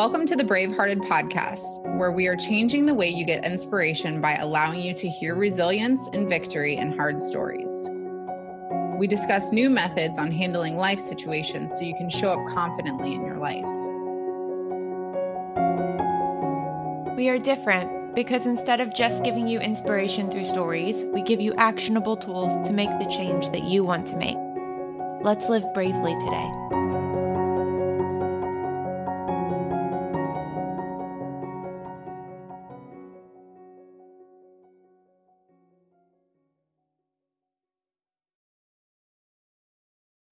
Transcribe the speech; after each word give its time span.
Welcome 0.00 0.24
to 0.28 0.34
the 0.34 0.44
Bravehearted 0.44 1.06
Podcast, 1.10 1.82
where 1.98 2.10
we 2.10 2.26
are 2.26 2.34
changing 2.34 2.86
the 2.86 2.94
way 2.94 3.10
you 3.10 3.26
get 3.26 3.44
inspiration 3.44 4.22
by 4.22 4.36
allowing 4.36 4.80
you 4.80 4.94
to 4.94 5.06
hear 5.06 5.34
resilience 5.34 6.08
and 6.14 6.26
victory 6.26 6.76
in 6.76 6.96
hard 6.96 7.20
stories. 7.20 7.90
We 8.98 9.06
discuss 9.06 9.52
new 9.52 9.68
methods 9.68 10.16
on 10.16 10.32
handling 10.32 10.78
life 10.78 10.98
situations 10.98 11.72
so 11.74 11.82
you 11.82 11.94
can 11.94 12.08
show 12.08 12.30
up 12.30 12.54
confidently 12.54 13.12
in 13.12 13.22
your 13.22 13.36
life. 13.36 13.66
We 17.14 17.28
are 17.28 17.38
different 17.38 18.14
because 18.14 18.46
instead 18.46 18.80
of 18.80 18.94
just 18.94 19.22
giving 19.22 19.48
you 19.48 19.60
inspiration 19.60 20.30
through 20.30 20.44
stories, 20.44 20.96
we 21.12 21.20
give 21.20 21.42
you 21.42 21.52
actionable 21.56 22.16
tools 22.16 22.66
to 22.66 22.72
make 22.72 22.88
the 23.00 23.10
change 23.10 23.50
that 23.50 23.64
you 23.64 23.84
want 23.84 24.06
to 24.06 24.16
make. 24.16 24.38
Let's 25.22 25.50
live 25.50 25.66
bravely 25.74 26.18
today. 26.20 26.50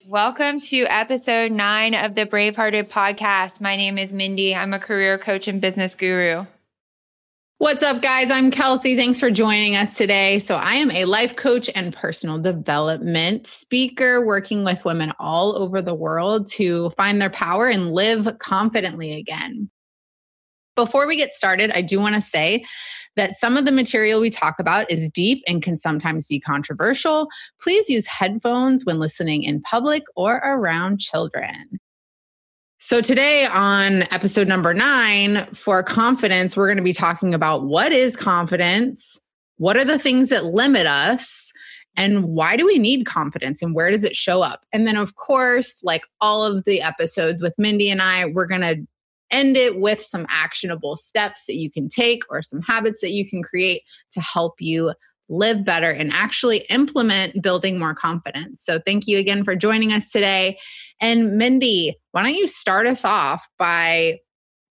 Welcome 0.09 0.61
to 0.61 0.87
episode 0.89 1.53
nine 1.53 1.95
of 1.95 2.15
the 2.15 2.25
Bravehearted 2.25 2.89
podcast. 2.89 3.61
My 3.61 3.77
name 3.77 3.99
is 3.99 4.11
Mindy. 4.11 4.55
I'm 4.55 4.73
a 4.73 4.79
career 4.79 5.19
coach 5.19 5.47
and 5.49 5.61
business 5.61 5.95
guru. 5.95 6.47
What's 7.59 7.83
up, 7.83 8.01
guys? 8.01 8.31
I'm 8.31 8.51
Kelsey. 8.51 8.97
Thanks 8.97 9.21
for 9.21 9.31
joining 9.31 9.77
us 9.77 9.99
today. 9.99 10.39
So, 10.39 10.57
I 10.57 10.77
am 10.77 10.91
a 10.93 11.05
life 11.05 11.37
coach 11.37 11.69
and 11.75 11.95
personal 11.95 12.41
development 12.41 13.47
speaker 13.47 14.25
working 14.25 14.65
with 14.65 14.83
women 14.87 15.13
all 15.19 15.55
over 15.55 15.83
the 15.83 15.95
world 15.95 16.47
to 16.53 16.89
find 16.97 17.21
their 17.21 17.29
power 17.29 17.69
and 17.69 17.93
live 17.93 18.39
confidently 18.39 19.13
again. 19.13 19.69
Before 20.79 21.09
we 21.09 21.17
get 21.17 21.35
started, 21.35 21.73
I 21.73 21.83
do 21.83 21.99
want 21.99 22.15
to 22.15 22.21
say 22.21 22.65
that 23.17 23.35
some 23.35 23.57
of 23.57 23.65
the 23.65 23.73
material 23.73 24.21
we 24.21 24.31
talk 24.31 24.61
about 24.61 24.89
is 24.89 25.09
deep 25.09 25.43
and 25.49 25.61
can 25.61 25.77
sometimes 25.77 26.29
be 26.29 26.39
controversial. 26.39 27.27
Please 27.61 27.91
use 27.91 28.07
headphones 28.07 28.85
when 28.85 29.01
listening 29.01 29.43
in 29.43 29.61
public 29.61 30.05
or 30.15 30.37
around 30.37 31.01
children. 31.01 31.81
So, 32.79 33.01
today 33.01 33.45
on 33.47 34.03
episode 34.13 34.47
number 34.47 34.73
nine 34.73 35.49
for 35.53 35.83
confidence, 35.83 36.57
we're 36.57 36.69
going 36.69 36.77
to 36.77 36.83
be 36.85 36.93
talking 36.93 37.35
about 37.35 37.65
what 37.65 37.91
is 37.91 38.15
confidence? 38.15 39.19
What 39.57 39.77
are 39.77 39.85
the 39.85 39.99
things 39.99 40.29
that 40.29 40.45
limit 40.45 40.87
us? 40.87 41.53
And 41.97 42.23
why 42.23 42.57
do 42.57 42.65
we 42.65 42.79
need 42.79 43.05
confidence 43.05 43.63
and 43.63 43.75
where 43.75 43.91
does 43.91 44.05
it 44.05 44.15
show 44.15 44.43
up? 44.43 44.65
And 44.73 44.87
then, 44.87 44.97
of 44.97 45.17
course, 45.17 45.81
like 45.83 46.03
all 46.21 46.45
of 46.45 46.65
the 46.67 46.83
episodes 46.83 47.43
with 47.43 47.59
Mindy 47.59 47.91
and 47.91 48.01
I, 48.01 48.27
we're 48.27 48.47
going 48.47 48.61
to 48.61 48.87
end 49.31 49.57
it 49.57 49.79
with 49.79 50.03
some 50.03 50.27
actionable 50.29 50.97
steps 50.97 51.45
that 51.47 51.55
you 51.55 51.71
can 51.71 51.89
take 51.89 52.23
or 52.31 52.43
some 52.43 52.63
habits 52.63 53.01
that 53.01 53.11
you 53.11 53.29
can 53.29 53.43
create 53.43 53.83
to 54.13 54.21
help 54.21 54.55
you 54.61 54.93
live 55.29 55.65
better 55.65 55.91
and 55.91 56.11
actually 56.13 56.59
implement 56.71 57.43
building 57.43 57.79
more 57.79 57.95
confidence. 57.95 58.63
So, 58.65 58.81
thank 58.85 59.07
you 59.07 59.19
again 59.19 59.45
for 59.45 59.55
joining 59.55 59.93
us 59.93 60.11
today. 60.11 60.59
And 61.01 61.37
Mindy, 61.37 61.97
why 62.13 62.23
don't 62.23 62.35
you 62.35 62.49
start 62.49 62.87
us 62.87 63.05
off 63.05 63.49
by 63.59 64.21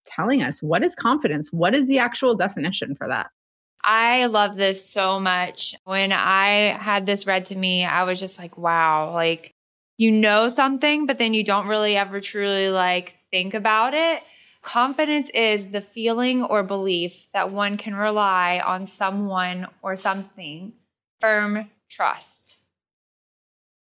telling 0.06 0.42
us 0.42 0.64
what 0.64 0.84
is 0.84 0.96
confidence? 0.96 1.52
What 1.52 1.76
is 1.76 1.88
the 1.88 2.00
actual 2.00 2.36
definition 2.36 2.96
for 2.96 3.08
that? 3.08 3.28
I 3.84 4.26
love 4.26 4.56
this 4.56 4.86
so 4.86 5.20
much. 5.20 5.76
When 5.86 6.12
I 6.12 6.78
had 6.80 7.06
this 7.06 7.26
read 7.26 7.46
to 7.46 7.56
me, 7.56 7.86
I 7.86 8.04
was 8.04 8.20
just 8.20 8.38
like, 8.38 8.58
wow, 8.58 9.14
like 9.14 9.54
you 9.98 10.12
know 10.12 10.50
something, 10.50 11.06
but 11.06 11.18
then 11.18 11.34
you 11.34 11.44
don't 11.44 11.68
really 11.68 11.96
ever 11.96 12.20
truly 12.20 12.70
like 12.70 13.16
think 13.32 13.54
about 13.54 13.94
it. 13.94 14.24
Confidence 14.68 15.30
is 15.34 15.68
the 15.72 15.80
feeling 15.80 16.44
or 16.44 16.62
belief 16.62 17.30
that 17.34 17.54
one 17.54 17.78
can 17.78 17.96
rely 17.96 18.60
on 18.60 18.86
someone 18.86 19.66
or 19.82 19.96
something. 19.96 20.74
Firm 21.22 21.72
trust. 21.90 22.58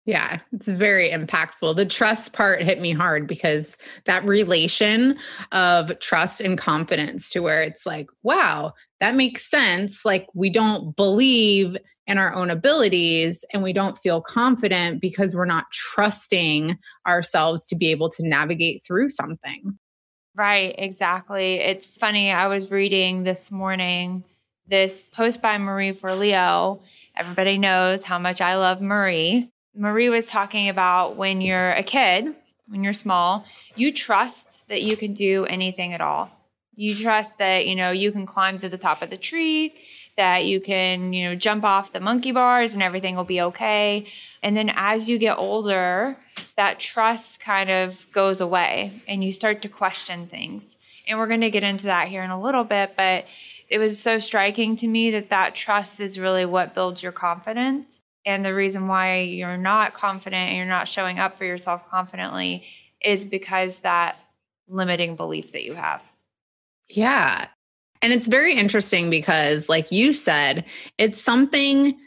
Yeah, 0.06 0.40
it's 0.54 0.70
very 0.70 1.10
impactful. 1.10 1.76
The 1.76 1.86
trust 1.86 2.32
part 2.32 2.64
hit 2.64 2.80
me 2.80 2.94
hard 2.94 3.28
because 3.28 3.76
that 4.06 4.24
relation 4.24 5.18
of 5.52 6.00
trust 6.00 6.40
and 6.40 6.58
confidence 6.58 7.30
to 7.32 7.42
where 7.42 7.62
it's 7.62 7.86
like, 7.86 8.10
wow, 8.24 8.72
that 9.02 9.16
makes 9.16 9.50
sense. 9.50 10.06
Like, 10.06 10.28
we 10.34 10.50
don't 10.50 10.96
believe 10.96 11.76
in 12.08 12.18
our 12.18 12.34
own 12.34 12.50
abilities 12.50 13.44
and 13.54 13.64
we 13.64 13.74
don't 13.74 13.98
feel 13.98 14.22
confident 14.22 15.02
because 15.02 15.36
we're 15.36 15.44
not 15.44 15.70
trusting 15.74 16.78
ourselves 17.06 17.66
to 17.66 17.76
be 17.76 17.92
able 17.92 18.10
to 18.12 18.26
navigate 18.26 18.82
through 18.86 19.10
something. 19.10 19.78
Right, 20.40 20.74
exactly. 20.78 21.56
It's 21.56 21.98
funny. 21.98 22.32
I 22.32 22.48
was 22.48 22.72
reading 22.72 23.24
this 23.24 23.52
morning 23.52 24.24
this 24.70 25.10
post 25.12 25.42
by 25.42 25.58
Marie 25.58 25.92
Forleo. 25.92 26.80
Everybody 27.14 27.58
knows 27.58 28.06
how 28.06 28.20
much 28.20 28.40
I 28.40 28.56
love 28.56 28.80
Marie. 28.80 29.52
Marie 29.76 30.08
was 30.08 30.28
talking 30.28 30.70
about 30.70 31.18
when 31.18 31.42
you're 31.42 31.72
a 31.72 31.84
kid, 31.84 32.34
when 32.70 32.86
you're 32.86 32.94
small, 32.94 33.44
you 33.76 33.92
trust 33.92 34.70
that 34.70 34.82
you 34.82 34.96
can 34.96 35.14
do 35.14 35.44
anything 35.44 35.94
at 35.94 36.00
all. 36.00 36.32
You 36.74 36.96
trust 36.96 37.38
that, 37.40 37.68
you 37.68 37.76
know, 37.76 37.92
you 37.92 38.14
can 38.14 38.26
climb 38.26 38.60
to 38.60 38.70
the 38.70 38.78
top 38.78 39.02
of 39.02 39.10
the 39.10 39.18
tree, 39.18 39.74
that 40.20 40.44
you 40.44 40.60
can, 40.60 41.14
you 41.14 41.24
know, 41.24 41.34
jump 41.34 41.64
off 41.64 41.94
the 41.94 42.00
monkey 42.02 42.34
bars 42.34 42.74
and 42.74 42.84
everything 42.84 43.16
will 43.16 43.24
be 43.24 43.40
okay. 43.40 44.06
And 44.44 44.56
then 44.56 44.70
as 44.76 45.08
you 45.08 45.18
get 45.18 45.38
older, 45.38 46.18
that 46.58 46.78
trust 46.78 47.40
kind 47.40 47.70
of 47.70 48.06
goes 48.12 48.42
away 48.42 49.02
and 49.08 49.24
you 49.24 49.32
start 49.32 49.62
to 49.62 49.70
question 49.70 50.28
things. 50.28 50.78
And 51.08 51.18
we're 51.18 51.28
going 51.28 51.40
to 51.40 51.50
get 51.50 51.64
into 51.64 51.86
that 51.86 52.10
here 52.10 52.22
in 52.22 52.32
a 52.32 52.42
little 52.42 52.66
bit, 52.66 52.96
but 52.98 53.28
it 53.70 53.80
was 53.80 53.98
so 53.98 54.20
striking 54.20 54.76
to 54.78 54.88
me 54.90 55.10
that 55.12 55.30
that 55.30 55.56
trust 55.56 56.02
is 56.02 56.20
really 56.20 56.46
what 56.46 56.76
builds 56.76 57.02
your 57.02 57.14
confidence. 57.14 58.02
And 58.26 58.44
the 58.44 58.54
reason 58.54 58.90
why 58.90 59.22
you're 59.22 59.56
not 59.56 59.94
confident 59.94 60.50
and 60.50 60.58
you're 60.58 60.66
not 60.66 60.90
showing 60.90 61.18
up 61.18 61.38
for 61.38 61.46
yourself 61.46 61.90
confidently 61.90 62.66
is 63.02 63.24
because 63.24 63.78
that 63.78 64.18
limiting 64.68 65.16
belief 65.16 65.54
that 65.54 65.64
you 65.64 65.76
have. 65.76 66.02
Yeah. 66.90 67.48
And 68.02 68.14
it's 68.14 68.28
very 68.28 68.54
interesting 68.54 69.10
because, 69.10 69.68
like 69.70 69.92
you 69.92 70.14
said, 70.14 70.66
it's 70.98 71.22
something 71.22 71.98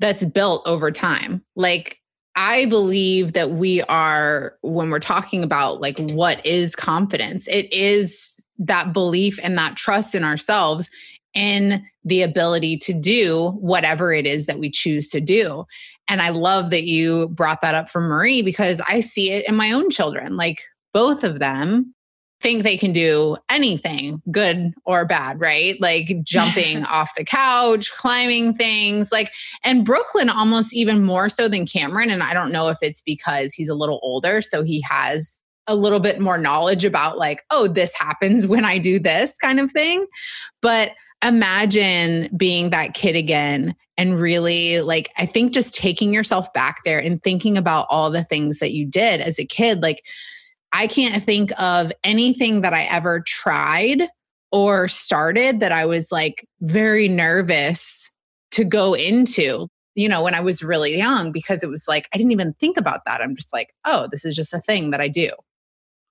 that's 0.00 0.24
built 0.24 0.62
over 0.66 0.90
time. 0.90 1.44
Like, 1.54 1.98
I 2.36 2.66
believe 2.66 3.32
that 3.32 3.50
we 3.50 3.82
are, 3.82 4.56
when 4.62 4.90
we're 4.90 5.00
talking 5.00 5.42
about 5.42 5.80
like 5.80 5.98
what 5.98 6.44
is 6.46 6.76
confidence, 6.76 7.48
it 7.48 7.72
is 7.72 8.44
that 8.58 8.92
belief 8.92 9.40
and 9.42 9.58
that 9.58 9.76
trust 9.76 10.14
in 10.14 10.24
ourselves 10.24 10.88
in 11.34 11.84
the 12.04 12.22
ability 12.22 12.78
to 12.78 12.92
do 12.92 13.50
whatever 13.58 14.12
it 14.12 14.26
is 14.26 14.46
that 14.46 14.58
we 14.58 14.70
choose 14.70 15.08
to 15.08 15.20
do. 15.20 15.64
And 16.06 16.22
I 16.22 16.30
love 16.30 16.70
that 16.70 16.84
you 16.84 17.28
brought 17.28 17.60
that 17.60 17.74
up 17.74 17.90
for 17.90 18.00
Marie 18.00 18.42
because 18.42 18.80
I 18.88 19.00
see 19.00 19.32
it 19.32 19.46
in 19.48 19.56
my 19.56 19.72
own 19.72 19.90
children. 19.90 20.36
Like 20.36 20.62
both 20.94 21.24
of 21.24 21.38
them 21.38 21.94
think 22.40 22.62
they 22.62 22.76
can 22.76 22.92
do 22.92 23.36
anything 23.50 24.22
good 24.30 24.72
or 24.84 25.04
bad, 25.04 25.40
right? 25.40 25.80
Like 25.80 26.16
jumping 26.22 26.84
off 26.84 27.14
the 27.16 27.24
couch, 27.24 27.92
climbing 27.92 28.54
things, 28.54 29.10
like, 29.10 29.30
and 29.64 29.84
Brooklyn 29.84 30.28
almost 30.28 30.74
even 30.74 31.04
more 31.04 31.28
so 31.28 31.48
than 31.48 31.66
Cameron. 31.66 32.10
And 32.10 32.22
I 32.22 32.34
don't 32.34 32.52
know 32.52 32.68
if 32.68 32.78
it's 32.82 33.02
because 33.02 33.54
he's 33.54 33.68
a 33.68 33.74
little 33.74 34.00
older, 34.02 34.40
so 34.42 34.62
he 34.62 34.80
has 34.82 35.42
a 35.66 35.74
little 35.74 36.00
bit 36.00 36.18
more 36.18 36.38
knowledge 36.38 36.84
about, 36.84 37.18
like, 37.18 37.44
oh, 37.50 37.68
this 37.68 37.94
happens 37.94 38.46
when 38.46 38.64
I 38.64 38.78
do 38.78 38.98
this 38.98 39.36
kind 39.36 39.60
of 39.60 39.70
thing. 39.70 40.06
But 40.62 40.92
imagine 41.22 42.30
being 42.36 42.70
that 42.70 42.94
kid 42.94 43.16
again 43.16 43.74
and 43.96 44.20
really 44.20 44.80
like 44.80 45.10
i 45.16 45.26
think 45.26 45.52
just 45.52 45.74
taking 45.74 46.14
yourself 46.14 46.52
back 46.52 46.84
there 46.84 47.00
and 47.00 47.20
thinking 47.20 47.58
about 47.58 47.88
all 47.90 48.08
the 48.08 48.22
things 48.22 48.60
that 48.60 48.72
you 48.72 48.86
did 48.86 49.20
as 49.20 49.38
a 49.38 49.44
kid 49.44 49.82
like 49.82 50.06
I 50.72 50.86
can't 50.86 51.22
think 51.22 51.50
of 51.60 51.92
anything 52.04 52.60
that 52.60 52.74
I 52.74 52.84
ever 52.84 53.20
tried 53.20 54.08
or 54.52 54.88
started 54.88 55.60
that 55.60 55.72
I 55.72 55.86
was 55.86 56.10
like 56.12 56.46
very 56.60 57.08
nervous 57.08 58.10
to 58.52 58.64
go 58.64 58.94
into 58.94 59.68
you 59.98 60.08
know 60.08 60.22
when 60.22 60.34
i 60.34 60.40
was 60.40 60.62
really 60.62 60.96
young 60.96 61.32
because 61.32 61.62
it 61.62 61.68
was 61.68 61.86
like 61.88 62.08
i 62.14 62.16
didn't 62.16 62.32
even 62.32 62.54
think 62.54 62.76
about 62.76 63.04
that. 63.04 63.20
I'm 63.20 63.36
just 63.36 63.52
like 63.52 63.74
oh 63.84 64.08
this 64.10 64.24
is 64.24 64.36
just 64.36 64.54
a 64.54 64.60
thing 64.60 64.90
that 64.90 65.00
i 65.00 65.08
do. 65.08 65.30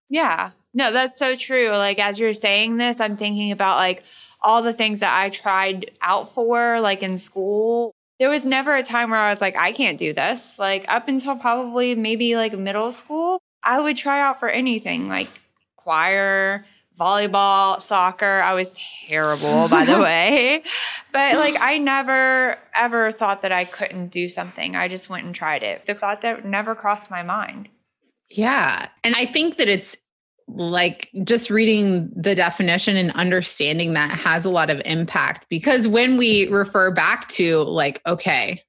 Yeah. 0.09 0.51
No 0.73 0.91
that's 0.91 1.17
so 1.17 1.35
true. 1.35 1.69
Like 1.69 1.97
as 1.97 2.19
you're 2.19 2.33
saying 2.33 2.77
this 2.77 2.99
i'm 2.99 3.17
thinking 3.17 3.51
about 3.51 3.77
like 3.77 4.03
all 4.41 4.61
the 4.61 4.73
things 4.73 4.99
that 4.99 5.19
i 5.19 5.29
tried 5.29 5.91
out 6.01 6.33
for 6.33 6.79
like 6.81 7.01
in 7.01 7.17
school. 7.17 7.93
There 8.19 8.29
was 8.29 8.45
never 8.45 8.75
a 8.75 8.83
time 8.83 9.09
where 9.09 9.19
i 9.19 9.31
was 9.31 9.41
like 9.41 9.55
i 9.55 9.71
can't 9.71 9.97
do 9.97 10.13
this. 10.13 10.59
Like 10.59 10.85
up 10.89 11.07
until 11.07 11.37
probably 11.37 11.95
maybe 11.95 12.35
like 12.35 12.57
middle 12.57 12.91
school 12.91 13.39
i 13.67 13.79
would 13.79 13.95
try 13.95 14.19
out 14.19 14.39
for 14.39 14.49
anything 14.49 15.07
like 15.07 15.29
choir 15.75 16.65
volleyball, 16.99 17.81
soccer. 17.81 18.41
I 18.41 18.53
was 18.53 18.75
terrible, 19.07 19.67
by 19.67 19.85
the 19.85 19.99
way. 20.01 20.63
But 21.11 21.35
like, 21.35 21.55
I 21.59 21.77
never 21.77 22.57
ever 22.75 23.11
thought 23.11 23.41
that 23.43 23.51
I 23.51 23.65
couldn't 23.65 24.09
do 24.09 24.29
something. 24.29 24.75
I 24.75 24.87
just 24.87 25.09
went 25.09 25.25
and 25.25 25.33
tried 25.33 25.63
it. 25.63 25.85
The 25.85 25.93
thought 25.93 26.21
that 26.21 26.45
never 26.45 26.75
crossed 26.75 27.09
my 27.09 27.23
mind. 27.23 27.69
Yeah. 28.29 28.87
And 29.03 29.15
I 29.15 29.25
think 29.25 29.57
that 29.57 29.69
it's 29.69 29.95
like 30.49 31.09
just 31.23 31.49
reading 31.49 32.09
the 32.15 32.33
definition 32.33 32.95
and 32.95 33.11
understanding 33.11 33.93
that 33.93 34.11
has 34.17 34.45
a 34.45 34.49
lot 34.49 34.69
of 34.69 34.81
impact 34.85 35.45
because 35.49 35.89
when 35.89 36.17
we 36.17 36.47
refer 36.47 36.89
back 36.89 37.27
to 37.27 37.63
like, 37.63 38.01
okay, 38.07 38.63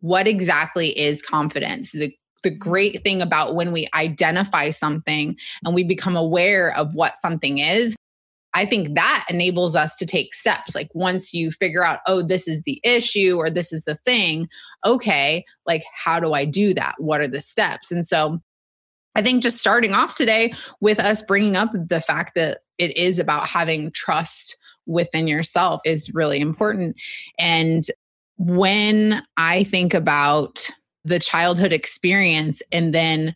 what 0.00 0.28
exactly 0.28 0.96
is 0.96 1.20
confidence? 1.20 1.92
The 1.92 2.14
the 2.42 2.50
great 2.50 3.02
thing 3.02 3.22
about 3.22 3.54
when 3.54 3.72
we 3.72 3.88
identify 3.94 4.70
something 4.70 5.36
and 5.64 5.74
we 5.74 5.84
become 5.84 6.16
aware 6.16 6.76
of 6.76 6.94
what 6.94 7.16
something 7.16 7.58
is 7.58 7.96
I 8.54 8.66
think 8.66 8.94
that 8.94 9.24
enables 9.30 9.74
us 9.74 9.96
to 9.96 10.06
take 10.06 10.34
steps. 10.34 10.74
Like 10.74 10.90
once 10.92 11.32
you 11.32 11.50
figure 11.50 11.84
out, 11.84 12.00
oh, 12.06 12.22
this 12.22 12.46
is 12.46 12.62
the 12.62 12.80
issue 12.84 13.36
or 13.38 13.48
this 13.48 13.72
is 13.72 13.84
the 13.84 13.94
thing, 14.04 14.48
okay, 14.84 15.44
like 15.66 15.84
how 15.94 16.20
do 16.20 16.34
I 16.34 16.44
do 16.44 16.74
that? 16.74 16.94
What 16.98 17.20
are 17.20 17.28
the 17.28 17.40
steps? 17.40 17.90
And 17.90 18.06
so 18.06 18.40
I 19.14 19.22
think 19.22 19.42
just 19.42 19.58
starting 19.58 19.94
off 19.94 20.14
today 20.14 20.52
with 20.80 20.98
us 20.98 21.22
bringing 21.22 21.56
up 21.56 21.70
the 21.72 22.00
fact 22.00 22.34
that 22.34 22.60
it 22.78 22.96
is 22.96 23.18
about 23.18 23.46
having 23.46 23.90
trust 23.92 24.56
within 24.86 25.28
yourself 25.28 25.80
is 25.84 26.12
really 26.12 26.40
important. 26.40 26.96
And 27.38 27.84
when 28.36 29.22
I 29.36 29.64
think 29.64 29.94
about 29.94 30.68
the 31.04 31.18
childhood 31.18 31.72
experience 31.72 32.62
and 32.70 32.94
then 32.94 33.34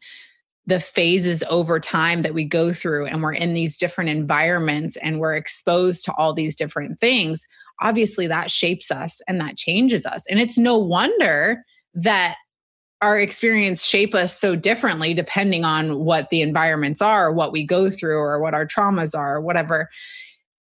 the 0.66 0.80
phases 0.80 1.44
over 1.48 1.78
time 1.78 2.22
that 2.22 2.34
we 2.34 2.44
go 2.44 2.72
through 2.72 3.06
and 3.06 3.22
we're 3.22 3.32
in 3.32 3.54
these 3.54 3.78
different 3.78 4.10
environments 4.10 4.96
and 4.96 5.20
we're 5.20 5.34
exposed 5.36 6.04
to 6.04 6.12
all 6.14 6.34
these 6.34 6.56
different 6.56 7.00
things 7.00 7.46
obviously 7.80 8.26
that 8.26 8.50
shapes 8.50 8.90
us 8.90 9.20
and 9.28 9.40
that 9.40 9.56
changes 9.56 10.06
us. 10.06 10.24
And 10.28 10.40
it's 10.40 10.58
no 10.58 10.78
wonder 10.78 11.64
that 11.94 12.36
our 13.02 13.18
experience 13.20 13.84
shape 13.84 14.14
us 14.14 14.38
so 14.38 14.56
differently 14.56 15.12
depending 15.12 15.64
on 15.64 15.98
what 15.98 16.30
the 16.30 16.40
environments 16.40 17.02
are 17.02 17.30
what 17.30 17.52
we 17.52 17.64
go 17.64 17.90
through 17.90 18.16
or 18.16 18.40
what 18.40 18.54
our 18.54 18.66
traumas 18.66 19.16
are 19.16 19.36
or 19.36 19.40
whatever 19.40 19.90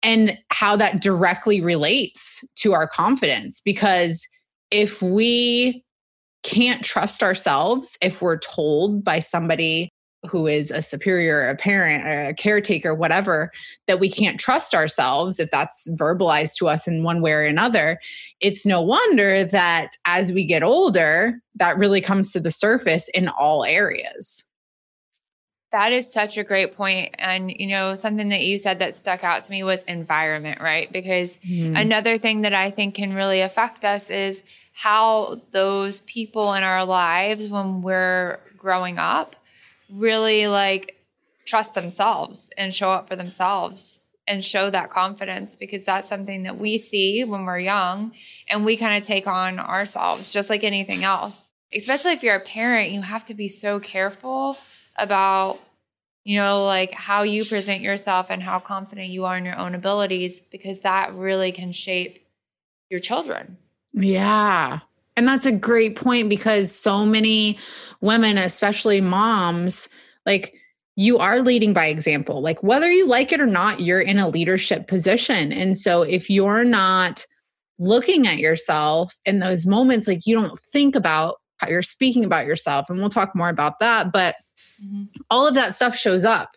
and 0.03 0.37
how 0.51 0.77
that 0.77 1.01
directly 1.01 1.61
relates 1.61 2.45
to 2.57 2.73
our 2.73 2.89
confidence. 2.89 3.61
Because 3.65 4.27
if 4.71 5.01
we 5.01 5.85
can't 6.47 6.85
trust 6.85 7.25
ourselves 7.25 7.99
if 8.01 8.23
we're 8.23 8.39
told 8.39 9.03
by 9.03 9.19
somebody 9.19 9.91
who 10.29 10.47
is 10.47 10.71
a 10.71 10.81
superior, 10.81 11.49
a 11.49 11.57
parent, 11.57 12.05
a 12.07 12.35
caretaker, 12.35 12.95
whatever, 12.95 13.51
that 13.87 14.01
we 14.01 14.09
can't 14.09 14.39
trust 14.39 14.75
ourselves 14.75 15.41
if 15.41 15.51
that's 15.51 15.89
verbalized 15.91 16.55
to 16.55 16.69
us 16.69 16.87
in 16.87 17.03
one 17.03 17.21
way 17.21 17.33
or 17.33 17.43
another, 17.43 17.99
it's 18.41 18.65
no 18.65 18.81
wonder 18.81 19.45
that 19.45 19.91
as 20.05 20.33
we 20.33 20.45
get 20.45 20.63
older, 20.63 21.41
that 21.57 21.77
really 21.77 22.01
comes 22.01 22.33
to 22.33 22.41
the 22.41 22.53
surface 22.53 23.09
in 23.11 23.29
all 23.29 23.65
areas. 23.65 24.45
That 25.73 25.93
is 25.93 26.11
such 26.11 26.39
a 26.39 26.45
great 26.45 26.73
point. 26.73 27.15
And, 27.19 27.51
you 27.51 27.67
know, 27.67 27.97
something 27.97 28.29
that 28.29 28.43
you 28.43 28.57
said 28.57 28.79
that 28.79 28.97
stuck 28.97 29.25
out 29.25 29.45
to 29.45 29.51
me 29.51 29.63
was 29.65 29.83
environment, 29.83 30.61
right? 30.61 30.91
Because 30.93 31.39
mm. 31.39 31.79
another 31.79 32.19
thing 32.19 32.43
that 32.43 32.55
I 32.55 32.71
think 32.71 32.95
can 32.95 33.13
really 33.13 33.41
affect 33.41 33.85
us 33.85 34.09
is 34.09 34.45
how 34.77 35.41
those 35.53 36.03
people 36.03 36.53
in 36.53 36.63
our 36.63 36.85
lives 36.85 37.49
when 37.49 37.81
we're 37.81 38.39
growing 38.59 38.99
up 38.99 39.35
really 39.91 40.47
like 40.49 41.03
trust 41.47 41.73
themselves 41.73 42.51
and 42.59 42.75
show 42.75 42.91
up 42.91 43.09
for 43.09 43.17
themselves 43.17 44.03
and 44.29 44.45
show 44.45 44.69
that 44.69 44.91
confidence 44.91 45.57
because 45.57 45.83
that's 45.87 46.11
something 46.11 46.43
that 46.43 46.59
we 46.59 46.77
see 46.77 47.25
when 47.25 47.47
we're 47.47 47.59
young 47.59 48.13
and 48.49 48.67
we 48.67 48.77
kind 48.77 49.01
of 49.01 49.07
take 49.07 49.27
on 49.27 49.59
ourselves 49.59 50.31
just 50.31 50.51
like 50.51 50.63
anything 50.63 51.05
else. 51.05 51.55
Especially 51.75 52.13
if 52.13 52.23
you're 52.23 52.37
a 52.37 52.41
parent, 52.41 52.91
you 52.91 53.01
have 53.01 53.25
to 53.25 53.35
be 53.35 53.49
so 53.49 53.81
careful 53.81 54.59
about 54.97 55.59
you 56.23 56.37
know 56.37 56.67
like 56.67 56.93
how 56.93 57.23
you 57.23 57.47
present 57.47 57.81
yourself 57.81 58.27
and 58.29 58.43
how 58.43 58.59
confident 58.59 59.09
you 59.09 59.25
are 59.25 59.39
in 59.39 59.45
your 59.47 59.59
own 59.59 59.75
abilities 59.75 60.43
because 60.53 60.81
that 60.81 61.15
really 61.15 61.51
can 61.51 61.73
shape 61.73 62.27
your 62.91 63.01
children. 63.01 63.57
Yeah. 63.97 64.81
And 65.17 65.27
that's 65.27 65.47
a 65.47 65.53
great 65.53 65.97
point 65.97 66.29
because 66.29 66.73
so 66.75 67.07
many 67.07 67.59
women, 68.01 68.37
especially 68.37 69.01
moms, 69.01 69.89
like 70.27 70.55
you 70.95 71.19
are 71.19 71.41
leading 71.41 71.73
by 71.73 71.87
example. 71.87 72.43
Like 72.43 72.63
whether 72.63 72.91
you 72.91 73.07
like 73.07 73.33
it 73.33 73.41
or 73.41 73.47
not, 73.47 73.81
you're 73.81 74.01
in 74.01 74.19
a 74.19 74.29
leadership 74.29 74.87
position. 74.87 75.53
And 75.53 75.77
so 75.77 76.03
if 76.03 76.29
you're 76.29 76.65
not 76.65 77.27
looking 77.79 78.27
at 78.27 78.39
yourself 78.39 79.15
in 79.25 79.39
those 79.39 79.67
moments, 79.67 80.07
like 80.07 80.27
you 80.27 80.35
don't 80.35 80.59
think 80.61 80.95
about 80.95 81.37
how 81.59 81.69
you're 81.69 81.83
speaking 81.83 82.25
about 82.25 82.47
yourself, 82.47 82.87
and 82.91 82.99
we'll 82.99 83.09
talk 83.09 83.35
more 83.35 83.49
about 83.49 83.81
that, 83.81 84.13
but 84.13 84.37
mm-hmm. 84.83 85.05
all 85.31 85.47
of 85.47 85.55
that 85.55 85.75
stuff 85.75 85.97
shows 85.97 86.25
up. 86.25 86.51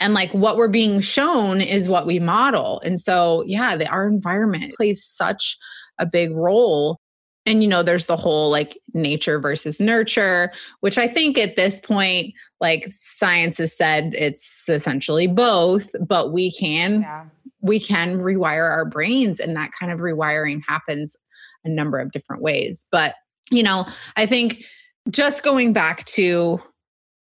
And 0.00 0.12
like 0.12 0.30
what 0.32 0.56
we're 0.56 0.68
being 0.68 1.00
shown 1.00 1.60
is 1.60 1.88
what 1.88 2.06
we 2.06 2.18
model. 2.18 2.80
And 2.84 3.00
so, 3.00 3.44
yeah, 3.46 3.76
the, 3.76 3.88
our 3.88 4.06
environment 4.06 4.74
plays 4.74 5.04
such 5.04 5.56
a 5.98 6.06
big 6.06 6.34
role 6.34 7.00
and 7.46 7.62
you 7.62 7.68
know 7.68 7.82
there's 7.82 8.06
the 8.06 8.16
whole 8.16 8.50
like 8.50 8.78
nature 8.92 9.38
versus 9.38 9.80
nurture 9.80 10.52
which 10.80 10.98
i 10.98 11.06
think 11.06 11.38
at 11.38 11.56
this 11.56 11.80
point 11.80 12.32
like 12.60 12.86
science 12.88 13.58
has 13.58 13.76
said 13.76 14.14
it's 14.16 14.68
essentially 14.68 15.26
both 15.26 15.94
but 16.06 16.32
we 16.32 16.50
can 16.52 17.02
yeah. 17.02 17.24
we 17.60 17.78
can 17.78 18.18
rewire 18.18 18.68
our 18.70 18.84
brains 18.84 19.40
and 19.40 19.56
that 19.56 19.70
kind 19.78 19.92
of 19.92 20.00
rewiring 20.00 20.60
happens 20.66 21.16
a 21.64 21.68
number 21.68 21.98
of 21.98 22.12
different 22.12 22.42
ways 22.42 22.86
but 22.90 23.14
you 23.50 23.62
know 23.62 23.86
i 24.16 24.26
think 24.26 24.64
just 25.10 25.42
going 25.42 25.72
back 25.72 26.04
to 26.04 26.60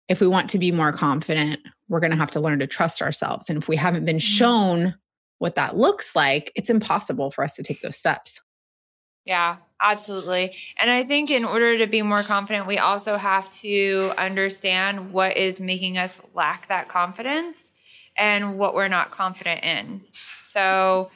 if 0.07 0.19
we 0.19 0.27
want 0.27 0.49
to 0.49 0.59
be 0.59 0.71
more 0.71 0.91
confident 0.91 1.59
we're 1.89 1.99
going 1.99 2.11
to 2.11 2.17
have 2.17 2.31
to 2.31 2.39
learn 2.39 2.59
to 2.59 2.67
trust 2.67 3.01
ourselves 3.01 3.49
and 3.49 3.57
if 3.57 3.67
we 3.67 3.75
haven't 3.75 4.05
been 4.05 4.17
mm-hmm. 4.17 4.37
shown 4.37 4.95
what 5.39 5.55
that 5.55 5.77
looks 5.77 6.15
like 6.15 6.51
it's 6.55 6.69
impossible 6.69 7.31
for 7.31 7.43
us 7.43 7.55
to 7.55 7.63
take 7.63 7.81
those 7.81 7.97
steps 7.97 8.41
yeah, 9.29 9.57
absolutely. 9.79 10.55
And 10.77 10.89
I 10.89 11.03
think 11.03 11.29
in 11.29 11.45
order 11.45 11.77
to 11.77 11.85
be 11.85 12.01
more 12.01 12.23
confident, 12.23 12.65
we 12.65 12.79
also 12.79 13.15
have 13.15 13.47
to 13.59 14.11
understand 14.17 15.13
what 15.13 15.37
is 15.37 15.61
making 15.61 15.99
us 15.99 16.19
lack 16.33 16.67
that 16.69 16.87
confidence 16.87 17.71
and 18.17 18.57
what 18.57 18.73
we're 18.73 18.87
not 18.87 19.11
confident 19.11 19.63
in. 19.63 20.01
So, 20.41 21.11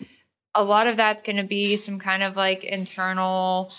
a 0.53 0.63
lot 0.63 0.85
of 0.85 0.95
that's 0.95 1.23
going 1.23 1.37
to 1.37 1.43
be 1.43 1.75
some 1.77 1.97
kind 1.97 2.21
of 2.21 2.35
like 2.35 2.63
internal 2.63 3.73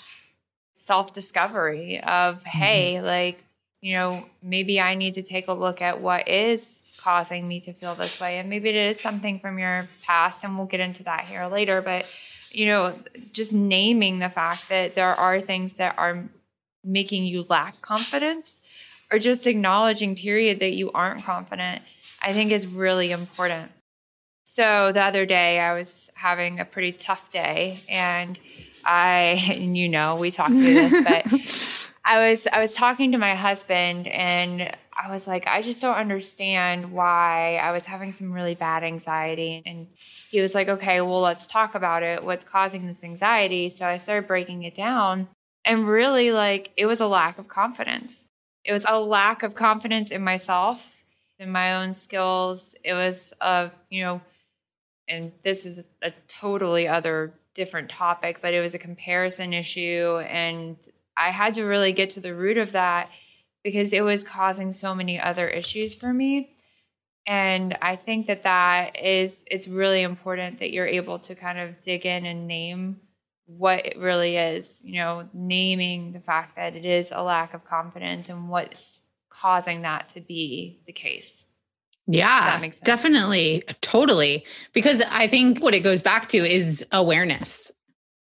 self 0.74 1.12
discovery 1.12 2.00
of, 2.00 2.40
mm-hmm. 2.40 2.58
hey, 2.58 3.00
like, 3.00 3.44
you 3.80 3.92
know, 3.92 4.26
maybe 4.42 4.80
I 4.80 4.96
need 4.96 5.14
to 5.14 5.22
take 5.22 5.46
a 5.46 5.52
look 5.52 5.80
at 5.80 6.00
what 6.00 6.26
is 6.28 6.80
causing 7.04 7.46
me 7.46 7.60
to 7.60 7.72
feel 7.72 7.94
this 7.94 8.18
way. 8.18 8.38
And 8.38 8.50
maybe 8.50 8.70
it 8.70 8.74
is 8.74 9.00
something 9.00 9.38
from 9.38 9.58
your 9.58 9.88
past, 10.02 10.42
and 10.42 10.56
we'll 10.56 10.66
get 10.66 10.80
into 10.80 11.04
that 11.04 11.26
here 11.26 11.46
later. 11.46 11.82
But 11.82 12.06
you 12.50 12.66
know, 12.66 12.98
just 13.32 13.52
naming 13.52 14.20
the 14.20 14.30
fact 14.30 14.68
that 14.70 14.94
there 14.94 15.14
are 15.14 15.40
things 15.40 15.74
that 15.74 15.94
are 15.98 16.24
making 16.84 17.24
you 17.24 17.46
lack 17.48 17.80
confidence 17.80 18.60
or 19.10 19.18
just 19.18 19.46
acknowledging 19.46 20.16
period 20.16 20.60
that 20.60 20.72
you 20.72 20.90
aren't 20.92 21.24
confident 21.24 21.82
i 22.22 22.32
think 22.32 22.52
is 22.52 22.66
really 22.66 23.10
important 23.10 23.70
so 24.44 24.92
the 24.92 25.00
other 25.00 25.24
day 25.24 25.58
i 25.60 25.72
was 25.72 26.10
having 26.14 26.60
a 26.60 26.64
pretty 26.64 26.92
tough 26.92 27.30
day 27.30 27.80
and 27.88 28.38
i 28.84 29.42
and 29.50 29.76
you 29.76 29.88
know 29.88 30.16
we 30.16 30.30
talked 30.30 30.52
through 30.52 30.74
this 30.74 31.04
but 31.04 31.26
i 32.04 32.30
was 32.30 32.46
i 32.52 32.60
was 32.60 32.72
talking 32.72 33.12
to 33.12 33.18
my 33.18 33.34
husband 33.34 34.06
and 34.08 34.76
I 34.96 35.10
was 35.10 35.26
like, 35.26 35.46
I 35.46 35.62
just 35.62 35.80
don't 35.80 35.96
understand 35.96 36.92
why 36.92 37.56
I 37.56 37.72
was 37.72 37.84
having 37.84 38.12
some 38.12 38.32
really 38.32 38.54
bad 38.54 38.84
anxiety. 38.84 39.62
And 39.66 39.88
he 40.30 40.40
was 40.40 40.54
like, 40.54 40.68
okay, 40.68 41.00
well, 41.00 41.20
let's 41.20 41.46
talk 41.46 41.74
about 41.74 42.02
it. 42.02 42.24
What's 42.24 42.44
causing 42.44 42.86
this 42.86 43.04
anxiety? 43.04 43.70
So 43.70 43.86
I 43.86 43.98
started 43.98 44.26
breaking 44.26 44.62
it 44.62 44.74
down. 44.74 45.28
And 45.64 45.88
really, 45.88 46.30
like, 46.30 46.72
it 46.76 46.86
was 46.86 47.00
a 47.00 47.06
lack 47.06 47.38
of 47.38 47.48
confidence. 47.48 48.26
It 48.64 48.72
was 48.72 48.84
a 48.86 49.00
lack 49.00 49.42
of 49.42 49.54
confidence 49.54 50.10
in 50.10 50.22
myself, 50.22 51.04
in 51.38 51.50
my 51.50 51.74
own 51.82 51.94
skills. 51.94 52.74
It 52.84 52.94
was 52.94 53.32
a, 53.40 53.70
you 53.90 54.02
know, 54.02 54.20
and 55.08 55.32
this 55.42 55.66
is 55.66 55.84
a 56.02 56.12
totally 56.28 56.86
other 56.88 57.32
different 57.54 57.90
topic, 57.90 58.38
but 58.42 58.54
it 58.54 58.60
was 58.60 58.74
a 58.74 58.78
comparison 58.78 59.52
issue. 59.52 60.18
And 60.28 60.76
I 61.16 61.30
had 61.30 61.54
to 61.56 61.64
really 61.64 61.92
get 61.92 62.10
to 62.10 62.20
the 62.20 62.34
root 62.34 62.58
of 62.58 62.72
that 62.72 63.10
because 63.64 63.92
it 63.92 64.02
was 64.02 64.22
causing 64.22 64.70
so 64.70 64.94
many 64.94 65.18
other 65.18 65.48
issues 65.48 65.94
for 65.94 66.12
me. 66.12 66.50
And 67.26 67.76
I 67.80 67.96
think 67.96 68.26
that 68.26 68.42
that 68.42 69.02
is, 69.02 69.32
it's 69.50 69.66
really 69.66 70.02
important 70.02 70.58
that 70.58 70.70
you're 70.70 70.86
able 70.86 71.18
to 71.20 71.34
kind 71.34 71.58
of 71.58 71.80
dig 71.80 72.04
in 72.04 72.26
and 72.26 72.46
name 72.46 73.00
what 73.46 73.84
it 73.86 73.98
really 73.98 74.36
is, 74.36 74.80
you 74.84 75.00
know, 75.00 75.28
naming 75.32 76.12
the 76.12 76.20
fact 76.20 76.56
that 76.56 76.76
it 76.76 76.84
is 76.84 77.12
a 77.14 77.22
lack 77.22 77.54
of 77.54 77.64
confidence 77.64 78.28
and 78.28 78.48
what's 78.48 79.00
causing 79.30 79.82
that 79.82 80.10
to 80.10 80.20
be 80.20 80.82
the 80.86 80.92
case. 80.92 81.46
Yeah, 82.06 82.62
definitely. 82.84 83.64
Totally. 83.80 84.44
Because 84.74 85.02
I 85.10 85.26
think 85.26 85.62
what 85.62 85.74
it 85.74 85.80
goes 85.80 86.02
back 86.02 86.28
to 86.30 86.38
is 86.38 86.84
awareness. 86.92 87.70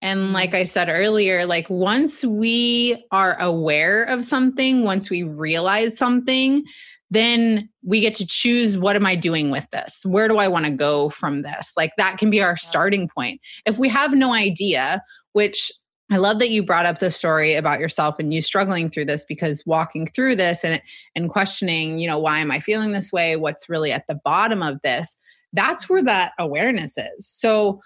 And 0.06 0.20
mm-hmm. 0.20 0.34
like 0.34 0.54
I 0.54 0.62
said 0.64 0.88
earlier, 0.88 1.44
like 1.46 1.68
once 1.68 2.25
we 2.25 3.04
are 3.10 3.36
aware 3.40 4.04
of 4.04 4.25
something, 4.25 4.84
once 4.84 5.10
we 5.10 5.25
realize 5.25 5.98
something, 5.98 6.64
then 7.10 7.68
we 7.84 8.00
get 8.00 8.14
to 8.16 8.26
choose 8.26 8.78
what 8.78 8.94
am 8.94 9.04
I 9.04 9.16
doing 9.16 9.50
with 9.50 9.68
this? 9.72 10.06
Where 10.06 10.28
do 10.28 10.38
I 10.38 10.46
want 10.46 10.64
to 10.64 10.70
go 10.70 11.08
from 11.08 11.42
this? 11.42 11.72
Like 11.76 11.90
that 11.98 12.18
can 12.18 12.30
be 12.30 12.40
our 12.40 12.56
starting 12.56 13.08
point. 13.08 13.40
If 13.66 13.78
we 13.78 13.88
have 13.88 14.12
no 14.12 14.32
idea, 14.32 15.02
which 15.32 15.72
I 16.12 16.18
love 16.18 16.38
that 16.38 16.50
you 16.50 16.62
brought 16.62 16.86
up 16.86 17.00
the 17.00 17.10
story 17.10 17.54
about 17.54 17.80
yourself 17.80 18.16
and 18.20 18.32
you 18.32 18.42
struggling 18.42 18.88
through 18.90 19.06
this 19.06 19.25
because 19.25 19.64
walking 19.66 20.06
through 20.06 20.36
this 20.36 20.64
and 20.64 20.80
and 21.16 21.28
questioning, 21.28 21.98
you 21.98 22.06
know, 22.06 22.18
why 22.18 22.38
am 22.38 22.52
I 22.52 22.60
feeling 22.60 22.92
this 22.92 23.10
way? 23.10 23.34
What's 23.34 23.68
really 23.68 23.90
at 23.90 24.06
the 24.06 24.20
bottom 24.25 24.62
of 24.62 24.80
this? 24.82 25.16
That's 25.52 25.88
where 25.88 26.04
that 26.04 26.32
awareness 26.38 26.96
is. 26.96 27.26
So 27.26 27.80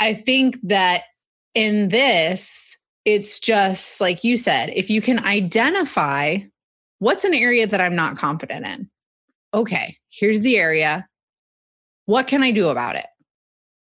I 0.00 0.14
think 0.14 0.56
that 0.64 1.02
in 1.54 1.88
this, 1.88 2.76
it's 3.04 3.38
just 3.38 4.00
like 4.00 4.24
you 4.24 4.36
said, 4.36 4.70
if 4.74 4.88
you 4.90 5.02
can 5.02 5.24
identify 5.24 6.38
what's 6.98 7.24
an 7.24 7.34
area 7.34 7.66
that 7.66 7.80
I'm 7.80 7.96
not 7.96 8.16
confident 8.16 8.64
in? 8.64 8.88
Okay, 9.52 9.96
here's 10.08 10.40
the 10.40 10.56
area. 10.56 11.08
What 12.06 12.28
can 12.28 12.42
I 12.42 12.52
do 12.52 12.68
about 12.68 12.94
it? 12.96 13.06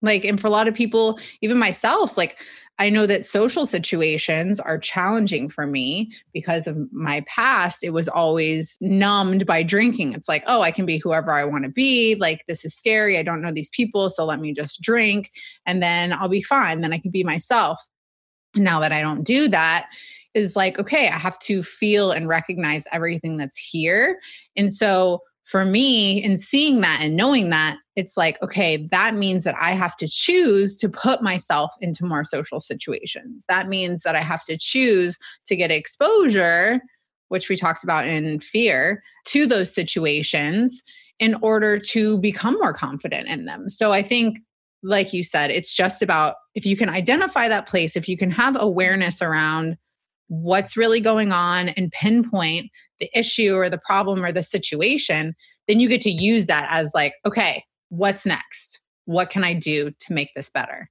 Like, 0.02 0.26
and 0.26 0.42
for 0.42 0.48
a 0.48 0.50
lot 0.50 0.68
of 0.68 0.74
people, 0.74 1.20
even 1.42 1.58
myself, 1.58 2.18
like, 2.18 2.38
I 2.80 2.90
know 2.90 3.06
that 3.06 3.24
social 3.24 3.66
situations 3.66 4.60
are 4.60 4.80
challenging 4.80 5.48
for 5.48 5.68
me 5.68 6.12
because 6.34 6.66
of 6.66 6.78
my 6.92 7.24
past. 7.28 7.84
It 7.84 7.92
was 7.92 8.08
always 8.08 8.78
numbed 8.82 9.46
by 9.46 9.62
drinking. 9.62 10.14
It's 10.14 10.28
like, 10.28 10.44
oh, 10.48 10.62
I 10.62 10.72
can 10.72 10.86
be 10.86 10.98
whoever 10.98 11.32
I 11.32 11.46
want 11.46 11.66
to 11.66 11.70
be. 11.70 12.16
Like, 12.16 12.44
this 12.48 12.66
is 12.66 12.76
scary. 12.76 13.18
I 13.18 13.24
don't 13.24 13.42
know 13.42 13.52
these 13.52 13.70
people. 13.70 14.10
So 14.10 14.26
let 14.26 14.40
me 14.40 14.54
just 14.54 14.82
drink 14.82 15.32
and 15.66 15.84
then 15.84 16.14
I'll 16.14 16.30
be 16.30 16.42
fine. 16.42 16.82
Then 16.82 16.94
I 16.94 16.98
can 16.98 17.12
be 17.12 17.24
myself. 17.24 17.80
Now 18.56 18.80
that 18.80 18.92
I 18.92 19.02
don't 19.02 19.24
do 19.24 19.48
that, 19.50 19.88
is 20.34 20.56
like, 20.56 20.80
okay, 20.80 21.08
I 21.10 21.18
have 21.18 21.38
to 21.40 21.62
feel 21.64 22.12
and 22.12 22.28
recognize 22.28 22.88
everything 22.92 23.38
that's 23.38 23.58
here. 23.58 24.20
And 24.56 24.74
so 24.74 25.22
for 25.44 25.66
me, 25.66 26.24
in 26.24 26.38
seeing 26.38 26.82
that 26.82 27.00
and 27.02 27.16
knowing 27.16 27.50
that, 27.52 27.78
it's 27.96 28.18
like, 28.18 28.42
okay, 28.42 28.88
that 28.92 29.16
means 29.16 29.44
that 29.44 29.56
I 29.60 29.72
have 29.72 29.96
to 29.98 30.08
choose 30.08 30.78
to 30.78 30.90
put 30.90 31.22
myself 31.22 31.74
into 31.80 32.06
more 32.06 32.24
social 32.24 32.60
situations. 32.60 33.46
That 33.48 33.68
means 33.68 34.04
that 34.04 34.16
I 34.16 34.22
have 34.22 34.44
to 34.46 34.58
choose 34.58 35.18
to 35.48 35.56
get 35.56 35.72
exposure, 35.72 36.82
which 37.30 37.50
we 37.50 37.56
talked 37.56 37.84
about 37.84 38.08
in 38.08 38.40
fear, 38.40 39.04
to 39.28 39.46
those 39.46 39.74
situations 39.74 40.82
in 41.20 41.36
order 41.36 41.78
to 41.80 42.20
become 42.20 42.56
more 42.56 42.74
confident 42.74 43.28
in 43.28 43.46
them. 43.46 43.70
So 43.70 43.92
I 43.92 44.02
think, 44.02 44.40
like 44.82 45.14
you 45.14 45.24
said, 45.24 45.52
it's 45.52 45.74
just 45.74 46.02
about 46.02 46.36
if 46.56 46.66
you 46.66 46.76
can 46.76 46.90
identify 46.90 47.48
that 47.48 47.68
place, 47.68 47.96
if 47.96 48.10
you 48.10 48.18
can 48.18 48.32
have 48.32 48.60
awareness 48.60 49.22
around 49.22 49.78
what's 50.28 50.76
really 50.76 51.00
going 51.00 51.32
on 51.32 51.70
and 51.70 51.92
pinpoint 51.92 52.72
the 53.00 53.10
issue 53.18 53.56
or 53.56 53.70
the 53.70 53.78
problem 53.78 54.26
or 54.26 54.32
the 54.32 54.44
situation, 54.44 55.36
then 55.68 55.80
you 55.80 55.88
get 55.88 56.02
to 56.02 56.10
use 56.10 56.48
that 56.48 56.68
as 56.72 56.92
like, 56.94 57.14
okay, 57.26 57.64
what's 57.94 58.26
next? 58.26 58.80
What 59.06 59.30
can 59.30 59.44
I 59.44 59.54
do 59.54 59.92
to 59.92 60.14
make 60.14 60.34
this 60.36 60.50
better? 60.50 60.90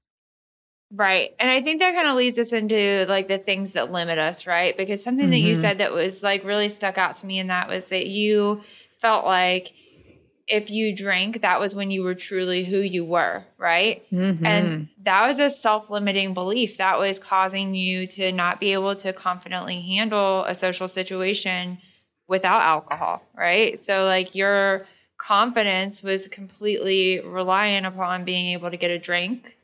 Right. 0.94 1.30
And 1.40 1.50
I 1.50 1.62
think 1.62 1.80
that 1.80 1.94
kind 1.94 2.06
of 2.06 2.16
leads 2.16 2.38
us 2.38 2.52
into 2.52 3.06
like 3.08 3.26
the 3.26 3.38
things 3.38 3.72
that 3.72 3.90
limit 3.90 4.18
us, 4.18 4.46
right? 4.46 4.76
Because 4.76 5.02
something 5.02 5.24
mm-hmm. 5.24 5.30
that 5.30 5.38
you 5.38 5.54
mm-hmm. 5.54 5.62
said 5.62 5.78
that 5.78 5.92
was 5.92 6.22
like 6.22 6.44
really 6.44 6.68
stuck 6.68 6.98
out 6.98 7.16
to 7.18 7.26
me 7.26 7.38
and 7.38 7.50
that 7.50 7.68
was 7.68 7.84
that 7.86 8.06
you 8.06 8.62
felt 9.00 9.24
like 9.24 9.72
if 10.46 10.70
you 10.70 10.94
drank, 10.94 11.40
that 11.40 11.60
was 11.60 11.74
when 11.74 11.90
you 11.90 12.02
were 12.02 12.14
truly 12.14 12.64
who 12.64 12.78
you 12.78 13.04
were, 13.04 13.44
right? 13.56 14.02
Mm-hmm. 14.12 14.44
And 14.44 14.88
that 15.02 15.26
was 15.26 15.38
a 15.38 15.50
self 15.50 15.88
limiting 15.88 16.34
belief 16.34 16.76
that 16.76 16.98
was 16.98 17.18
causing 17.18 17.74
you 17.74 18.06
to 18.08 18.30
not 18.30 18.60
be 18.60 18.72
able 18.74 18.94
to 18.96 19.12
confidently 19.12 19.80
handle 19.80 20.44
a 20.44 20.54
social 20.54 20.88
situation 20.88 21.78
without 22.28 22.62
alcohol, 22.62 23.22
right? 23.34 23.82
So, 23.82 24.04
like, 24.04 24.34
your 24.34 24.86
confidence 25.22 26.02
was 26.02 26.26
completely 26.28 27.20
reliant 27.20 27.86
upon 27.86 28.24
being 28.24 28.52
able 28.52 28.70
to 28.70 28.76
get 28.76 28.90
a 28.90 28.98
drink 28.98 29.56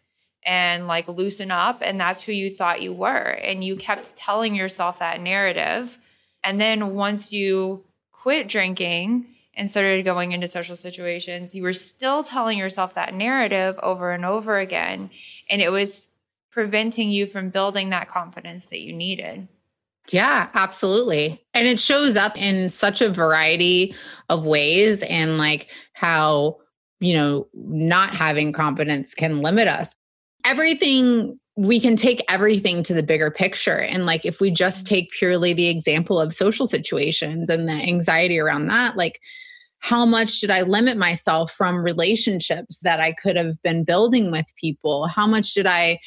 and 0.44 0.86
like 0.86 1.08
loosen 1.08 1.50
up. 1.50 1.80
And 1.82 2.00
that's 2.00 2.22
who 2.22 2.32
you 2.32 2.54
thought 2.54 2.80
you 2.80 2.92
were. 2.92 3.08
And 3.08 3.64
you 3.64 3.76
kept 3.76 4.14
telling 4.14 4.54
yourself 4.54 5.00
that 5.00 5.20
narrative. 5.20 5.98
And 6.44 6.60
then 6.60 6.94
once 6.94 7.32
you 7.32 7.84
quit 8.12 8.48
drinking, 8.48 9.26
and 9.58 9.68
started 9.68 10.04
going 10.04 10.30
into 10.30 10.46
social 10.46 10.76
situations, 10.76 11.52
you 11.52 11.64
were 11.64 11.72
still 11.72 12.22
telling 12.22 12.56
yourself 12.56 12.94
that 12.94 13.12
narrative 13.12 13.76
over 13.82 14.12
and 14.12 14.24
over 14.24 14.60
again. 14.60 15.10
And 15.50 15.60
it 15.60 15.72
was 15.72 16.08
preventing 16.48 17.10
you 17.10 17.26
from 17.26 17.50
building 17.50 17.90
that 17.90 18.08
confidence 18.08 18.66
that 18.66 18.80
you 18.80 18.92
needed. 18.92 19.48
Yeah, 20.10 20.48
absolutely. 20.54 21.44
And 21.54 21.66
it 21.66 21.78
shows 21.78 22.16
up 22.16 22.36
in 22.36 22.70
such 22.70 23.00
a 23.00 23.10
variety 23.10 23.94
of 24.28 24.44
ways 24.44 25.02
and 25.02 25.38
like 25.38 25.68
how, 25.92 26.56
you 27.00 27.14
know, 27.14 27.46
not 27.54 28.10
having 28.10 28.52
confidence 28.52 29.14
can 29.14 29.42
limit 29.42 29.68
us. 29.68 29.94
Everything 30.44 31.38
we 31.58 31.80
can 31.80 31.96
take 31.96 32.22
everything 32.28 32.84
to 32.84 32.94
the 32.94 33.02
bigger 33.02 33.32
picture. 33.32 33.80
And 33.80 34.06
like, 34.06 34.24
if 34.24 34.40
we 34.40 34.48
just 34.48 34.86
mm-hmm. 34.86 34.94
take 34.94 35.10
purely 35.10 35.52
the 35.52 35.68
example 35.68 36.20
of 36.20 36.32
social 36.32 36.66
situations 36.66 37.50
and 37.50 37.68
the 37.68 37.72
anxiety 37.72 38.38
around 38.38 38.68
that, 38.68 38.96
like, 38.96 39.20
how 39.80 40.06
much 40.06 40.40
did 40.40 40.50
I 40.50 40.62
limit 40.62 40.96
myself 40.96 41.52
from 41.52 41.82
relationships 41.82 42.78
that 42.82 43.00
I 43.00 43.12
could 43.12 43.36
have 43.36 43.60
been 43.62 43.82
building 43.82 44.30
with 44.30 44.46
people? 44.56 45.08
How 45.08 45.26
much 45.26 45.54
did 45.54 45.66
I 45.66 45.98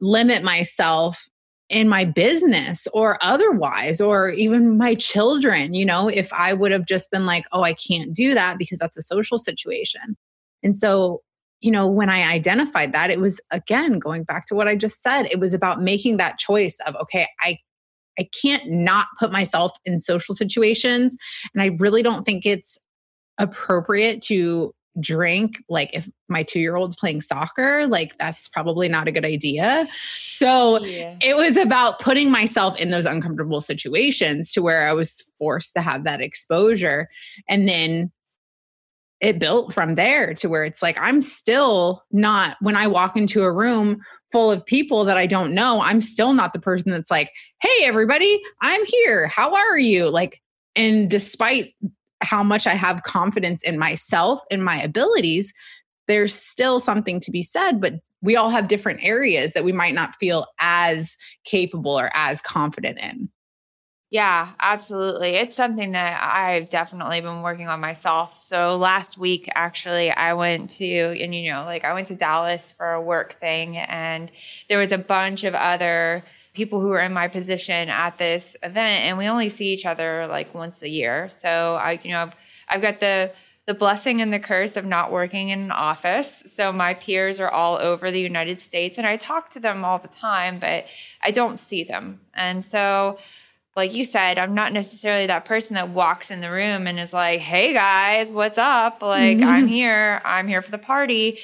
limit 0.00 0.42
myself 0.42 1.26
in 1.68 1.88
my 1.88 2.04
business 2.04 2.88
or 2.92 3.18
otherwise, 3.22 4.00
or 4.00 4.30
even 4.30 4.76
my 4.76 4.94
children? 4.94 5.74
You 5.74 5.84
know, 5.84 6.08
if 6.08 6.32
I 6.32 6.54
would 6.54 6.72
have 6.72 6.86
just 6.86 7.10
been 7.10 7.26
like, 7.26 7.44
oh, 7.52 7.62
I 7.62 7.74
can't 7.74 8.14
do 8.14 8.34
that 8.34 8.58
because 8.58 8.78
that's 8.78 8.96
a 8.96 9.02
social 9.02 9.38
situation. 9.38 10.16
And 10.62 10.76
so, 10.76 11.22
you 11.60 11.70
know, 11.70 11.86
when 11.88 12.08
I 12.08 12.22
identified 12.32 12.92
that, 12.92 13.10
it 13.10 13.20
was 13.20 13.40
again 13.50 13.98
going 13.98 14.24
back 14.24 14.46
to 14.46 14.54
what 14.54 14.68
I 14.68 14.76
just 14.76 15.02
said, 15.02 15.26
it 15.26 15.40
was 15.40 15.54
about 15.54 15.82
making 15.82 16.16
that 16.16 16.38
choice 16.38 16.78
of, 16.86 16.94
okay, 16.96 17.28
I 17.40 17.58
I 18.18 18.28
can't 18.42 18.68
not 18.68 19.06
put 19.18 19.30
myself 19.30 19.72
in 19.84 20.00
social 20.00 20.34
situations. 20.34 21.16
And 21.54 21.62
I 21.62 21.76
really 21.78 22.02
don't 22.02 22.24
think 22.24 22.44
it's 22.44 22.76
appropriate 23.38 24.20
to 24.22 24.74
drink 25.00 25.62
like 25.68 25.90
if 25.92 26.08
my 26.28 26.42
2-year-old's 26.44 26.96
playing 26.96 27.20
soccer 27.20 27.86
like 27.86 28.16
that's 28.18 28.48
probably 28.48 28.88
not 28.88 29.08
a 29.08 29.12
good 29.12 29.24
idea. 29.24 29.86
So 30.18 30.84
yeah. 30.84 31.16
it 31.20 31.36
was 31.36 31.56
about 31.56 31.98
putting 32.00 32.30
myself 32.30 32.78
in 32.78 32.90
those 32.90 33.06
uncomfortable 33.06 33.60
situations 33.60 34.52
to 34.52 34.62
where 34.62 34.88
I 34.88 34.92
was 34.92 35.22
forced 35.38 35.74
to 35.74 35.80
have 35.80 36.04
that 36.04 36.20
exposure. 36.20 37.08
And 37.48 37.68
then 37.68 38.12
it 39.20 39.38
built 39.38 39.72
from 39.72 39.96
there 39.96 40.32
to 40.34 40.48
where 40.48 40.64
it's 40.64 40.82
like 40.82 40.96
I'm 41.00 41.22
still 41.22 42.04
not 42.12 42.56
when 42.60 42.76
I 42.76 42.86
walk 42.86 43.16
into 43.16 43.42
a 43.42 43.52
room 43.52 44.00
full 44.30 44.52
of 44.52 44.64
people 44.64 45.04
that 45.06 45.16
I 45.16 45.26
don't 45.26 45.54
know 45.54 45.80
I'm 45.80 46.00
still 46.00 46.34
not 46.34 46.52
the 46.52 46.60
person 46.60 46.92
that's 46.92 47.10
like 47.10 47.32
hey 47.60 47.84
everybody 47.84 48.40
I'm 48.60 48.84
here. 48.84 49.26
How 49.26 49.54
are 49.54 49.78
you? 49.78 50.08
Like 50.08 50.40
and 50.76 51.10
despite 51.10 51.74
how 52.20 52.42
much 52.42 52.66
I 52.66 52.74
have 52.74 53.02
confidence 53.02 53.62
in 53.62 53.78
myself 53.78 54.40
and 54.50 54.64
my 54.64 54.80
abilities, 54.82 55.52
there's 56.06 56.34
still 56.34 56.80
something 56.80 57.20
to 57.20 57.30
be 57.30 57.42
said, 57.42 57.80
but 57.80 57.94
we 58.22 58.36
all 58.36 58.50
have 58.50 58.68
different 58.68 59.00
areas 59.02 59.52
that 59.52 59.64
we 59.64 59.72
might 59.72 59.94
not 59.94 60.16
feel 60.16 60.46
as 60.58 61.16
capable 61.44 61.98
or 61.98 62.10
as 62.14 62.40
confident 62.40 62.98
in. 62.98 63.30
Yeah, 64.10 64.52
absolutely. 64.58 65.34
It's 65.34 65.54
something 65.54 65.92
that 65.92 66.18
I've 66.22 66.70
definitely 66.70 67.20
been 67.20 67.42
working 67.42 67.68
on 67.68 67.78
myself. 67.80 68.42
So 68.42 68.78
last 68.78 69.18
week, 69.18 69.50
actually, 69.54 70.10
I 70.10 70.32
went 70.32 70.70
to, 70.70 70.86
and 70.86 71.34
you 71.34 71.52
know, 71.52 71.64
like 71.64 71.84
I 71.84 71.92
went 71.92 72.08
to 72.08 72.14
Dallas 72.14 72.72
for 72.72 72.92
a 72.92 73.02
work 73.02 73.38
thing, 73.38 73.76
and 73.76 74.32
there 74.70 74.78
was 74.78 74.92
a 74.92 74.98
bunch 74.98 75.44
of 75.44 75.54
other 75.54 76.24
people 76.58 76.80
who 76.80 76.90
are 76.90 77.00
in 77.00 77.12
my 77.12 77.28
position 77.28 77.88
at 77.88 78.18
this 78.18 78.56
event 78.62 79.04
and 79.04 79.16
we 79.16 79.26
only 79.28 79.48
see 79.48 79.68
each 79.72 79.86
other 79.86 80.26
like 80.26 80.52
once 80.54 80.82
a 80.82 80.88
year 80.88 81.30
so 81.36 81.76
i 81.76 81.98
you 82.02 82.10
know 82.10 82.22
i've, 82.24 82.34
I've 82.68 82.82
got 82.82 83.00
the 83.00 83.32
the 83.68 83.74
blessing 83.74 84.22
and 84.22 84.32
the 84.32 84.38
curse 84.38 84.78
of 84.78 84.86
not 84.86 85.12
working 85.12 85.50
in 85.50 85.60
an 85.60 85.70
office. 85.70 86.42
So 86.46 86.72
my 86.72 86.94
peers 86.94 87.38
are 87.38 87.50
all 87.50 87.76
over 87.76 88.10
the 88.10 88.18
United 88.18 88.62
States 88.62 88.96
and 88.96 89.06
I 89.06 89.18
talk 89.18 89.50
to 89.50 89.60
them 89.60 89.84
all 89.84 89.98
the 89.98 90.08
time, 90.08 90.58
but 90.58 90.86
I 91.22 91.30
don't 91.32 91.58
see 91.58 91.84
them. 91.84 92.20
And 92.32 92.64
so 92.64 93.18
like 93.76 93.92
you 93.92 94.06
said, 94.06 94.38
I'm 94.38 94.54
not 94.54 94.72
necessarily 94.72 95.26
that 95.26 95.44
person 95.44 95.74
that 95.74 95.90
walks 95.90 96.30
in 96.30 96.40
the 96.40 96.50
room 96.50 96.86
and 96.86 96.98
is 96.98 97.12
like, 97.12 97.40
"Hey 97.40 97.72
guys, 97.72 98.30
what's 98.30 98.58
up? 98.58 99.02
Like 99.02 99.36
mm-hmm. 99.36 99.48
I'm 99.48 99.68
here. 99.68 100.20
I'm 100.24 100.48
here 100.48 100.62
for 100.62 100.72
the 100.72 100.78
party." 100.78 101.38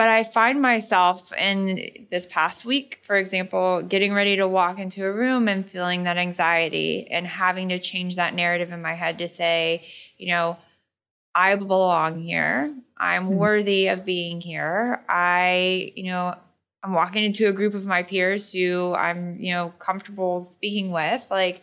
But 0.00 0.08
I 0.08 0.24
find 0.24 0.62
myself 0.62 1.30
in 1.34 2.06
this 2.10 2.26
past 2.26 2.64
week, 2.64 3.00
for 3.02 3.16
example, 3.16 3.82
getting 3.82 4.14
ready 4.14 4.34
to 4.36 4.48
walk 4.48 4.78
into 4.78 5.04
a 5.04 5.12
room 5.12 5.46
and 5.46 5.70
feeling 5.70 6.04
that 6.04 6.16
anxiety 6.16 7.06
and 7.10 7.26
having 7.26 7.68
to 7.68 7.78
change 7.78 8.16
that 8.16 8.34
narrative 8.34 8.72
in 8.72 8.80
my 8.80 8.94
head 8.94 9.18
to 9.18 9.28
say, 9.28 9.84
you 10.16 10.28
know, 10.28 10.56
I 11.34 11.54
belong 11.54 12.22
here. 12.22 12.74
I'm 12.96 13.24
mm-hmm. 13.26 13.34
worthy 13.34 13.88
of 13.88 14.06
being 14.06 14.40
here. 14.40 15.04
I, 15.06 15.92
you 15.94 16.04
know, 16.04 16.34
I'm 16.82 16.94
walking 16.94 17.22
into 17.22 17.48
a 17.48 17.52
group 17.52 17.74
of 17.74 17.84
my 17.84 18.02
peers 18.02 18.50
who 18.50 18.94
I'm, 18.94 19.38
you 19.38 19.52
know, 19.52 19.74
comfortable 19.80 20.44
speaking 20.44 20.92
with. 20.92 21.22
Like 21.30 21.60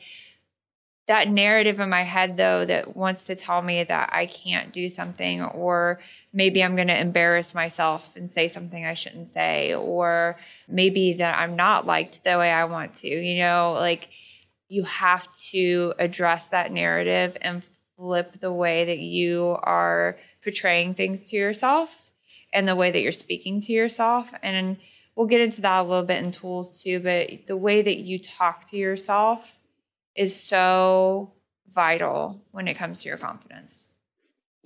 that 1.08 1.27
narrative 1.27 1.79
in 1.79 1.89
my 1.89 2.03
head, 2.03 2.38
though, 2.38 2.65
that 2.65 2.96
wants 2.96 3.24
to 3.25 3.36
tell 3.36 3.63
me 3.63 3.84
that 3.84 4.12
I 4.13 4.27
can't 4.27 4.72
do 4.72 4.89
something, 4.91 5.41
or 5.41 6.00
maybe 6.38 6.63
I'm 6.63 6.75
going 6.75 6.88
to 6.88 7.01
embarrass 7.01 7.56
myself 7.56 8.08
and 8.15 8.29
say 8.29 8.48
something 8.48 8.86
I 8.86 8.94
shouldn't 8.94 9.27
say, 9.27 9.74
or 9.74 10.38
maybe 10.67 11.13
that 11.13 11.36
I'm 11.39 11.56
not 11.56 11.88
liked 11.88 12.24
the 12.24 12.38
way 12.38 12.51
I 12.51 12.65
want 12.65 12.94
to, 13.00 13.08
you 13.08 13.39
know, 13.39 13.74
like 13.74 14.10
you 14.70 14.84
have 14.84 15.27
to 15.50 15.96
address 15.98 16.44
that 16.51 16.72
narrative 16.72 17.36
and 17.41 17.63
flip 17.96 18.39
the 18.39 18.53
way 18.53 18.86
that 18.86 19.00
you 19.00 19.58
are 19.63 20.20
portraying 20.44 20.94
things 20.94 21.27
to 21.29 21.36
yourself 21.36 21.89
and 22.53 22.67
the 22.67 22.75
way 22.75 22.91
that 22.91 23.01
you're 23.01 23.12
speaking 23.12 23.60
to 23.62 23.72
yourself. 23.72 24.27
And 24.44 24.77
we'll 25.15 25.25
get 25.25 25.41
into 25.41 25.62
that 25.62 25.79
a 25.79 25.88
little 25.88 26.06
bit 26.06 26.24
in 26.24 26.32
tools 26.32 26.84
too, 26.84 27.00
but 27.00 27.48
the 27.48 27.58
way 27.58 27.82
that 27.82 27.98
you 27.98 28.20
talk 28.20 28.70
to 28.70 28.77
yourself 28.77 29.56
is 30.15 30.39
so 30.39 31.34
vital 31.74 32.39
when 32.51 32.67
it 32.67 32.75
comes 32.75 33.01
to 33.01 33.10
your 33.10 33.17
confidence. 33.17 33.87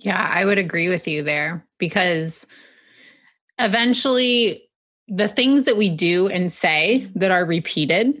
Yeah, 0.02 0.30
I 0.32 0.44
would 0.44 0.58
agree 0.58 0.88
with 0.88 1.06
you 1.06 1.22
there 1.22 1.64
because 1.78 2.46
eventually 3.58 4.68
the 5.08 5.28
things 5.28 5.64
that 5.64 5.76
we 5.76 5.90
do 5.90 6.28
and 6.28 6.52
say 6.52 7.08
that 7.14 7.30
are 7.30 7.44
repeated 7.44 8.20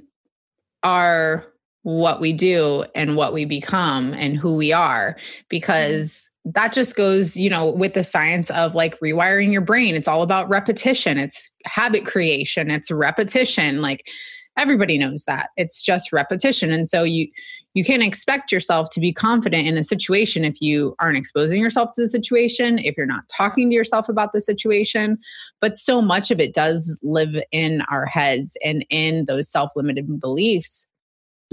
are 0.82 1.46
what 1.82 2.20
we 2.20 2.32
do 2.32 2.84
and 2.94 3.16
what 3.16 3.32
we 3.32 3.44
become 3.44 4.14
and 4.14 4.36
who 4.36 4.54
we 4.54 4.72
are 4.72 5.16
mm-hmm. 5.18 5.42
because 5.48 6.30
that 6.44 6.72
just 6.72 6.96
goes 6.96 7.36
you 7.36 7.48
know 7.48 7.70
with 7.70 7.94
the 7.94 8.04
science 8.04 8.50
of 8.50 8.74
like 8.74 8.98
rewiring 9.00 9.52
your 9.52 9.60
brain. 9.60 9.94
It's 9.94 10.08
all 10.08 10.22
about 10.22 10.48
repetition. 10.48 11.18
It's 11.18 11.50
habit 11.64 12.04
creation. 12.04 12.70
It's 12.70 12.90
repetition. 12.90 13.80
Like 13.80 14.08
everybody 14.56 14.98
knows 14.98 15.24
that. 15.24 15.50
It's 15.56 15.82
just 15.82 16.12
repetition. 16.12 16.72
And 16.72 16.88
so 16.88 17.02
you 17.02 17.28
you 17.74 17.84
can't 17.84 18.02
expect 18.02 18.52
yourself 18.52 18.90
to 18.90 19.00
be 19.00 19.12
confident 19.12 19.66
in 19.66 19.78
a 19.78 19.84
situation 19.84 20.44
if 20.44 20.60
you 20.60 20.94
aren't 20.98 21.16
exposing 21.16 21.62
yourself 21.62 21.90
to 21.94 22.02
the 22.02 22.08
situation 22.08 22.78
if 22.78 22.96
you're 22.98 23.06
not 23.06 23.24
talking 23.34 23.70
to 23.70 23.74
yourself 23.74 24.08
about 24.08 24.32
the 24.34 24.42
situation. 24.42 25.18
But 25.60 25.76
so 25.76 26.02
much 26.02 26.30
of 26.30 26.38
it 26.38 26.52
does 26.52 27.00
live 27.02 27.42
in 27.50 27.82
our 27.90 28.04
heads 28.04 28.56
and 28.62 28.84
in 28.90 29.24
those 29.26 29.50
self-limited 29.50 30.20
beliefs 30.20 30.86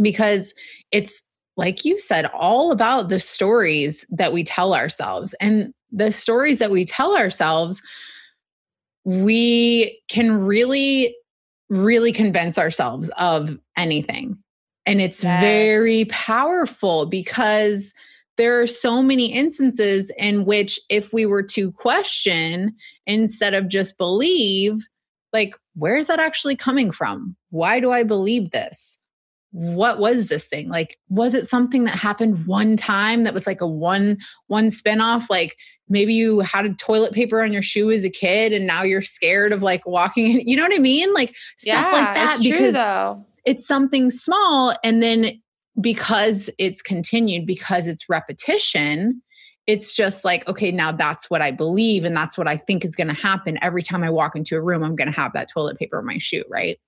because 0.02 0.54
it's 0.92 1.24
like 1.56 1.86
you 1.86 2.00
said 2.00 2.26
all 2.28 2.72
about 2.72 3.10
the 3.10 3.20
stories 3.20 4.06
that 4.10 4.34
we 4.34 4.44
tell 4.44 4.74
ourselves. 4.74 5.34
And 5.40 5.74
the 5.92 6.12
stories 6.12 6.60
that 6.60 6.72
we 6.72 6.86
tell 6.86 7.18
ourselves 7.18 7.82
we 9.06 10.00
can 10.10 10.34
really 10.34 11.16
really 11.70 12.12
convince 12.12 12.58
ourselves 12.58 13.10
of 13.18 13.58
anything. 13.78 14.38
And 14.86 15.02
it's 15.02 15.24
yes. 15.24 15.42
very 15.42 16.06
powerful 16.06 17.06
because 17.06 17.94
there 18.38 18.60
are 18.62 18.68
so 18.68 19.02
many 19.02 19.32
instances 19.34 20.12
in 20.18 20.46
which 20.46 20.80
if 20.90 21.14
we 21.14 21.26
were 21.26 21.44
to 21.44 21.72
question 21.74 22.74
instead 23.06 23.54
of 23.54 23.68
just 23.68 23.98
believe 23.98 24.88
like 25.34 25.56
where 25.76 25.98
is 25.98 26.08
that 26.08 26.20
actually 26.20 26.56
coming 26.56 26.90
from? 26.90 27.36
Why 27.52 27.80
do 27.80 27.92
i 27.92 28.02
believe 28.04 28.52
this? 28.52 28.98
What 29.52 30.00
was 30.00 30.28
this 30.28 30.46
thing? 30.46 30.70
Like 30.70 30.98
was 31.10 31.34
it 31.34 31.48
something 31.48 31.84
that 31.84 31.96
happened 31.96 32.48
one 32.48 32.78
time 32.78 33.26
that 33.26 33.34
was 33.34 33.46
like 33.46 33.62
a 33.62 33.68
one 33.68 34.18
one 34.48 34.70
spinoff? 34.70 35.30
Like 35.30 35.56
maybe 35.90 36.14
you 36.14 36.40
had 36.40 36.66
a 36.66 36.74
toilet 36.76 37.14
paper 37.14 37.42
on 37.42 37.52
your 37.52 37.62
shoe 37.62 37.92
as 37.92 38.06
a 38.06 38.10
kid 38.10 38.54
and 38.54 38.66
now 38.66 38.84
you're 38.84 39.02
scared 39.02 39.52
of 39.52 39.64
like 39.64 39.86
walking 39.86 40.42
you 40.48 40.56
know 40.56 40.64
what 40.64 40.74
i 40.74 40.80
mean 40.80 41.14
like 41.14 41.36
stuff 41.58 41.74
yeah, 41.74 41.92
like 41.92 42.16
that 42.16 42.40
because 42.42 42.76
true, 42.76 43.26
it's 43.46 43.68
something 43.68 44.10
small 44.10 44.74
and 44.84 45.02
then 45.04 45.42
because 45.82 46.50
it's 46.58 46.82
continued 46.82 47.46
because 47.46 47.88
it's 47.88 48.10
repetition 48.10 49.22
it's 49.68 49.96
just 49.96 50.26
like 50.26 50.48
okay 50.48 50.72
now 50.72 50.92
that's 50.92 51.30
what 51.30 51.42
i 51.42 51.52
believe 51.52 52.06
and 52.06 52.16
that's 52.16 52.38
what 52.38 52.48
i 52.48 52.58
think 52.58 52.86
is 52.86 52.96
going 52.96 53.08
to 53.08 53.14
happen 53.14 53.58
every 53.62 53.84
time 53.84 54.04
i 54.04 54.10
walk 54.10 54.36
into 54.36 54.56
a 54.56 54.62
room 54.62 54.84
i'm 54.84 54.96
going 54.96 55.12
to 55.12 55.16
have 55.16 55.34
that 55.34 55.50
toilet 55.50 55.78
paper 55.78 55.98
on 55.98 56.06
my 56.06 56.18
shoe 56.18 56.44
right 56.50 56.80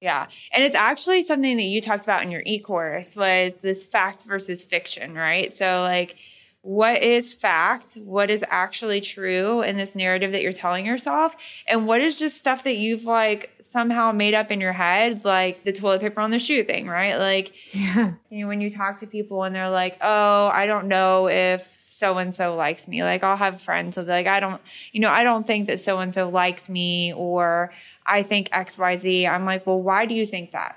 yeah. 0.00 0.28
And 0.52 0.64
it's 0.64 0.74
actually 0.74 1.22
something 1.22 1.58
that 1.58 1.62
you 1.64 1.82
talked 1.82 2.04
about 2.04 2.22
in 2.22 2.30
your 2.30 2.42
e-course 2.46 3.16
was 3.16 3.52
this 3.60 3.84
fact 3.84 4.22
versus 4.22 4.64
fiction, 4.64 5.14
right? 5.14 5.54
So 5.54 5.82
like 5.82 6.16
what 6.62 7.02
is 7.02 7.32
fact? 7.32 7.96
What 7.96 8.30
is 8.30 8.44
actually 8.48 9.00
true 9.00 9.62
in 9.62 9.78
this 9.78 9.94
narrative 9.94 10.32
that 10.32 10.42
you're 10.42 10.52
telling 10.52 10.84
yourself? 10.84 11.34
And 11.66 11.86
what 11.86 12.02
is 12.02 12.18
just 12.18 12.36
stuff 12.36 12.64
that 12.64 12.76
you've 12.76 13.04
like 13.04 13.50
somehow 13.62 14.12
made 14.12 14.34
up 14.34 14.50
in 14.50 14.60
your 14.60 14.74
head, 14.74 15.24
like 15.24 15.64
the 15.64 15.72
toilet 15.72 16.02
paper 16.02 16.20
on 16.20 16.30
the 16.30 16.38
shoe 16.38 16.62
thing, 16.62 16.86
right? 16.86 17.16
Like 17.16 17.52
yeah. 17.72 18.12
you 18.30 18.42
know, 18.42 18.48
when 18.48 18.60
you 18.60 18.70
talk 18.70 19.00
to 19.00 19.06
people 19.06 19.44
and 19.44 19.54
they're 19.54 19.70
like, 19.70 19.96
Oh, 20.02 20.48
I 20.52 20.66
don't 20.66 20.88
know 20.88 21.28
if 21.28 21.66
so 21.88 22.18
and 22.18 22.34
so 22.34 22.54
likes 22.54 22.86
me. 22.86 23.02
Like 23.04 23.24
I'll 23.24 23.36
have 23.36 23.62
friends 23.62 23.96
with 23.96 24.08
like, 24.08 24.26
I 24.26 24.40
don't, 24.40 24.60
you 24.92 25.00
know, 25.00 25.10
I 25.10 25.24
don't 25.24 25.46
think 25.46 25.66
that 25.68 25.80
so 25.80 25.98
and 25.98 26.12
so 26.12 26.28
likes 26.28 26.68
me 26.68 27.12
or 27.14 27.72
I 28.04 28.22
think 28.22 28.50
XYZ. 28.50 29.28
I'm 29.28 29.44
like, 29.44 29.66
well, 29.66 29.80
why 29.80 30.04
do 30.04 30.14
you 30.14 30.26
think 30.26 30.52
that? 30.52 30.76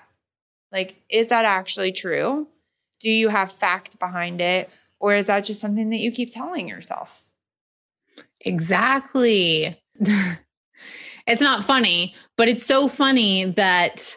Like, 0.72 0.96
is 1.10 1.28
that 1.28 1.46
actually 1.46 1.92
true? 1.92 2.48
Do 3.00 3.10
you 3.10 3.30
have 3.30 3.52
fact 3.52 4.00
behind 4.00 4.40
it? 4.42 4.70
Or 5.04 5.14
is 5.14 5.26
that 5.26 5.42
just 5.42 5.60
something 5.60 5.90
that 5.90 6.00
you 6.00 6.14
keep 6.14 6.34
telling 6.34 6.70
yourself? 6.70 7.26
Exactly. 8.40 9.78
it's 11.28 11.42
not 11.42 11.66
funny, 11.66 12.16
but 12.38 12.48
it's 12.48 12.66
so 12.66 12.88
funny 12.88 13.52
that 13.58 14.16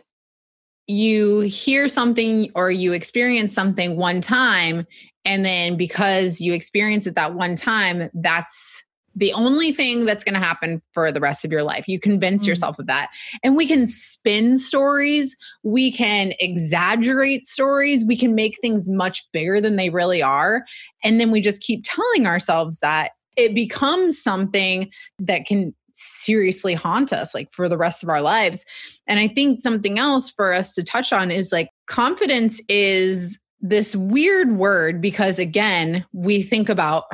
you 0.87 1.41
hear 1.41 1.89
something 1.89 2.53
or 2.55 2.71
you 2.71 2.93
experience 2.93 3.53
something 3.53 3.97
one 3.97 4.21
time 4.21 4.87
and 5.25 5.45
then 5.45 5.77
because 5.77 6.41
you 6.41 6.53
experience 6.53 7.09
it 7.09 7.17
that 7.17 7.35
one 7.35 7.57
time 7.57 8.09
that's 8.15 8.85
the 9.17 9.33
only 9.33 9.73
thing 9.73 10.05
that's 10.05 10.23
going 10.23 10.35
to 10.35 10.41
happen 10.41 10.83
for 10.93 11.11
the 11.11 11.21
rest 11.21 11.45
of 11.45 11.51
your 11.51 11.63
life. 11.63 11.89
You 11.89 11.99
convince 11.99 12.43
mm-hmm. 12.43 12.51
yourself 12.51 12.79
of 12.79 12.87
that. 12.87 13.09
And 13.43 13.57
we 13.57 13.67
can 13.67 13.87
spin 13.87 14.59
stories, 14.59 15.37
we 15.63 15.91
can 15.91 16.35
exaggerate 16.39 17.47
stories, 17.47 18.05
we 18.05 18.17
can 18.17 18.35
make 18.35 18.59
things 18.61 18.89
much 18.89 19.27
bigger 19.33 19.61
than 19.61 19.77
they 19.77 19.89
really 19.89 20.23
are. 20.23 20.65
And 21.03 21.19
then 21.19 21.31
we 21.31 21.41
just 21.41 21.63
keep 21.63 21.85
telling 21.85 22.27
ourselves 22.27 22.79
that 22.81 23.13
it 23.37 23.55
becomes 23.55 24.23
something 24.23 24.91
that 25.19 25.47
can 25.47 25.75
seriously 25.93 26.75
haunt 26.75 27.11
us 27.11 27.35
like 27.35 27.51
for 27.53 27.71
the 27.71 27.79
rest 27.79 28.03
of 28.03 28.11
our 28.11 28.21
lives. 28.21 28.67
And 29.07 29.19
I 29.19 29.29
think 29.29 29.63
something 29.63 29.99
else 29.99 30.29
for 30.29 30.53
us 30.53 30.75
to 30.75 30.83
touch 30.83 31.11
on 31.11 31.31
is 31.31 31.53
like 31.53 31.71
confidence 31.87 32.61
is 32.69 33.39
this 33.63 33.97
weird 33.97 34.57
word 34.57 35.01
because 35.01 35.39
again, 35.39 36.05
we 36.13 36.43
think 36.43 36.69
about 36.69 37.05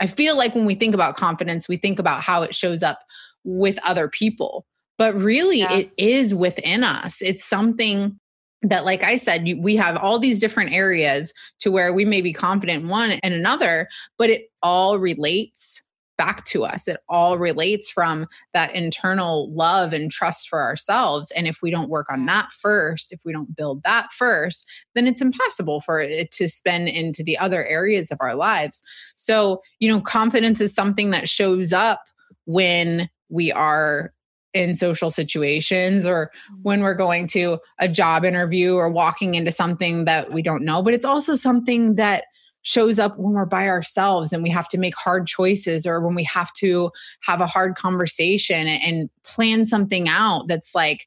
I 0.00 0.06
feel 0.06 0.36
like 0.36 0.54
when 0.54 0.66
we 0.66 0.74
think 0.74 0.94
about 0.94 1.16
confidence, 1.16 1.68
we 1.68 1.76
think 1.76 1.98
about 1.98 2.22
how 2.22 2.42
it 2.42 2.54
shows 2.54 2.82
up 2.82 3.00
with 3.44 3.78
other 3.84 4.08
people. 4.08 4.66
But 4.98 5.14
really, 5.14 5.60
yeah. 5.60 5.72
it 5.72 5.92
is 5.96 6.34
within 6.34 6.84
us. 6.84 7.20
It's 7.22 7.44
something 7.44 8.18
that, 8.62 8.84
like 8.84 9.02
I 9.02 9.16
said, 9.16 9.46
we 9.58 9.76
have 9.76 9.96
all 9.96 10.18
these 10.18 10.38
different 10.38 10.72
areas 10.72 11.32
to 11.60 11.70
where 11.70 11.92
we 11.92 12.04
may 12.04 12.20
be 12.20 12.32
confident 12.32 12.84
in 12.84 12.88
one 12.88 13.12
and 13.22 13.34
another, 13.34 13.88
but 14.18 14.30
it 14.30 14.50
all 14.62 14.98
relates 14.98 15.81
back 16.18 16.44
to 16.44 16.64
us. 16.64 16.88
It 16.88 16.98
all 17.08 17.38
relates 17.38 17.88
from 17.90 18.26
that 18.54 18.74
internal 18.74 19.52
love 19.52 19.92
and 19.92 20.10
trust 20.10 20.48
for 20.48 20.62
ourselves. 20.62 21.30
And 21.32 21.46
if 21.46 21.62
we 21.62 21.70
don't 21.70 21.88
work 21.88 22.06
on 22.10 22.26
that 22.26 22.50
first, 22.52 23.12
if 23.12 23.20
we 23.24 23.32
don't 23.32 23.56
build 23.56 23.82
that 23.84 24.12
first, 24.12 24.68
then 24.94 25.06
it's 25.06 25.20
impossible 25.20 25.80
for 25.80 25.98
it 26.00 26.30
to 26.32 26.48
spin 26.48 26.88
into 26.88 27.22
the 27.22 27.38
other 27.38 27.64
areas 27.64 28.10
of 28.10 28.18
our 28.20 28.34
lives. 28.34 28.82
So, 29.16 29.62
you 29.78 29.88
know, 29.88 30.00
confidence 30.00 30.60
is 30.60 30.74
something 30.74 31.10
that 31.10 31.28
shows 31.28 31.72
up 31.72 32.02
when 32.44 33.08
we 33.28 33.52
are 33.52 34.12
in 34.54 34.74
social 34.74 35.10
situations 35.10 36.06
or 36.06 36.30
when 36.62 36.82
we're 36.82 36.94
going 36.94 37.26
to 37.26 37.58
a 37.78 37.88
job 37.88 38.24
interview 38.24 38.74
or 38.74 38.90
walking 38.90 39.34
into 39.34 39.50
something 39.50 40.04
that 40.04 40.30
we 40.30 40.42
don't 40.42 40.62
know 40.62 40.82
but 40.82 40.92
it's 40.92 41.06
also 41.06 41.36
something 41.36 41.94
that 41.94 42.24
shows 42.62 42.98
up 42.98 43.18
when 43.18 43.32
we're 43.32 43.44
by 43.44 43.68
ourselves 43.68 44.32
and 44.32 44.42
we 44.42 44.50
have 44.50 44.68
to 44.68 44.78
make 44.78 44.96
hard 44.96 45.26
choices 45.26 45.86
or 45.86 46.00
when 46.00 46.14
we 46.14 46.24
have 46.24 46.52
to 46.54 46.90
have 47.22 47.40
a 47.40 47.46
hard 47.46 47.74
conversation 47.76 48.66
and 48.66 49.10
plan 49.24 49.66
something 49.66 50.08
out 50.08 50.46
that's 50.48 50.74
like, 50.74 51.06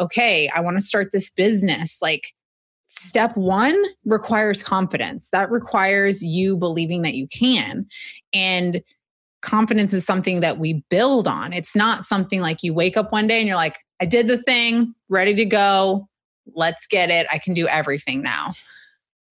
okay, 0.00 0.48
I 0.54 0.60
want 0.60 0.76
to 0.76 0.82
start 0.82 1.12
this 1.12 1.30
business. 1.30 2.00
Like, 2.00 2.32
step 2.86 3.36
one 3.36 3.80
requires 4.04 4.62
confidence. 4.62 5.30
That 5.30 5.50
requires 5.50 6.22
you 6.22 6.56
believing 6.56 7.02
that 7.02 7.14
you 7.14 7.26
can. 7.26 7.86
And 8.32 8.82
confidence 9.40 9.92
is 9.92 10.04
something 10.04 10.40
that 10.40 10.58
we 10.58 10.84
build 10.88 11.26
on. 11.26 11.52
It's 11.52 11.74
not 11.74 12.04
something 12.04 12.40
like 12.40 12.62
you 12.62 12.74
wake 12.74 12.96
up 12.96 13.10
one 13.10 13.26
day 13.26 13.38
and 13.38 13.48
you're 13.48 13.56
like, 13.56 13.78
I 14.00 14.06
did 14.06 14.28
the 14.28 14.38
thing, 14.38 14.94
ready 15.08 15.34
to 15.34 15.44
go. 15.44 16.08
Let's 16.54 16.86
get 16.86 17.10
it. 17.10 17.26
I 17.30 17.38
can 17.38 17.54
do 17.54 17.66
everything 17.66 18.22
now. 18.22 18.48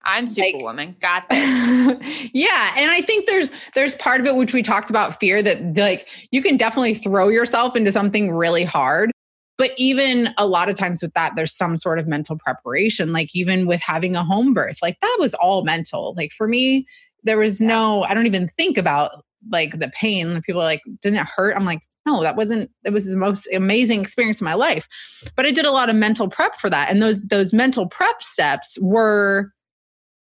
I'm 0.04 0.28
superwoman. 0.28 0.88
Like, 0.88 1.00
Got 1.00 1.30
this. 1.30 2.30
yeah, 2.34 2.74
and 2.78 2.92
I 2.92 3.02
think 3.02 3.28
there's 3.28 3.50
there's 3.76 3.96
part 3.96 4.20
of 4.22 4.28
it 4.28 4.36
which 4.36 4.54
we 4.54 4.64
talked 4.64 4.90
about 4.90 5.20
fear 5.20 5.42
that 5.44 5.76
like 5.76 6.08
you 6.32 6.42
can 6.42 6.58
definitely 6.58 6.96
throw 6.96 7.28
yourself 7.28 7.76
into 7.76 7.92
something 7.92 8.34
really 8.34 8.64
hard. 8.64 9.12
But 9.58 9.72
even 9.78 10.34
a 10.40 10.48
lot 10.48 10.70
of 10.70 10.76
times 10.76 11.04
with 11.04 11.14
that, 11.14 11.36
there's 11.36 11.56
some 11.56 11.78
sort 11.78 12.00
of 12.00 12.08
mental 12.08 12.36
preparation. 12.36 13.14
Like 13.14 13.30
even 13.36 13.68
with 13.68 13.82
having 13.82 14.16
a 14.16 14.24
home 14.24 14.56
birth, 14.56 14.78
like 14.82 15.00
that 15.02 15.18
was 15.20 15.36
all 15.36 15.64
mental. 15.64 16.16
Like 16.18 16.32
for 16.32 16.48
me, 16.48 16.88
there 17.24 17.38
was 17.38 17.62
no, 17.62 18.04
I 18.04 18.16
don't 18.16 18.26
even 18.26 18.48
think 18.48 18.78
about 18.78 19.24
like 19.52 19.80
the 19.80 19.90
pain. 19.90 20.34
The 20.34 20.42
people 20.42 20.62
are 20.62 20.66
like, 20.66 20.82
didn't 21.02 21.20
it 21.20 21.28
hurt? 21.36 21.56
I'm 21.56 21.66
like, 21.66 21.82
no, 22.08 22.24
that 22.24 22.36
wasn't, 22.36 22.72
it 22.84 22.92
was 22.92 23.06
the 23.06 23.18
most 23.18 23.48
amazing 23.54 24.02
experience 24.02 24.42
of 24.42 24.46
my 24.46 24.56
life. 24.56 24.88
But 25.36 25.46
I 25.46 25.52
did 25.52 25.66
a 25.66 25.72
lot 25.72 25.90
of 25.90 25.96
mental 25.96 26.28
prep 26.28 26.56
for 26.56 26.70
that. 26.70 26.90
And 26.90 27.02
those 27.02 27.22
those 27.22 27.54
mental 27.54 27.88
prep 27.88 28.24
steps 28.24 28.80
were 28.82 29.52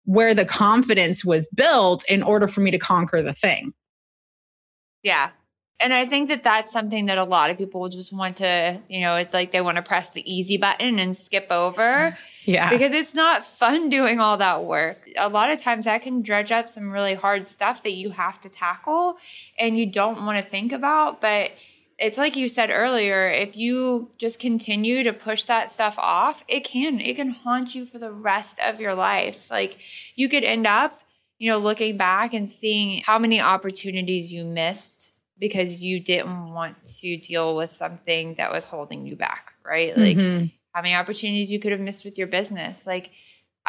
where 0.08 0.32
the 0.32 0.46
confidence 0.46 1.22
was 1.22 1.50
built 1.54 2.02
in 2.08 2.22
order 2.22 2.48
for 2.48 2.62
me 2.62 2.70
to 2.70 2.78
conquer 2.78 3.20
the 3.20 3.34
thing. 3.34 3.74
Yeah. 5.02 5.32
And 5.80 5.92
I 5.92 6.06
think 6.06 6.30
that 6.30 6.42
that's 6.42 6.72
something 6.72 7.06
that 7.06 7.18
a 7.18 7.24
lot 7.24 7.50
of 7.50 7.58
people 7.58 7.86
just 7.90 8.10
want 8.10 8.38
to, 8.38 8.80
you 8.88 9.00
know, 9.02 9.16
it's 9.16 9.34
like 9.34 9.52
they 9.52 9.60
want 9.60 9.76
to 9.76 9.82
press 9.82 10.08
the 10.08 10.22
easy 10.24 10.56
button 10.56 10.98
and 10.98 11.16
skip 11.16 11.48
over. 11.50 12.16
Yeah. 12.44 12.70
Because 12.70 12.92
it's 12.92 13.12
not 13.12 13.44
fun 13.44 13.90
doing 13.90 14.20
all 14.20 14.38
that 14.38 14.64
work. 14.64 15.06
A 15.18 15.28
lot 15.28 15.50
of 15.50 15.60
times 15.60 15.84
that 15.84 16.00
can 16.00 16.22
dredge 16.22 16.50
up 16.50 16.70
some 16.70 16.88
really 16.88 17.12
hard 17.12 17.46
stuff 17.46 17.82
that 17.82 17.92
you 17.92 18.08
have 18.08 18.40
to 18.40 18.48
tackle 18.48 19.18
and 19.58 19.78
you 19.78 19.84
don't 19.84 20.24
want 20.24 20.42
to 20.42 20.50
think 20.50 20.72
about. 20.72 21.20
But 21.20 21.50
it's 21.98 22.18
like 22.18 22.37
you 22.37 22.48
said 22.48 22.70
earlier 22.70 23.30
if 23.30 23.56
you 23.56 24.11
just 24.18 24.38
continue 24.38 25.02
to 25.02 25.12
push 25.12 25.44
that 25.44 25.70
stuff 25.70 25.94
off 25.98 26.44
it 26.48 26.64
can 26.64 27.00
it 27.00 27.16
can 27.16 27.30
haunt 27.30 27.74
you 27.74 27.84
for 27.84 27.98
the 27.98 28.12
rest 28.12 28.58
of 28.61 28.80
your 28.80 28.94
life. 28.94 29.38
Like 29.50 29.78
you 30.14 30.28
could 30.28 30.44
end 30.44 30.66
up 30.66 31.00
you 31.38 31.50
know 31.50 31.58
looking 31.58 31.96
back 31.96 32.34
and 32.34 32.50
seeing 32.50 33.02
how 33.02 33.18
many 33.18 33.40
opportunities 33.40 34.32
you 34.32 34.44
missed 34.44 35.12
because 35.38 35.76
you 35.76 36.00
didn't 36.00 36.52
want 36.52 36.76
to 36.84 37.16
deal 37.16 37.56
with 37.56 37.72
something 37.72 38.34
that 38.34 38.52
was 38.52 38.64
holding 38.64 39.06
you 39.06 39.16
back 39.16 39.52
right? 39.64 39.96
Like 39.96 40.16
mm-hmm. 40.16 40.46
how 40.72 40.82
many 40.82 40.94
opportunities 40.94 41.50
you 41.50 41.61
could 41.61 41.72
have 41.72 41.80
missed 41.80 42.04
with 42.04 42.16
your 42.16 42.26
business. 42.26 42.87
Like 42.87 43.11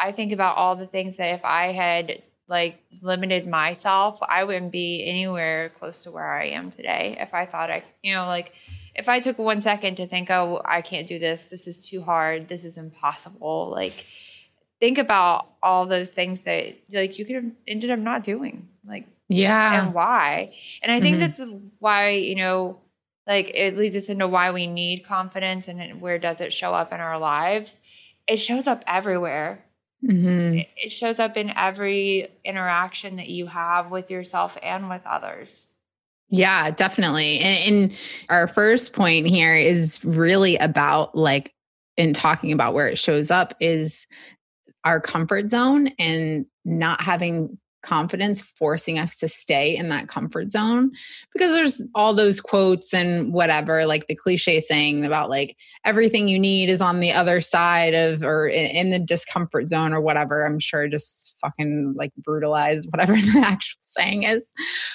i 0.00 0.10
think 0.10 0.32
about 0.32 0.56
all 0.56 0.74
the 0.74 0.86
things 0.86 1.16
that 1.16 1.34
if 1.34 1.44
i 1.44 1.72
had 1.72 2.22
like 2.50 2.82
limited 3.00 3.46
myself, 3.46 4.18
I 4.20 4.44
wouldn't 4.44 4.72
be 4.72 5.04
anywhere 5.06 5.70
close 5.78 6.02
to 6.02 6.10
where 6.10 6.30
I 6.30 6.48
am 6.48 6.72
today. 6.72 7.16
If 7.18 7.32
I 7.32 7.46
thought 7.46 7.70
I, 7.70 7.84
you 8.02 8.12
know, 8.12 8.26
like 8.26 8.52
if 8.94 9.08
I 9.08 9.20
took 9.20 9.38
one 9.38 9.62
second 9.62 9.94
to 9.96 10.06
think, 10.06 10.30
oh, 10.30 10.60
I 10.64 10.82
can't 10.82 11.06
do 11.06 11.20
this, 11.20 11.44
this 11.44 11.68
is 11.68 11.88
too 11.88 12.02
hard, 12.02 12.48
this 12.48 12.64
is 12.64 12.76
impossible, 12.76 13.70
like 13.70 14.04
think 14.80 14.98
about 14.98 15.46
all 15.62 15.86
those 15.86 16.08
things 16.08 16.40
that 16.44 16.74
like 16.92 17.18
you 17.18 17.24
could 17.24 17.36
have 17.36 17.52
ended 17.68 17.90
up 17.90 18.00
not 18.00 18.24
doing. 18.24 18.68
Like, 18.86 19.06
yeah. 19.28 19.84
And 19.84 19.94
why. 19.94 20.52
And 20.82 20.90
I 20.90 21.00
think 21.00 21.18
mm-hmm. 21.18 21.42
that's 21.42 21.52
why, 21.78 22.10
you 22.10 22.34
know, 22.34 22.80
like 23.28 23.52
it 23.54 23.76
leads 23.76 23.94
us 23.94 24.08
into 24.08 24.26
why 24.26 24.50
we 24.50 24.66
need 24.66 25.06
confidence 25.06 25.68
and 25.68 26.00
where 26.00 26.18
does 26.18 26.40
it 26.40 26.52
show 26.52 26.74
up 26.74 26.92
in 26.92 26.98
our 26.98 27.18
lives. 27.18 27.76
It 28.26 28.38
shows 28.38 28.66
up 28.66 28.82
everywhere 28.88 29.64
Mm-hmm. 30.04 30.60
It 30.76 30.88
shows 30.90 31.18
up 31.18 31.36
in 31.36 31.52
every 31.56 32.28
interaction 32.44 33.16
that 33.16 33.28
you 33.28 33.46
have 33.46 33.90
with 33.90 34.10
yourself 34.10 34.56
and 34.62 34.88
with 34.88 35.02
others. 35.06 35.68
Yeah, 36.30 36.70
definitely. 36.70 37.40
And, 37.40 37.74
and 37.74 37.98
our 38.28 38.46
first 38.46 38.92
point 38.92 39.26
here 39.26 39.54
is 39.54 40.02
really 40.04 40.56
about 40.56 41.16
like 41.16 41.52
in 41.96 42.14
talking 42.14 42.52
about 42.52 42.72
where 42.72 42.88
it 42.88 42.98
shows 42.98 43.30
up 43.30 43.54
is 43.60 44.06
our 44.84 45.00
comfort 45.00 45.50
zone 45.50 45.88
and 45.98 46.46
not 46.64 47.02
having 47.02 47.58
confidence 47.82 48.42
forcing 48.42 48.98
us 48.98 49.16
to 49.16 49.28
stay 49.28 49.76
in 49.76 49.88
that 49.88 50.08
comfort 50.08 50.50
zone 50.50 50.90
because 51.32 51.52
there's 51.52 51.82
all 51.94 52.14
those 52.14 52.40
quotes 52.40 52.92
and 52.92 53.32
whatever 53.32 53.86
like 53.86 54.06
the 54.06 54.14
cliche 54.14 54.60
saying 54.60 55.04
about 55.04 55.30
like 55.30 55.56
everything 55.84 56.28
you 56.28 56.38
need 56.38 56.68
is 56.68 56.80
on 56.80 57.00
the 57.00 57.12
other 57.12 57.40
side 57.40 57.94
of 57.94 58.22
or 58.22 58.48
in 58.48 58.90
the 58.90 58.98
discomfort 58.98 59.68
zone 59.68 59.92
or 59.92 60.00
whatever. 60.00 60.44
I'm 60.44 60.58
sure 60.58 60.88
just 60.88 61.36
fucking 61.40 61.94
like 61.96 62.12
brutalize 62.16 62.86
whatever 62.88 63.14
the 63.16 63.42
actual 63.44 63.78
saying 63.80 64.24
is. 64.24 64.52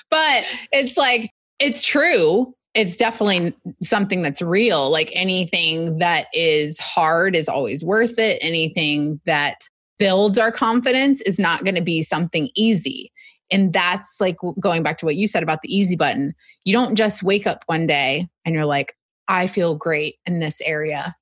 But 0.09 0.45
it's 0.71 0.97
like 0.97 1.31
it's 1.59 1.81
true. 1.81 2.53
It's 2.73 2.97
definitely 2.97 3.55
something 3.81 4.21
that's 4.21 4.41
real. 4.41 4.89
Like 4.89 5.09
anything 5.13 5.99
that 5.99 6.27
is 6.33 6.77
hard 6.77 7.35
is 7.35 7.47
always 7.47 7.85
worth 7.85 8.19
it. 8.19 8.37
Anything 8.41 9.21
that 9.25 9.69
builds 9.97 10.37
our 10.37 10.51
confidence 10.51 11.21
is 11.21 11.39
not 11.39 11.63
going 11.63 11.75
to 11.75 11.81
be 11.81 12.03
something 12.03 12.49
easy. 12.55 13.11
And 13.51 13.71
that's 13.73 14.19
like 14.19 14.37
going 14.59 14.83
back 14.83 14.97
to 14.99 15.05
what 15.05 15.15
you 15.15 15.27
said 15.27 15.43
about 15.43 15.61
the 15.61 15.75
easy 15.75 15.95
button. 15.95 16.33
You 16.63 16.73
don't 16.73 16.95
just 16.95 17.23
wake 17.23 17.45
up 17.45 17.63
one 17.67 17.87
day 17.87 18.27
and 18.43 18.55
you're 18.55 18.65
like, 18.65 18.95
I 19.27 19.47
feel 19.47 19.75
great 19.75 20.15
in 20.25 20.39
this 20.39 20.61
area 20.61 21.15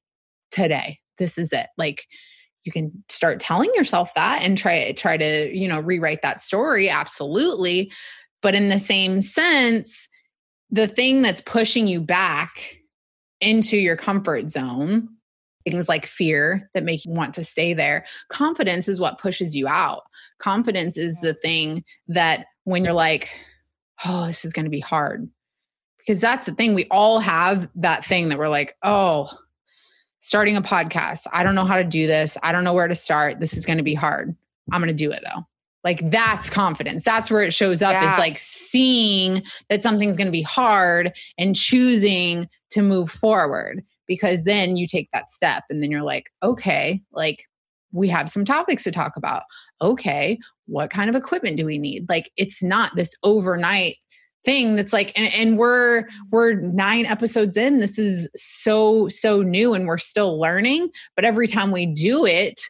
today. 0.51 0.99
This 1.17 1.37
is 1.37 1.51
it. 1.51 1.67
Like 1.77 2.05
you 2.63 2.71
can 2.71 3.03
start 3.09 3.39
telling 3.39 3.71
yourself 3.75 4.13
that 4.15 4.43
and 4.43 4.57
try 4.57 4.91
try 4.93 5.17
to, 5.17 5.55
you 5.55 5.67
know, 5.67 5.79
rewrite 5.79 6.21
that 6.21 6.41
story 6.41 6.89
absolutely. 6.89 7.91
But 8.41 8.55
in 8.55 8.69
the 8.69 8.79
same 8.79 9.21
sense, 9.21 10.07
the 10.69 10.87
thing 10.87 11.21
that's 11.21 11.41
pushing 11.41 11.87
you 11.87 12.01
back 12.01 12.77
into 13.41 13.77
your 13.77 13.97
comfort 13.97 14.49
zone 14.49 15.09
things 15.63 15.89
like 15.89 16.05
fear 16.05 16.69
that 16.73 16.83
make 16.83 17.05
you 17.05 17.11
want 17.11 17.33
to 17.35 17.43
stay 17.43 17.73
there. 17.73 18.05
Confidence 18.29 18.87
is 18.87 18.99
what 18.99 19.19
pushes 19.19 19.55
you 19.55 19.67
out. 19.67 20.03
Confidence 20.39 20.97
is 20.97 21.19
the 21.21 21.33
thing 21.33 21.83
that 22.07 22.47
when 22.63 22.83
you're 22.83 22.93
like, 22.93 23.29
oh, 24.05 24.27
this 24.27 24.45
is 24.45 24.53
going 24.53 24.65
to 24.65 24.71
be 24.71 24.79
hard. 24.79 25.29
Because 25.99 26.19
that's 26.19 26.45
the 26.45 26.53
thing. 26.53 26.75
We 26.75 26.87
all 26.91 27.19
have 27.19 27.69
that 27.75 28.03
thing 28.03 28.29
that 28.29 28.37
we're 28.37 28.49
like, 28.49 28.75
oh, 28.83 29.29
starting 30.19 30.57
a 30.57 30.61
podcast. 30.61 31.27
I 31.31 31.43
don't 31.43 31.55
know 31.55 31.65
how 31.65 31.77
to 31.77 31.83
do 31.83 32.07
this. 32.07 32.37
I 32.43 32.51
don't 32.51 32.63
know 32.63 32.73
where 32.73 32.87
to 32.87 32.95
start. 32.95 33.39
This 33.39 33.55
is 33.55 33.65
going 33.65 33.77
to 33.77 33.83
be 33.83 33.93
hard. 33.93 34.35
I'm 34.71 34.81
going 34.81 34.87
to 34.87 34.93
do 34.93 35.11
it 35.11 35.23
though. 35.23 35.43
Like 35.83 36.09
that's 36.11 36.49
confidence. 36.49 37.03
That's 37.03 37.29
where 37.29 37.43
it 37.43 37.53
shows 37.53 37.81
up 37.81 37.93
yeah. 37.93 38.13
is 38.13 38.17
like 38.17 38.37
seeing 38.39 39.43
that 39.69 39.83
something's 39.83 40.15
going 40.15 40.27
to 40.27 40.31
be 40.31 40.41
hard 40.41 41.13
and 41.37 41.55
choosing 41.55 42.49
to 42.71 42.81
move 42.81 43.11
forward 43.11 43.83
because 44.07 44.43
then 44.43 44.75
you 44.77 44.87
take 44.87 45.09
that 45.13 45.29
step 45.29 45.63
and 45.69 45.81
then 45.81 45.91
you're 45.91 46.03
like, 46.03 46.29
okay, 46.41 47.01
like 47.11 47.45
we 47.91 48.07
have 48.09 48.29
some 48.29 48.43
topics 48.43 48.83
to 48.83 48.91
talk 48.91 49.15
about. 49.15 49.43
Okay, 49.81 50.37
what 50.65 50.89
kind 50.89 51.09
of 51.09 51.15
equipment 51.15 51.57
do 51.57 51.65
we 51.65 51.77
need? 51.77 52.07
Like 52.09 52.31
it's 52.37 52.63
not 52.63 52.95
this 52.95 53.15
overnight 53.23 53.97
thing 54.45 54.75
that's 54.75 54.93
like 54.93 55.11
and, 55.17 55.33
and 55.33 55.57
we're 55.57 56.03
we're 56.31 56.55
nine 56.55 57.05
episodes 57.05 57.55
in 57.55 57.79
this 57.79 57.97
is 57.97 58.29
so 58.35 59.07
so 59.07 59.41
new 59.41 59.73
and 59.73 59.87
we're 59.87 59.97
still 59.97 60.37
learning 60.39 60.89
but 61.15 61.23
every 61.23 61.47
time 61.47 61.71
we 61.71 61.85
do 61.85 62.25
it 62.25 62.61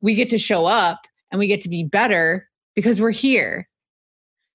we 0.00 0.14
get 0.14 0.30
to 0.30 0.38
show 0.38 0.64
up 0.64 1.06
and 1.30 1.38
we 1.38 1.46
get 1.46 1.60
to 1.60 1.68
be 1.68 1.84
better 1.84 2.48
because 2.74 2.98
we're 2.98 3.10
here 3.10 3.68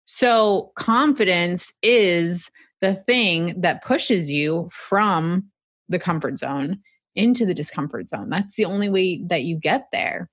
so 0.06 0.72
confidence 0.76 1.72
is 1.84 2.50
the 2.82 2.96
thing 2.96 3.54
that 3.62 3.84
pushes 3.84 4.32
you 4.32 4.68
from 4.72 5.46
the 5.94 6.00
comfort 6.00 6.38
zone 6.38 6.80
into 7.16 7.46
the 7.46 7.54
discomfort 7.54 8.10
zone. 8.10 8.30
That's 8.30 8.56
the 8.56 8.66
only 8.66 8.90
way 8.90 9.24
that 9.28 9.44
you 9.44 9.56
get 9.56 9.88
there. 9.92 10.30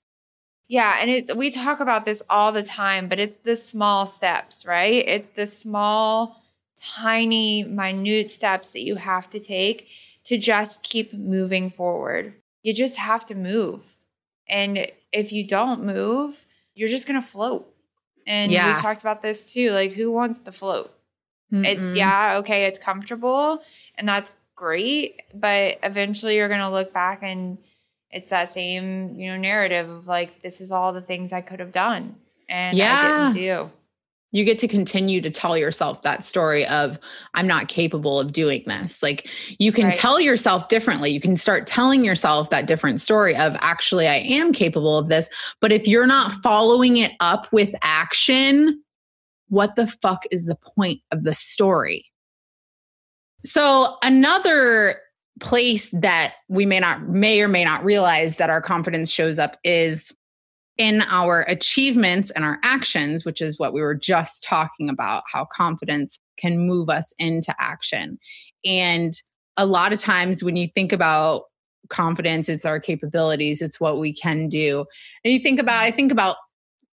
Yeah, 0.67 0.99
and 1.01 1.11
it's 1.11 1.35
we 1.35 1.51
talk 1.51 1.81
about 1.81 2.05
this 2.05 2.23
all 2.31 2.53
the 2.53 2.63
time, 2.63 3.09
but 3.09 3.19
it's 3.19 3.37
the 3.43 3.57
small 3.57 4.07
steps, 4.07 4.65
right? 4.65 5.05
It's 5.07 5.29
the 5.35 5.47
small 5.47 6.41
tiny 6.81 7.65
minute 7.65 8.31
steps 8.31 8.69
that 8.69 8.83
you 8.83 8.97
have 8.97 9.29
to 9.31 9.41
take 9.41 9.89
to 10.25 10.39
just 10.39 10.83
keep 10.83 11.13
moving 11.13 11.71
forward. 11.71 12.35
You 12.63 12.73
just 12.73 12.97
have 12.97 13.27
to 13.27 13.35
move. 13.35 13.97
And 14.49 14.87
if 15.13 15.33
you 15.33 15.47
don't 15.47 15.85
move, 15.85 16.45
you're 16.75 16.89
just 16.89 17.07
going 17.07 17.21
to 17.21 17.27
float. 17.27 17.73
And 18.27 18.53
yeah. 18.53 18.77
we 18.77 18.83
talked 18.83 19.01
about 19.01 19.23
this 19.23 19.53
too. 19.53 19.73
Like, 19.73 19.93
who 19.93 20.13
wants 20.13 20.43
to 20.45 20.53
float? 20.53 20.95
Mm-mm. 21.53 21.67
It's, 21.67 21.85
yeah, 21.97 22.37
okay, 22.39 22.65
it's 22.67 22.79
comfortable. 22.79 23.63
And 23.97 24.09
that's 24.09 24.37
great, 24.61 25.23
but 25.35 25.79
eventually 25.83 26.37
you're 26.37 26.49
going 26.49 26.61
to 26.61 26.69
look 26.69 26.93
back 26.93 27.23
and 27.23 27.57
it's 28.11 28.29
that 28.29 28.53
same, 28.53 29.19
you 29.19 29.31
know, 29.31 29.39
narrative 29.39 29.89
of 29.89 30.07
like 30.07 30.43
this 30.43 30.61
is 30.61 30.71
all 30.71 30.93
the 30.93 31.01
things 31.01 31.33
I 31.33 31.41
could 31.41 31.61
have 31.61 31.73
done. 31.73 32.15
And 32.49 32.77
yeah. 32.77 33.01
I 33.01 33.33
didn't 33.33 33.43
do. 33.43 33.71
You 34.33 34.45
get 34.45 34.59
to 34.61 34.69
continue 34.69 35.21
to 35.23 35.31
tell 35.31 35.57
yourself 35.57 36.03
that 36.03 36.23
story 36.23 36.67
of, 36.67 36.99
I'm 37.35 37.47
not 37.47 37.69
capable 37.69 38.21
of 38.21 38.33
doing 38.33 38.63
this. 38.67 39.03
Like 39.03 39.29
you 39.59 39.73
can 39.73 39.87
Right. 39.87 39.95
tell 39.95 40.21
yourself 40.21 40.69
differently. 40.69 41.11
You 41.11 41.21
can 41.21 41.37
start 41.37 41.67
telling 41.67 42.05
yourself 42.05 42.51
that 42.51 42.67
different 42.67 43.01
story 43.01 43.35
of, 43.35 43.57
actually, 43.61 44.07
I 44.07 44.17
am 44.17 44.53
capable 44.53 44.99
of 44.99 45.09
this. 45.09 45.29
But 45.61 45.73
if 45.73 45.89
you're 45.89 46.07
not 46.07 46.33
following 46.43 46.99
it 46.99 47.13
up 47.21 47.53
with 47.53 47.75
action, 47.83 48.83
what 49.49 49.75
the 49.75 49.87
fuck 49.87 50.25
is 50.31 50.45
the 50.45 50.59
point 50.77 51.01
of 51.11 51.25
the 51.25 51.35
story? 51.35 52.10
So, 53.45 53.97
another 54.03 55.01
place 55.41 55.91
that 55.93 56.35
we 56.49 56.67
may 56.67 56.81
not 56.81 57.09
may 57.09 57.41
or 57.41 57.49
may 57.49 57.65
not 57.65 57.85
realize 57.85 58.37
that 58.37 58.51
our 58.51 58.61
confidence 58.61 59.11
shows 59.11 59.39
up 59.39 59.57
is 59.65 60.13
in 60.77 61.03
our 61.09 61.43
achievements 61.43 62.31
and 62.31 62.45
our 62.45 62.59
actions, 62.63 63.25
which 63.25 63.43
is 63.43 63.59
what 63.59 63.73
we 63.73 63.83
were 63.83 63.95
just 63.95 64.45
talking 64.45 64.89
about, 64.89 65.23
how 65.31 65.45
confidence 65.45 66.21
can 66.39 66.59
move 66.59 66.89
us 66.89 67.13
into 67.19 67.55
action. 67.59 68.19
And 68.65 69.21
a 69.57 69.67
lot 69.67 69.93
of 69.93 70.01
times 70.01 70.43
when 70.43 70.57
you 70.57 70.69
think 70.75 70.93
about 70.93 71.45
confidence, 71.91 72.49
it's 72.49 72.65
our 72.65 72.81
capabilities, 72.81 73.61
it's 73.61 73.81
what 73.81 73.99
we 73.99 74.13
can 74.13 74.49
do. 74.49 74.87
And 75.23 75.35
you 75.35 75.41
think 75.41 75.61
about, 75.61 75.83
I 75.83 75.91
think 75.91 76.13
about 76.13 76.37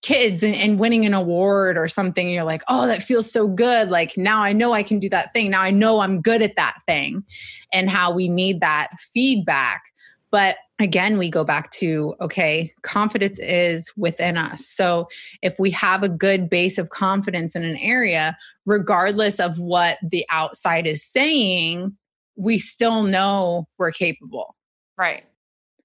kids 0.06 0.44
and, 0.44 0.54
and 0.54 0.78
winning 0.78 1.04
an 1.04 1.14
award 1.14 1.76
or 1.76 1.88
something, 1.88 2.30
you're 2.30 2.44
like, 2.44 2.62
oh, 2.68 2.86
that 2.86 3.02
feels 3.02 3.30
so 3.30 3.48
good. 3.48 3.88
Like 3.88 4.16
now 4.16 4.40
I 4.40 4.52
know 4.52 4.72
I 4.72 4.84
can 4.84 5.00
do 5.00 5.08
that 5.10 5.32
thing. 5.32 5.50
Now 5.50 5.62
I 5.62 5.72
know 5.72 5.98
I'm 5.98 6.22
good 6.22 6.42
at 6.42 6.54
that 6.54 6.78
thing, 6.86 7.24
and 7.72 7.90
how 7.90 8.14
we 8.14 8.28
need 8.28 8.60
that 8.60 8.90
feedback. 9.12 9.82
But 10.30 10.58
again, 10.78 11.18
we 11.18 11.28
go 11.28 11.42
back 11.42 11.72
to 11.72 12.14
okay, 12.20 12.72
confidence 12.82 13.40
is 13.40 13.90
within 13.96 14.38
us. 14.38 14.64
So 14.64 15.08
if 15.42 15.58
we 15.58 15.72
have 15.72 16.04
a 16.04 16.08
good 16.08 16.48
base 16.48 16.78
of 16.78 16.90
confidence 16.90 17.56
in 17.56 17.64
an 17.64 17.76
area, 17.78 18.38
regardless 18.64 19.40
of 19.40 19.58
what 19.58 19.98
the 20.08 20.24
outside 20.30 20.86
is 20.86 21.04
saying, 21.04 21.96
we 22.36 22.58
still 22.58 23.02
know 23.02 23.66
we're 23.76 23.90
capable. 23.90 24.54
Right. 24.96 25.24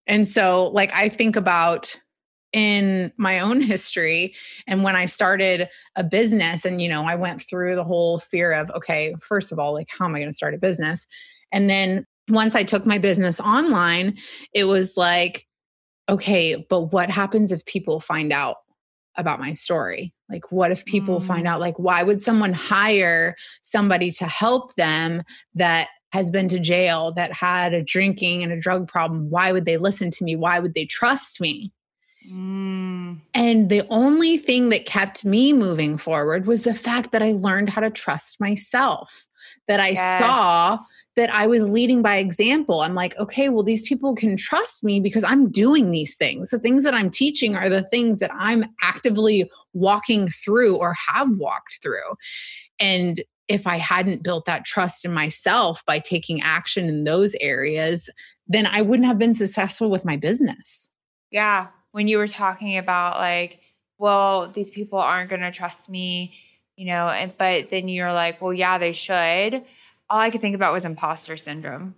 And 0.06 0.28
so, 0.28 0.68
like, 0.68 0.94
I 0.94 1.10
think 1.10 1.36
about 1.36 1.96
in 2.54 3.12
my 3.18 3.40
own 3.40 3.62
history 3.62 4.36
and 4.68 4.84
when 4.84 4.96
I 4.96 5.06
started 5.06 5.70
a 5.96 6.04
business, 6.04 6.66
and, 6.66 6.82
you 6.82 6.90
know, 6.90 7.04
I 7.04 7.16
went 7.16 7.42
through 7.50 7.76
the 7.76 7.84
whole 7.84 8.20
fear 8.20 8.52
of, 8.52 8.70
okay, 8.72 9.16
first 9.22 9.52
of 9.52 9.60
all, 9.60 9.74
like, 9.74 9.88
how 9.90 10.06
am 10.06 10.16
I 10.16 10.20
going 10.20 10.30
to 10.30 10.36
start 10.36 10.54
a 10.54 10.58
business? 10.58 11.08
And 11.52 11.70
then 11.70 12.06
once 12.30 12.56
I 12.56 12.64
took 12.64 12.86
my 12.86 12.98
business 12.98 13.40
online, 13.40 14.18
it 14.54 14.66
was 14.66 14.98
like, 14.98 15.48
okay, 16.10 16.66
but 16.70 16.94
what 16.94 17.10
happens 17.10 17.52
if 17.52 17.66
people 17.66 18.00
find 18.00 18.34
out 18.34 18.58
about 19.18 19.40
my 19.40 19.54
story? 19.54 20.14
Like, 20.30 20.52
what 20.52 20.72
if 20.72 20.86
people 20.86 21.20
Mm. 21.20 21.24
find 21.26 21.48
out, 21.48 21.60
like, 21.60 21.78
why 21.78 22.04
would 22.04 22.22
someone 22.22 22.54
hire 22.54 23.36
somebody 23.62 24.12
to 24.12 24.26
help 24.26 24.76
them 24.76 25.24
that 25.56 25.90
has 26.12 26.32
been 26.32 26.50
to 26.50 26.60
jail, 26.60 27.14
that 27.14 27.32
had 27.32 27.74
a 27.74 27.84
drinking 27.84 28.44
and 28.44 28.52
a 28.52 28.60
drug 28.60 28.88
problem? 28.88 29.30
Why 29.30 29.52
would 29.52 29.66
they 29.66 29.78
listen 29.78 30.12
to 30.12 30.24
me? 30.24 30.36
Why 30.36 30.60
would 30.60 30.74
they 30.74 30.86
trust 30.86 31.40
me? 31.40 31.72
Mm. 32.30 33.22
And 33.34 33.70
the 33.70 33.86
only 33.90 34.38
thing 34.38 34.70
that 34.70 34.86
kept 34.86 35.26
me 35.26 35.54
moving 35.54 35.98
forward 35.98 36.46
was 36.46 36.64
the 36.64 36.74
fact 36.74 37.12
that 37.12 37.24
I 37.24 37.32
learned 37.32 37.70
how 37.70 37.82
to 37.82 37.90
trust 37.90 38.40
myself, 38.40 39.26
that 39.68 39.80
I 39.80 39.96
saw 40.20 40.78
that 41.18 41.34
I 41.34 41.46
was 41.46 41.68
leading 41.68 42.02
by 42.02 42.18
example. 42.18 42.82
I'm 42.82 42.96
like, 42.96 43.18
okay, 43.18 43.50
well, 43.50 43.64
these 43.64 43.82
people 43.82 44.16
can 44.16 44.38
trust 44.38 44.84
me 44.84 45.00
because 45.00 45.24
I'm 45.24 45.52
doing 45.52 45.92
these 45.92 46.16
things. 46.16 46.50
The 46.50 46.60
things 46.60 46.84
that 46.84 46.94
I'm 46.94 47.10
teaching 47.10 47.56
are 47.56 47.70
the 47.70 47.84
things 47.84 48.20
that 48.20 48.32
I'm 48.34 48.64
actively 48.82 49.50
walking 49.74 50.30
through 50.30 50.78
or 50.78 50.96
have 51.08 51.30
walked 51.32 51.80
through. 51.82 52.16
And 52.80 53.22
if 53.50 53.68
I 53.68 53.78
hadn't 53.78 54.24
built 54.24 54.46
that 54.46 54.64
trust 54.64 55.04
in 55.04 55.14
myself 55.14 55.84
by 55.86 56.00
taking 56.00 56.42
action 56.42 56.88
in 56.88 57.04
those 57.04 57.36
areas, 57.42 58.10
then 58.48 58.66
I 58.66 58.82
wouldn't 58.82 59.08
have 59.08 59.20
been 59.20 59.34
successful 59.34 59.92
with 59.92 60.06
my 60.06 60.16
business. 60.16 60.90
Yeah. 61.30 61.68
When 61.92 62.08
you 62.08 62.18
were 62.18 62.28
talking 62.28 62.78
about 62.78 63.18
like, 63.18 63.60
well, 63.98 64.48
these 64.48 64.72
people 64.72 65.00
aren't 65.00 65.30
going 65.30 65.42
to 65.42 65.52
trust 65.52 65.90
me, 65.90 66.34
you 66.76 66.86
know, 66.86 67.10
and, 67.10 67.34
but 67.38 67.70
then 67.70 67.88
you're 67.88 68.14
like, 68.14 68.42
well, 68.42 68.54
yeah, 68.54 68.78
they 68.78 68.94
should. 68.94 69.64
All 70.10 70.20
I 70.20 70.30
could 70.30 70.42
think 70.42 70.56
about 70.56 70.74
was 70.74 70.86
imposter 70.86 71.38
syndrome. 71.38 71.96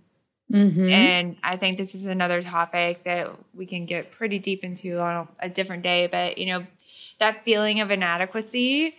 Mhm. 0.51 0.91
And 0.91 1.37
I 1.43 1.57
think 1.57 1.77
this 1.77 1.95
is 1.95 2.05
another 2.05 2.41
topic 2.41 3.03
that 3.05 3.31
we 3.55 3.65
can 3.65 3.85
get 3.85 4.11
pretty 4.11 4.39
deep 4.39 4.63
into 4.63 4.99
on 4.99 5.27
a 5.39 5.49
different 5.49 5.83
day. 5.83 6.07
But, 6.07 6.37
you 6.37 6.47
know, 6.47 6.67
that 7.19 7.43
feeling 7.43 7.79
of 7.79 7.89
inadequacy 7.89 8.95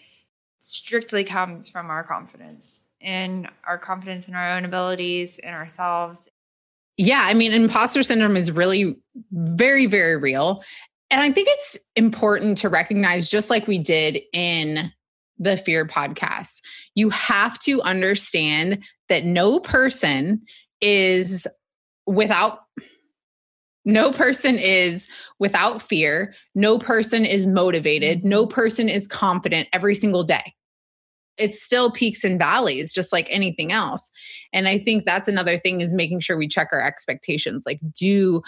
strictly 0.59 1.25
comes 1.25 1.69
from 1.69 1.91
our 1.91 2.03
confidence 2.03 2.81
and 3.01 3.49
our 3.65 3.77
confidence 3.79 4.29
in 4.29 4.35
our 4.35 4.57
own 4.57 4.65
abilities 4.65 5.39
and 5.43 5.55
ourselves. 5.55 6.29
Yeah, 6.97 7.23
I 7.25 7.35
mean, 7.35 7.53
imposter 7.53 8.03
syndrome 8.03 8.37
is 8.37 8.53
really 8.53 9.03
very, 9.33 9.87
very 9.87 10.17
real. 10.17 10.63
And 11.11 11.21
I 11.21 11.31
think 11.31 11.49
it's 11.51 11.79
important 11.97 12.59
to 12.59 12.69
recognize, 12.69 13.29
just 13.29 13.51
like 13.51 13.67
we 13.67 13.79
did 13.79 14.21
in 14.33 14.93
the 15.39 15.57
Fear 15.57 15.87
podcast, 15.87 16.61
you 16.95 17.11
have 17.11 17.59
to 17.61 17.83
understand 17.83 18.85
that 19.09 19.25
no 19.25 19.61
person 19.61 20.43
is 20.81 21.47
without. 22.07 22.61
No 23.87 24.13
person 24.13 24.59
is 24.59 25.09
without 25.39 25.83
fear. 25.83 26.35
No 26.55 26.79
person 26.79 27.27
is 27.27 27.47
motivated. 27.47 28.21
Mm-hmm. 28.21 28.29
No 28.29 28.47
person 28.47 28.89
is 28.89 29.07
confident 29.07 29.69
every 29.75 29.95
single 29.95 30.25
day. 30.25 30.55
It's 31.37 31.61
still 31.61 31.91
peaks 31.91 32.25
and 32.25 32.39
valleys, 32.39 32.93
just 32.93 33.13
like 33.13 33.27
anything 33.31 33.73
else. 33.73 34.11
And 34.53 34.69
I 34.69 34.79
think 34.79 35.05
that's 35.05 35.29
another 35.29 35.59
thing 35.59 35.81
is 35.81 35.93
making 35.93 36.21
sure 36.21 36.37
we 36.37 36.49
check 36.49 36.69
our 36.73 36.81
expectations. 36.81 37.65
Like, 37.67 37.81
do 37.97 38.43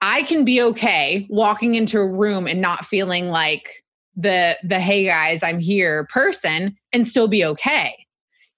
I 0.00 0.24
can 0.24 0.44
be 0.44 0.60
okay 0.60 1.26
walking 1.30 1.76
into 1.76 1.98
a 1.98 2.10
room 2.10 2.46
and 2.48 2.60
not 2.60 2.84
feeling 2.84 3.28
like 3.28 3.84
the 4.16 4.58
the 4.64 4.80
hey 4.80 5.04
guys, 5.04 5.42
I'm 5.42 5.60
here 5.60 6.06
person 6.12 6.76
and 6.92 7.06
still 7.06 7.28
be 7.28 7.44
okay. 7.44 8.06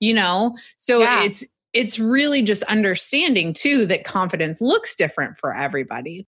You 0.01 0.15
know? 0.15 0.57
So 0.79 1.01
Yeah. 1.01 1.23
it's 1.25 1.45
it's 1.75 1.99
really 1.99 2.43
just 2.43 2.63
understanding 2.65 3.53
too 3.53 3.85
that 3.87 4.05
confidence 4.05 4.61
looks 4.61 4.95
different 4.95 5.37
for 5.37 5.55
everybody. 5.55 6.27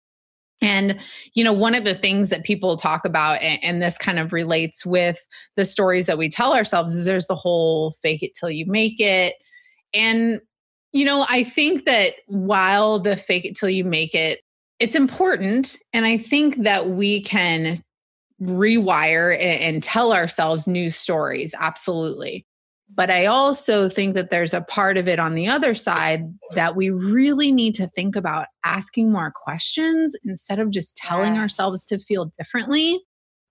And, 0.62 0.98
you 1.34 1.44
know, 1.44 1.52
one 1.52 1.74
of 1.74 1.84
the 1.84 1.94
things 1.94 2.30
that 2.30 2.44
people 2.44 2.76
talk 2.76 3.04
about, 3.04 3.42
and, 3.42 3.62
and, 3.62 3.82
this 3.82 3.98
kind 3.98 4.18
of 4.18 4.32
relates 4.32 4.86
with 4.86 5.18
the 5.56 5.66
stories 5.66 6.06
that 6.06 6.18
we 6.18 6.30
tell 6.30 6.54
ourselves, 6.54 6.94
is 6.94 7.04
there's 7.04 7.26
the 7.26 7.34
whole 7.34 7.92
fake 8.02 8.22
it 8.22 8.34
till 8.34 8.50
you 8.50 8.64
make 8.66 8.98
it. 8.98 9.34
And, 9.92 10.40
you 10.92 11.04
know, 11.04 11.26
I 11.28 11.44
think 11.44 11.84
that 11.84 12.14
while 12.26 12.98
the 12.98 13.16
fake 13.16 13.44
it 13.44 13.54
till 13.54 13.68
you 13.68 13.84
make 13.84 14.14
it, 14.14 14.40
it's 14.78 14.94
important. 14.94 15.76
And 15.92 16.06
I 16.06 16.16
think 16.16 16.56
that 16.62 16.88
we 16.88 17.22
can 17.22 17.82
rewire 18.40 19.34
and, 19.34 19.62
and 19.62 19.82
tell 19.82 20.12
ourselves 20.12 20.66
new 20.66 20.90
stories. 20.90 21.54
Absolutely. 21.58 22.46
But 22.94 23.10
I 23.10 23.26
also 23.26 23.88
think 23.88 24.14
that 24.14 24.30
there's 24.30 24.54
a 24.54 24.60
part 24.60 24.96
of 24.96 25.08
it 25.08 25.18
on 25.18 25.34
the 25.34 25.48
other 25.48 25.74
side 25.74 26.32
that 26.54 26.76
we 26.76 26.90
really 26.90 27.50
need 27.52 27.74
to 27.74 27.88
think 27.88 28.14
about 28.16 28.46
asking 28.64 29.12
more 29.12 29.32
questions 29.34 30.14
instead 30.24 30.60
of 30.60 30.70
just 30.70 30.96
telling 30.96 31.34
Yes. 31.34 31.40
ourselves 31.40 31.84
to 31.86 31.98
feel 31.98 32.30
differently. 32.38 33.00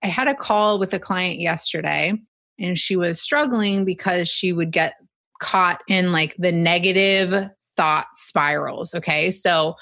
I 0.02 0.08
had 0.08 0.26
a 0.28 0.34
call 0.34 0.78
with 0.78 0.92
a 0.94 0.98
client 0.98 1.38
yesterday 1.38 2.14
and 2.58 2.78
she 2.78 2.96
was 2.96 3.20
struggling 3.20 3.84
because 3.84 4.28
she 4.28 4.52
would 4.52 4.70
get 4.70 4.94
caught 5.40 5.82
in 5.86 6.12
like 6.12 6.34
the 6.38 6.52
negative 6.52 7.50
thought 7.76 8.06
spirals. 8.14 8.94
Okay. 8.94 9.30
So, 9.30 9.74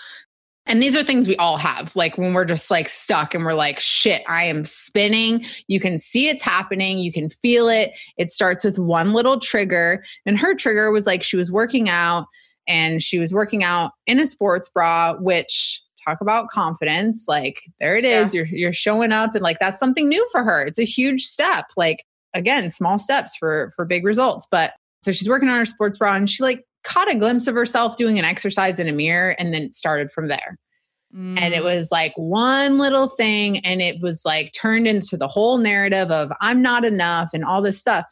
and 0.67 0.83
these 0.83 0.97
are 0.97 1.03
things 1.03 1.29
we 1.29 1.37
all 1.37 1.59
have, 1.59 1.95
like 1.95 2.17
when 2.17 2.33
we're 2.33 2.47
just 2.47 2.71
like 2.71 2.89
stuck 2.89 3.35
and 3.35 3.45
we're 3.45 3.55
like, 3.55 3.79
shit, 3.79 4.23
I 4.27 4.45
am 4.45 4.65
spinning. 4.65 5.45
You 5.69 5.79
can 5.79 5.99
see 5.99 6.29
it's 6.29 6.43
happening. 6.43 6.99
You 6.99 7.13
can 7.13 7.29
feel 7.29 7.69
it. 7.69 7.93
It 8.17 8.31
starts 8.31 8.65
with 8.65 8.79
one 8.79 9.13
little 9.13 9.39
trigger. 9.39 10.05
And 10.25 10.39
her 10.39 10.55
trigger 10.55 10.91
was 10.91 11.07
like 11.07 11.23
she 11.23 11.37
was 11.37 11.53
working 11.53 11.91
out 11.91 12.27
and 12.67 13.03
she 13.03 13.19
was 13.19 13.35
working 13.35 13.63
out 13.63 13.93
in 14.07 14.19
a 14.19 14.27
sports 14.27 14.71
bra, 14.71 15.15
which 15.15 15.83
talk 16.03 16.21
about 16.23 16.49
confidence. 16.49 17.27
Like 17.29 17.61
there 17.79 17.97
it 17.97 18.05
is. 18.05 18.35
You're 18.35 18.47
you're 18.47 18.73
showing 18.73 19.13
up 19.13 19.35
and 19.35 19.43
like 19.43 19.59
that's 19.59 19.79
something 19.79 20.09
new 20.09 20.27
for 20.33 20.43
her. 20.43 20.65
It's 20.65 20.79
a 20.79 20.85
huge 20.85 21.25
step. 21.25 21.67
Like 21.77 22.05
again, 22.33 22.71
small 22.71 22.99
steps 22.99 23.37
for 23.37 23.71
for 23.77 23.85
big 23.85 24.05
results. 24.05 24.47
But 24.51 24.73
so 25.03 25.13
she's 25.13 25.29
working 25.29 25.51
on 25.51 25.59
her 25.59 25.67
sports 25.67 25.99
bra 25.99 26.15
and 26.15 26.29
she 26.29 26.43
like 26.43 26.65
caught 26.85 27.11
a 27.13 27.19
glimpse 27.19 27.47
of 27.47 27.55
herself 27.55 27.97
doing 27.97 28.19
an 28.19 28.25
exercise 28.25 28.79
in 28.79 28.89
a 28.89 28.93
mirror 28.93 29.31
and 29.39 29.53
then 29.53 29.63
it 29.63 29.75
started 29.75 30.13
from 30.13 30.29
there. 30.29 30.59
And 31.17 31.55
it 31.55 31.63
Mm. 31.63 31.65
was 31.77 31.93
like 31.93 32.13
one 32.17 32.77
little 32.79 33.09
thing, 33.09 33.59
and 33.65 33.81
it 33.81 34.01
was 34.03 34.25
like 34.25 34.53
turned 34.53 34.89
into 34.89 35.17
the 35.17 35.29
whole 35.29 35.59
narrative 35.59 36.11
of 36.11 36.33
I'm 36.41 36.61
not 36.61 36.85
enough 36.85 37.31
and 37.33 37.45
all 37.45 37.63
this 37.63 37.79
stuff. 37.79 38.05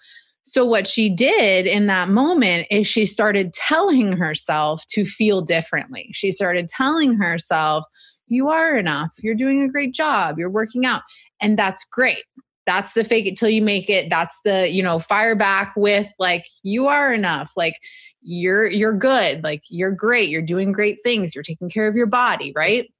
So, 0.44 0.64
what 0.64 0.86
she 0.86 1.08
did 1.10 1.66
in 1.66 1.88
that 1.88 2.10
moment 2.10 2.68
is 2.70 2.86
she 2.86 3.06
started 3.06 3.52
telling 3.54 4.12
herself 4.12 4.86
to 4.90 5.04
feel 5.04 5.42
differently. 5.42 6.10
She 6.12 6.30
started 6.30 6.68
telling 6.68 7.14
herself, 7.14 7.84
You 8.28 8.50
are 8.50 8.76
enough. 8.76 9.10
You're 9.20 9.34
doing 9.34 9.62
a 9.62 9.68
great 9.68 9.92
job. 9.94 10.38
You're 10.38 10.48
working 10.48 10.86
out. 10.86 11.02
And 11.40 11.58
that's 11.58 11.82
great. 11.90 12.22
that's 12.66 12.92
the 12.94 13.02
fake 13.02 13.26
it 13.26 13.36
till 13.36 13.48
you 13.48 13.60
make 13.62 13.90
it 13.90 14.08
that's 14.08 14.40
the 14.44 14.68
you 14.68 14.80
know 14.84 15.00
fire 15.00 15.34
back 15.34 15.72
with 15.76 16.08
like 16.20 16.44
you 16.62 16.86
are 16.86 17.12
enough 17.12 17.50
like 17.56 17.74
you're 18.22 18.66
you're 18.66 18.96
good 18.96 19.42
like 19.42 19.64
you're 19.68 19.90
great 19.90 20.28
you're 20.28 20.42
doing 20.42 20.72
great 20.72 20.98
things 21.02 21.34
you're 21.34 21.42
taking 21.42 21.68
care 21.68 21.88
of 21.88 21.96
your 21.96 22.06
body 22.06 22.52
right? 22.54 22.92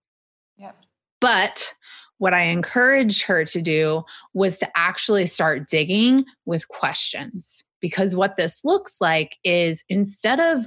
Yep. 0.59 0.77
But 1.21 1.73
what 2.19 2.35
i 2.35 2.43
encouraged 2.43 3.23
her 3.25 3.45
to 3.45 3.61
do 3.61 4.03
was 4.33 4.59
to 4.59 4.69
actually 4.77 5.27
start 5.27 5.69
digging 5.69 6.25
with 6.45 6.69
questions 6.69 7.65
because 7.81 8.15
what 8.15 8.37
this 8.37 8.65
looks 8.65 9.01
like 9.01 9.39
is 9.43 9.85
instead 9.89 10.39
of 10.39 10.67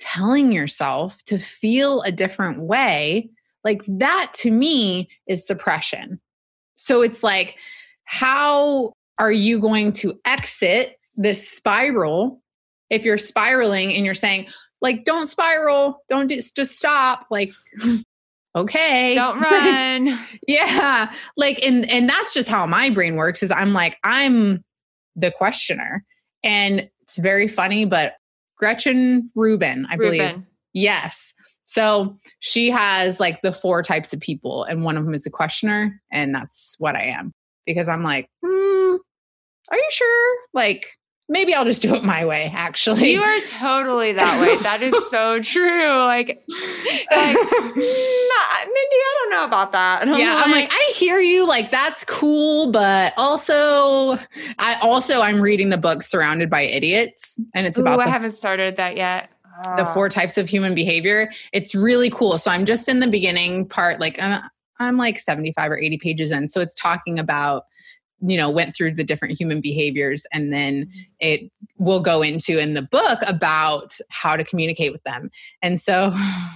telling 0.00 0.50
yourself 0.50 1.22
to 1.24 1.38
feel 1.38 2.02
a 2.02 2.10
different 2.10 2.60
way 2.60 3.30
like 3.64 3.82
that 3.86 4.32
to 4.34 4.50
me 4.50 5.08
is 5.26 5.46
suppression. 5.46 6.20
So 6.76 7.02
it's 7.02 7.22
like 7.22 7.56
how 8.04 8.92
are 9.18 9.32
you 9.32 9.60
going 9.60 9.92
to 9.92 10.18
exit 10.24 10.98
this 11.16 11.48
spiral 11.48 12.42
if 12.90 13.04
you're 13.04 13.18
spiraling 13.18 13.94
and 13.94 14.04
you're 14.04 14.14
saying 14.14 14.46
like 14.80 15.04
don't 15.04 15.28
spiral 15.28 16.02
don't 16.08 16.28
just, 16.28 16.56
just 16.56 16.76
stop 16.76 17.26
like 17.30 17.52
okay. 18.56 19.14
Don't 19.14 19.40
run. 19.40 20.18
Yeah. 20.46 21.12
Like 21.36 21.64
and 21.64 21.88
and 21.88 22.08
that's 22.08 22.34
just 22.34 22.48
how 22.48 22.66
my 22.66 22.90
brain 22.90 23.16
works 23.16 23.42
is 23.42 23.50
i'm 23.50 23.72
like 23.72 23.98
i'm 24.04 24.64
the 25.16 25.30
questioner. 25.30 26.04
And 26.42 26.88
it's 27.02 27.16
very 27.16 27.48
funny 27.48 27.84
but 27.84 28.14
gretchen 28.56 29.30
rubin 29.34 29.86
i 29.90 29.94
Rubin. 29.94 30.18
believe 30.18 30.44
yes. 30.72 31.32
So 31.66 32.16
she 32.40 32.68
has 32.70 33.20
like 33.20 33.42
the 33.42 33.52
four 33.52 33.82
types 33.82 34.12
of 34.12 34.18
people 34.18 34.64
and 34.64 34.82
one 34.84 34.96
of 34.96 35.04
them 35.04 35.14
is 35.14 35.24
a 35.24 35.30
questioner 35.30 36.00
and 36.10 36.34
that's 36.34 36.74
what 36.78 36.96
i 36.96 37.04
am. 37.04 37.32
Because 37.66 37.88
i'm 37.88 38.02
like 38.02 38.28
hmm, 38.44 38.96
are 39.70 39.76
you 39.76 39.88
sure? 39.90 40.36
Like 40.52 40.86
maybe 41.30 41.54
I'll 41.54 41.64
just 41.64 41.80
do 41.80 41.94
it 41.94 42.04
my 42.04 42.24
way, 42.24 42.52
actually. 42.54 43.12
You 43.12 43.22
are 43.22 43.40
totally 43.48 44.12
that 44.12 44.40
way. 44.40 44.56
That 44.62 44.82
is 44.82 44.92
so 45.08 45.40
true. 45.42 46.04
Like, 46.04 46.42
like 47.10 47.36
Mindy, 47.36 47.86
I 47.86 49.16
don't 49.20 49.30
know 49.30 49.44
about 49.44 49.72
that. 49.72 50.02
And 50.02 50.18
yeah, 50.18 50.34
I'm 50.34 50.36
like, 50.36 50.44
I'm 50.44 50.50
like, 50.50 50.68
I 50.72 50.92
hear 50.94 51.20
you. 51.20 51.46
Like, 51.46 51.70
that's 51.70 52.04
cool, 52.04 52.72
but 52.72 53.14
also, 53.16 54.18
I 54.58 54.76
also 54.82 55.22
I'm 55.22 55.40
reading 55.40 55.70
the 55.70 55.78
book 55.78 56.02
Surrounded 56.02 56.50
by 56.50 56.62
Idiots, 56.62 57.40
and 57.54 57.66
it's 57.66 57.78
Ooh, 57.78 57.82
about. 57.82 58.00
I 58.00 58.08
haven't 58.08 58.32
started 58.32 58.76
that 58.76 58.96
yet. 58.96 59.30
The 59.76 59.84
four 59.92 60.06
ah. 60.06 60.08
types 60.08 60.36
of 60.38 60.48
human 60.48 60.74
behavior. 60.74 61.30
It's 61.52 61.74
really 61.74 62.10
cool. 62.10 62.38
So 62.38 62.50
I'm 62.50 62.64
just 62.64 62.88
in 62.88 63.00
the 63.00 63.08
beginning 63.08 63.68
part. 63.68 64.00
Like, 64.00 64.16
I'm, 64.20 64.42
I'm 64.78 64.96
like 64.96 65.18
75 65.18 65.70
or 65.70 65.78
80 65.78 65.98
pages 65.98 66.30
in. 66.30 66.48
So 66.48 66.60
it's 66.60 66.74
talking 66.74 67.18
about 67.18 67.66
you 68.20 68.36
know 68.36 68.50
went 68.50 68.76
through 68.76 68.94
the 68.94 69.04
different 69.04 69.38
human 69.38 69.60
behaviors 69.60 70.26
and 70.32 70.52
then 70.52 70.86
mm-hmm. 70.86 71.00
it 71.20 71.50
will 71.78 72.00
go 72.00 72.22
into 72.22 72.58
in 72.58 72.74
the 72.74 72.82
book 72.82 73.18
about 73.26 73.96
how 74.08 74.36
to 74.36 74.44
communicate 74.44 74.92
with 74.92 75.02
them 75.04 75.30
and 75.62 75.80
so 75.80 76.14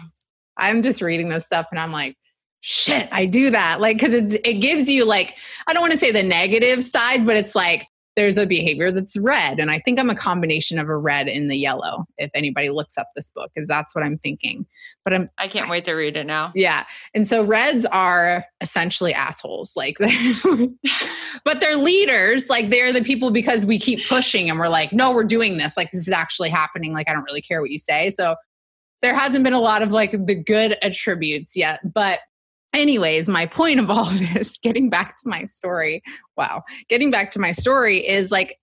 i'm 0.57 0.83
just 0.83 1.01
reading 1.01 1.29
this 1.29 1.47
stuff 1.47 1.67
and 1.71 1.81
i'm 1.81 1.93
like 1.93 2.17
shit 2.61 3.09
i 3.13 3.27
do 3.27 3.51
that 3.51 3.81
like 3.81 3.97
because 3.97 4.15
it's 4.15 4.35
it 4.45 4.55
gives 4.55 4.89
you 4.89 5.05
like 5.05 5.37
i 5.67 5.73
don't 5.73 5.83
want 5.83 5.93
to 5.93 5.99
say 5.99 6.11
the 6.11 6.23
negative 6.23 6.85
side 6.85 7.27
but 7.27 7.37
it's 7.37 7.55
like 7.55 7.87
there's 8.17 8.39
a 8.39 8.47
behavior 8.47 8.91
that's 8.91 9.17
red 9.17 9.59
and 9.59 9.71
i 9.71 9.79
think 9.79 9.99
i'm 9.99 10.11
a 10.11 10.15
combination 10.15 10.79
of 10.79 10.89
a 10.89 10.97
red 10.97 11.29
and 11.29 11.51
the 11.51 11.57
yellow 11.57 12.05
if 12.19 12.31
anybody 12.35 12.71
looks 12.71 12.97
up 12.97 13.09
this 13.15 13.31
book 13.31 13.51
because 13.55 13.69
that's 13.69 13.95
what 13.95 14.05
i'm 14.05 14.17
thinking. 14.17 14.67
But 15.05 15.15
i'm 15.15 15.31
i 15.39 15.49
can't 15.49 15.69
wait 15.69 15.85
to 15.85 15.95
read 15.95 16.17
it 16.17 16.27
now. 16.27 16.53
Yeah 16.55 16.85
and 17.15 17.27
so 17.27 17.45
reds 17.45 17.87
are 17.87 18.45
essentially 18.61 19.13
assholes 19.15 19.73
like 19.77 19.97
but 21.45 21.61
they're 21.61 21.77
leaders 21.77 22.49
like 22.49 22.71
they're 22.71 22.93
the 22.93 23.03
people 23.03 23.31
because 23.31 23.67
we 23.67 23.79
keep 23.79 24.07
pushing 24.09 24.49
and 24.49 24.59
we're 24.59 24.69
like 24.69 24.93
no 24.93 25.13
we're 25.13 25.25
doing 25.25 25.59
this 25.59 25.77
like 25.77 25.91
this 25.93 26.07
is 26.07 26.13
actually 26.13 26.51
happening 26.51 26.93
like 26.93 27.09
i 27.09 27.13
don't 27.13 27.25
really 27.25 27.43
care 27.43 27.61
what 27.61 27.71
you 27.71 27.79
say. 27.79 28.11
So 28.11 28.37
there 29.03 29.15
hasn't 29.15 29.45
been 29.45 29.53
a 29.53 29.61
lot 29.61 29.83
of 29.83 29.91
like 29.91 30.13
the 30.13 30.35
good 30.35 30.79
attributes 30.83 31.57
yet 31.57 31.81
but 31.93 32.21
anyways, 32.75 33.29
my 33.29 33.47
point 33.47 33.81
of 33.81 33.91
all 33.91 34.07
this, 34.07 34.59
getting 34.63 34.91
back 34.91 35.17
to 35.19 35.29
my 35.29 35.47
story, 35.47 36.03
wow, 36.37 36.63
getting 36.89 37.11
back 37.11 37.31
to 37.33 37.39
my 37.39 37.53
story 37.53 38.07
is 38.07 38.31
like, 38.31 38.59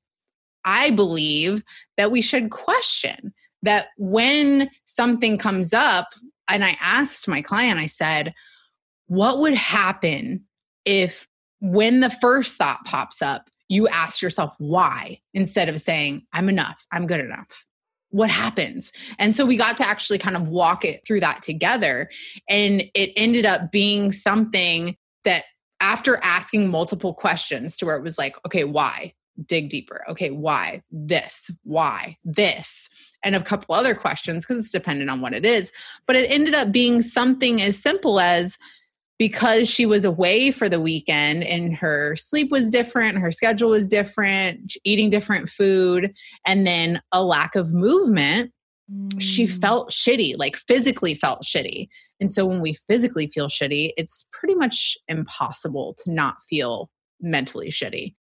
I 0.63 0.91
believe 0.91 1.63
that 1.97 2.12
we 2.12 2.21
should 2.21 2.52
question 2.52 3.34
that 3.63 3.88
when 3.97 4.69
something 4.86 5.38
comes 5.38 5.74
up, 5.74 6.10
and 6.47 6.65
I 6.65 6.78
asked 6.82 7.28
my 7.28 7.41
client, 7.41 7.80
I 7.80 7.86
said, 7.86 8.34
what 9.08 9.39
would 9.39 9.54
happen 9.54 10.43
if 10.86 11.28
when 11.62 12.02
the 12.02 12.10
first 12.10 12.58
thought 12.58 12.84
pops 12.86 13.21
up, 13.21 13.50
you 13.69 13.88
ask 13.88 14.21
yourself 14.21 14.54
why 14.58 15.19
instead 15.34 15.69
of 15.69 15.80
saying, 15.80 16.24
I'm 16.34 16.50
enough, 16.50 16.86
I'm 16.91 17.08
good 17.08 17.21
enough? 17.21 17.65
What 18.12 18.30
happens. 18.30 18.93
And 19.19 19.36
so 19.36 19.45
we 19.45 19.58
got 19.58 19.78
to 19.78 19.88
actually 19.88 20.19
kind 20.19 20.36
of 20.36 20.47
walk 20.47 20.86
it 20.86 21.06
through 21.06 21.21
that 21.21 21.41
together. 21.41 22.10
And 22.47 22.84
it 22.93 23.12
ended 23.15 23.45
up 23.45 23.71
being 23.71 24.12
something 24.12 24.95
that 25.24 25.45
after 25.80 26.17
asking 26.24 26.69
multiple 26.69 27.13
questions 27.13 27.76
to 27.78 27.86
where 27.86 27.97
it 27.97 28.04
was 28.04 28.17
like 28.17 28.36
okay 28.45 28.63
why? 28.63 29.13
Dig 29.45 29.69
deeper. 29.69 30.04
Okay 30.10 30.30
why? 30.30 30.84
This. 30.91 31.50
Why? 31.63 32.17
This. 32.24 32.89
And 33.24 33.36
a 33.36 33.43
couple 33.43 33.74
other 33.74 33.95
questions 33.95 34.45
because 34.45 34.63
it's 34.63 34.71
dependent 34.71 35.10
on 35.10 35.21
what 35.21 35.34
it 35.34 35.45
is. 35.45 35.71
But 36.06 36.15
it 36.15 36.30
ended 36.30 36.54
up 36.54 36.71
being 36.71 37.02
something 37.02 37.62
as 37.62 37.82
simple 37.82 38.19
as 38.19 38.58
because 39.22 39.70
she 39.70 39.86
was 39.86 40.04
away 40.04 40.50
for 40.50 40.68
the 40.68 40.82
weekend 40.82 41.44
and 41.44 41.76
her 41.76 42.16
sleep 42.16 42.50
was 42.50 42.72
different, 42.72 43.20
her 43.20 43.32
schedule 43.32 43.70
was 43.70 43.88
different, 43.88 44.76
eating 44.84 45.12
different 45.12 45.48
food, 45.48 46.12
and 46.48 46.66
then 46.66 47.00
a 47.12 47.24
lack 47.24 47.56
of 47.56 47.72
movement, 47.72 48.52
mm. 48.92 49.22
she 49.22 49.46
felt 49.46 49.92
shitty, 49.92 50.34
like 50.40 50.56
physically 50.56 51.14
felt 51.14 51.44
shitty. 51.44 51.88
And 52.20 52.34
so 52.34 52.48
when 52.48 52.64
we 52.64 52.74
physically 52.88 53.28
feel 53.28 53.48
shitty, 53.48 53.92
it's 53.96 54.26
pretty 54.34 54.56
much 54.56 54.98
impossible 55.08 55.96
to 56.04 56.12
not 56.12 56.38
feel 56.50 56.90
mentally 57.22 57.70
shitty. 57.70 58.16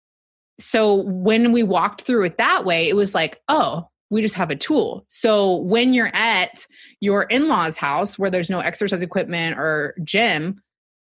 So 0.58 1.02
when 1.02 1.52
we 1.52 1.62
walked 1.62 2.04
through 2.04 2.24
it 2.24 2.38
that 2.38 2.64
way, 2.64 2.88
it 2.88 2.96
was 2.96 3.14
like, 3.14 3.42
oh, 3.50 3.86
we 4.08 4.22
just 4.22 4.36
have 4.36 4.50
a 4.50 4.56
tool. 4.56 5.04
So 5.08 5.56
when 5.56 5.92
you're 5.92 6.14
at 6.14 6.66
your 7.00 7.24
in 7.24 7.48
law's 7.48 7.76
house 7.76 8.18
where 8.18 8.30
there's 8.30 8.48
no 8.48 8.60
exercise 8.60 9.02
equipment 9.02 9.58
or 9.58 9.94
gym, 10.02 10.62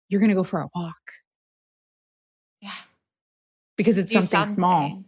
you're 0.09 0.21
going 0.21 0.31
to 0.31 0.37
go 0.37 0.45
for 0.45 0.61
a 0.61 0.69
walk. 0.75 0.95
Yeah. 2.61 2.71
Because 3.77 3.99
it's 3.99 4.13
something, 4.13 4.31
something, 4.31 4.55
small. 4.55 5.05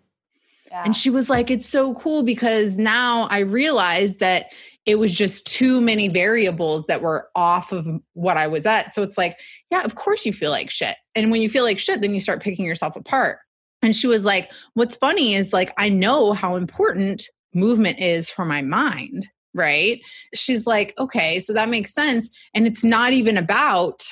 Yeah. 0.71 0.83
And 0.85 0.95
she 0.95 1.09
was 1.11 1.31
like, 1.31 1.51
it's 1.51 1.67
so 1.67 1.95
cool 1.95 2.23
because 2.23 2.77
now 2.77 3.27
I 3.31 3.41
realized 3.41 4.21
that 4.21 4.47
it 4.85 4.99
was 4.99 5.13
just 5.13 5.47
too 5.47 5.81
many 5.81 6.09
variables 6.09 6.85
that 6.89 7.03
were 7.03 7.29
off 7.35 7.73
of 7.73 7.87
what 8.15 8.37
I 8.37 8.47
was 8.47 8.67
at. 8.67 8.95
So 8.95 9.03
it's 9.03 9.19
like, 9.19 9.39
yeah, 9.71 9.83
of 9.83 9.95
course 9.95 10.25
you 10.27 10.33
feel 10.33 10.51
like 10.51 10.71
shit. 10.71 10.97
And 11.15 11.31
when 11.31 11.41
you 11.41 11.51
feel 11.51 11.65
like 11.65 11.79
shit, 11.79 12.01
then 12.01 12.15
you 12.15 12.21
start 12.21 12.43
picking 12.43 12.65
yourself 12.65 12.97
apart. 12.97 13.39
And 13.83 13.95
she 13.95 14.07
was 14.07 14.25
like, 14.25 14.51
what's 14.75 14.97
funny 14.97 15.35
is 15.35 15.53
like, 15.53 15.73
I 15.79 15.89
know 15.89 16.33
how 16.33 16.57
important 16.57 17.29
movement 17.55 18.01
is 18.01 18.29
for 18.29 18.45
my 18.45 18.61
mind, 18.63 19.29
right? 19.55 20.01
She's 20.35 20.67
like, 20.67 20.95
okay, 20.99 21.41
so 21.41 21.53
that 21.53 21.69
makes 21.69 21.95
sense. 21.95 22.37
And 22.55 22.67
it's 22.67 22.85
not 22.85 23.13
even 23.13 23.37
about 23.37 24.03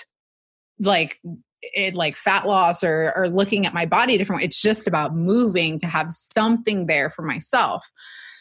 like 0.79 1.21
it 1.62 1.95
like 1.95 2.17
fat 2.17 2.47
loss 2.47 2.85
or 2.85 3.12
or 3.17 3.29
looking 3.29 3.67
at 3.67 3.75
my 3.75 3.87
body 3.87 4.17
different 4.17 4.43
it's 4.43 4.61
just 4.61 4.87
about 4.87 5.17
moving 5.17 5.79
to 5.79 5.87
have 5.87 6.12
something 6.12 6.87
there 6.87 7.11
for 7.11 7.23
myself. 7.23 7.91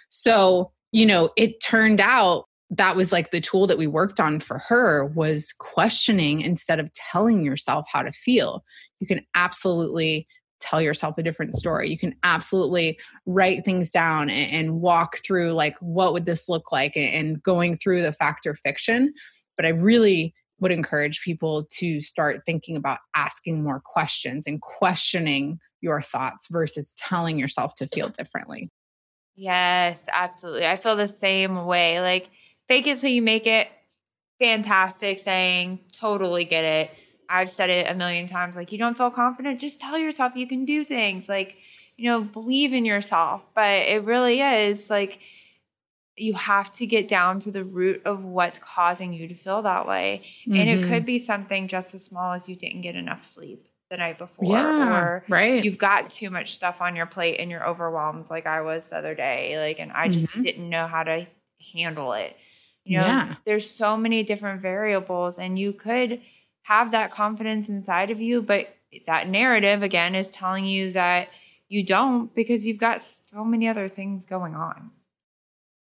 So 0.10 0.72
you 0.92 1.06
know 1.06 1.32
it 1.36 1.62
turned 1.62 2.02
out 2.02 2.46
that 2.72 2.96
was 2.96 3.12
like 3.12 3.32
the 3.32 3.42
tool 3.42 3.68
that 3.68 3.78
we 3.78 3.88
worked 3.88 4.20
on 4.20 4.40
for 4.40 4.60
her 4.60 5.06
was 5.06 5.54
questioning 5.58 6.42
instead 6.42 6.80
of 6.80 6.92
telling 6.94 7.44
yourself 7.44 7.86
how 7.92 8.02
to 8.02 8.12
feel. 8.12 8.64
You 9.00 9.08
can 9.08 9.22
absolutely 9.36 10.28
tell 10.60 10.82
yourself 10.82 11.18
a 11.18 11.24
different 11.24 11.54
story. 11.54 11.90
You 11.90 11.98
can 11.98 12.16
absolutely 12.24 12.98
write 13.26 13.64
things 13.64 13.92
down 13.92 14.30
and, 14.30 14.52
and 14.52 14.82
walk 14.82 15.18
through 15.24 15.52
like 15.52 15.78
what 15.80 16.14
would 16.14 16.26
this 16.26 16.50
look 16.50 16.72
like 16.72 16.96
and, 16.96 17.14
and 17.14 17.44
going 17.44 17.78
through 17.78 18.02
the 18.02 18.14
factor 18.14 18.56
fiction. 18.56 19.14
But 19.58 19.66
i 19.66 19.70
really 19.70 20.34
would 20.60 20.72
encourage 20.72 21.22
people 21.22 21.68
to 21.70 22.00
start 22.00 22.44
thinking 22.46 22.76
about 22.76 23.00
asking 23.16 23.62
more 23.64 23.82
questions 23.84 24.48
and 24.48 24.62
questioning 24.62 25.60
your 25.82 26.02
thoughts 26.02 26.48
versus 26.48 26.94
telling 26.98 27.38
yourself 27.38 27.76
to 27.76 27.88
feel 27.88 28.10
differently. 28.10 28.70
Yes, 29.36 30.06
absolutely. 30.12 30.66
I 30.66 30.78
feel 30.78 30.96
the 30.96 31.08
same 31.08 31.66
way. 31.66 32.00
Like, 32.00 32.30
fake 32.68 32.88
it 32.88 33.00
till 33.00 33.10
you 33.10 33.22
make 33.22 33.46
it. 33.46 33.68
Fantastic 34.40 35.20
saying. 35.20 35.80
Totally 35.92 36.46
get 36.46 36.64
it. 36.64 36.92
I've 37.30 37.50
said 37.50 37.70
it 37.70 37.90
a 37.90 37.96
million 37.96 38.30
times. 38.30 38.56
Like, 38.56 38.72
you 38.72 38.78
don't 38.78 38.98
feel 38.98 39.12
confident, 39.12 39.60
just 39.60 39.82
tell 39.82 39.98
yourself 39.98 40.36
you 40.36 40.48
can 40.48 40.64
do 40.64 40.86
things. 40.86 41.28
Like, 41.28 41.58
you 41.98 42.10
know, 42.10 42.22
believe 42.22 42.74
in 42.74 42.86
yourself. 42.86 43.42
But 43.54 43.84
it 43.84 44.04
really 44.04 44.42
is 44.42 44.90
like, 44.90 45.20
you 46.18 46.34
have 46.34 46.72
to 46.72 46.86
get 46.86 47.08
down 47.08 47.40
to 47.42 47.52
the 47.52 47.64
root 47.64 48.02
of 48.06 48.24
what's 48.24 48.60
causing 48.60 49.14
you 49.14 49.28
to 49.28 49.36
feel 49.36 49.62
that 49.64 49.86
way. 49.88 50.24
Mm-hmm. 50.48 50.60
And 50.60 50.70
it 50.70 50.78
could 50.84 50.92
mm-hmm. 51.00 51.06
be 51.06 51.20
something 51.20 51.68
just 51.68 51.94
as 51.94 52.06
small 52.06 52.34
as 52.34 52.48
you 52.48 52.56
didn't 52.56 52.82
get 52.82 52.96
enough 52.96 53.26
sleep. 53.26 53.68
the 53.92 53.98
night 53.98 54.18
before 54.18 54.50
Yeah, 54.50 55.00
or 55.00 55.24
right. 55.30 55.64
you've 55.64 55.78
got 55.78 56.10
too 56.10 56.32
much 56.32 56.56
stuff 56.56 56.78
on 56.82 56.96
your 56.96 57.06
plate 57.06 57.40
and 57.40 57.52
you're 57.52 57.68
overwhelmed 57.68 58.32
like 58.32 58.48
I 58.48 58.62
was 58.62 58.84
the 58.86 58.98
other 58.98 59.14
day 59.14 59.60
like 59.60 59.80
and 59.80 59.92
I 59.92 60.08
just 60.08 60.34
Mhm. 60.34 60.42
didn't 60.42 60.70
know 60.72 60.88
how 60.88 61.04
to 61.04 61.28
handle 61.72 62.14
it. 62.14 62.36
You 62.84 62.98
know, 62.98 63.06
Yeah. 63.06 63.36
there's 63.46 63.70
so 63.70 63.96
many 63.96 64.24
different 64.24 64.60
variables 64.60 65.38
and 65.38 65.60
you 65.60 65.72
could 65.72 66.20
have 66.64 66.90
that 66.92 67.12
confidence 67.12 67.70
inside 67.70 68.10
of 68.10 68.20
you 68.20 68.42
but 68.42 68.76
that 69.06 69.30
narrative 69.30 69.84
again 69.84 70.16
is 70.16 70.32
telling 70.32 70.66
you 70.66 70.92
that 70.94 71.30
you 71.70 71.84
don't 71.84 72.34
because 72.34 72.66
you've 72.66 72.80
got 72.80 73.04
so 73.32 73.44
many 73.46 73.68
other 73.68 73.88
things 73.88 74.26
going 74.26 74.56
on. 74.56 74.90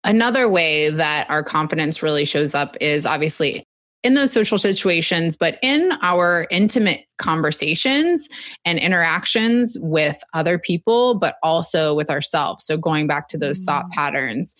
Another 0.05 0.47
way 0.47 0.89
that 0.91 1.29
our 1.29 1.43
confidence 1.43 2.01
really 2.01 2.25
shows 2.25 2.53
up 2.53 2.77
is 2.79 3.05
obviously 3.05 3.65
in 4.03 4.13
those 4.13 4.31
social 4.31 4.59
situations, 4.59 5.35
but 5.35 5.57
in 5.63 5.91
our 6.03 6.45
intimate 6.51 7.05
conversations 7.17 8.29
and 8.63 8.77
interactions 8.77 9.77
with 9.81 10.17
other 10.35 10.59
people, 10.59 11.15
but 11.15 11.37
also 11.41 11.95
with 11.95 12.11
ourselves. 12.11 12.63
So, 12.63 12.77
going 12.77 13.07
back 13.07 13.29
to 13.29 13.37
those 13.37 13.63
thought 13.63 13.85
Mm. 13.87 13.91
patterns, 13.93 14.55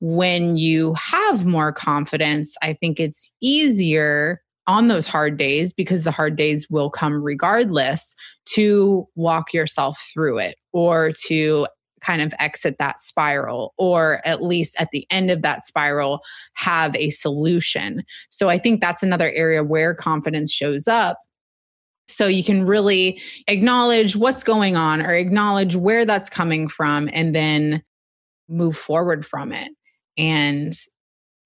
when 0.00 0.56
you 0.56 0.94
have 0.94 1.44
more 1.44 1.70
confidence, 1.70 2.56
I 2.62 2.72
think 2.72 2.98
it's 2.98 3.30
easier 3.42 4.40
on 4.66 4.88
those 4.88 5.06
hard 5.06 5.36
days 5.36 5.74
because 5.74 6.04
the 6.04 6.10
hard 6.10 6.36
days 6.36 6.68
will 6.70 6.88
come 6.88 7.22
regardless 7.22 8.14
to 8.54 9.06
walk 9.16 9.52
yourself 9.52 10.10
through 10.14 10.38
it 10.38 10.56
or 10.72 11.12
to 11.26 11.66
kind 12.08 12.22
of 12.22 12.32
exit 12.38 12.76
that 12.78 13.02
spiral 13.02 13.74
or 13.76 14.22
at 14.24 14.42
least 14.42 14.74
at 14.78 14.88
the 14.92 15.06
end 15.10 15.30
of 15.30 15.42
that 15.42 15.66
spiral 15.66 16.20
have 16.54 16.96
a 16.96 17.10
solution. 17.10 18.02
So 18.30 18.48
I 18.48 18.56
think 18.56 18.80
that's 18.80 19.02
another 19.02 19.30
area 19.32 19.62
where 19.62 19.94
confidence 19.94 20.50
shows 20.50 20.88
up. 20.88 21.18
So 22.06 22.26
you 22.26 22.42
can 22.42 22.64
really 22.64 23.20
acknowledge 23.46 24.16
what's 24.16 24.42
going 24.42 24.74
on 24.74 25.02
or 25.02 25.12
acknowledge 25.12 25.76
where 25.76 26.06
that's 26.06 26.30
coming 26.30 26.66
from 26.66 27.10
and 27.12 27.34
then 27.34 27.82
move 28.48 28.78
forward 28.78 29.26
from 29.26 29.52
it. 29.52 29.70
And 30.16 30.72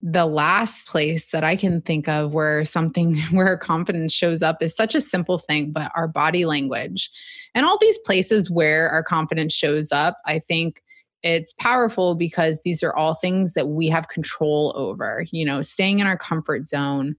the 0.02 0.26
last 0.26 0.88
place 0.88 1.26
that 1.26 1.44
I 1.44 1.54
can 1.54 1.80
think 1.80 2.08
of 2.08 2.34
where 2.34 2.64
something 2.64 3.16
where 3.30 3.56
confidence 3.56 4.12
shows 4.12 4.42
up 4.42 4.60
is 4.60 4.74
such 4.74 4.94
a 4.94 5.00
simple 5.00 5.38
thing, 5.38 5.72
but 5.72 5.92
our 5.94 6.08
body 6.08 6.44
language. 6.44 7.10
And 7.54 7.64
all 7.64 7.78
these 7.80 7.98
places 7.98 8.50
where 8.50 8.90
our 8.90 9.04
confidence 9.04 9.54
shows 9.54 9.92
up, 9.92 10.18
I 10.26 10.40
think 10.40 10.82
it's 11.22 11.52
powerful 11.52 12.16
because 12.16 12.60
these 12.62 12.82
are 12.82 12.94
all 12.94 13.14
things 13.14 13.52
that 13.54 13.68
we 13.68 13.88
have 13.88 14.08
control 14.08 14.72
over, 14.76 15.24
you 15.30 15.44
know, 15.44 15.62
staying 15.62 16.00
in 16.00 16.06
our 16.08 16.18
comfort 16.18 16.66
zone, 16.66 17.14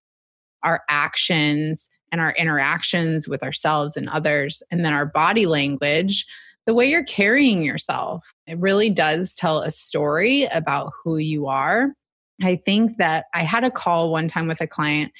our 0.61 0.81
actions 0.89 1.89
and 2.11 2.19
our 2.19 2.33
interactions 2.33 3.29
with 3.29 3.41
ourselves 3.43 3.95
and 3.95 4.09
others, 4.09 4.61
and 4.71 4.83
then 4.83 4.93
our 4.93 5.05
body 5.05 5.45
language, 5.45 6.25
the 6.65 6.73
way 6.73 6.85
you're 6.85 7.05
carrying 7.05 7.63
yourself. 7.63 8.33
It 8.45 8.59
really 8.59 8.89
does 8.89 9.35
tell 9.35 9.59
a 9.59 9.71
story 9.71 10.43
about 10.51 10.91
who 11.03 11.17
you 11.17 11.47
are. 11.47 11.93
I 12.41 12.55
think 12.55 12.97
that 12.97 13.25
I 13.33 13.43
had 13.43 13.63
a 13.63 13.71
call 13.71 14.11
one 14.11 14.27
time 14.27 14.47
with 14.47 14.61
a 14.61 14.67
client 14.67 15.11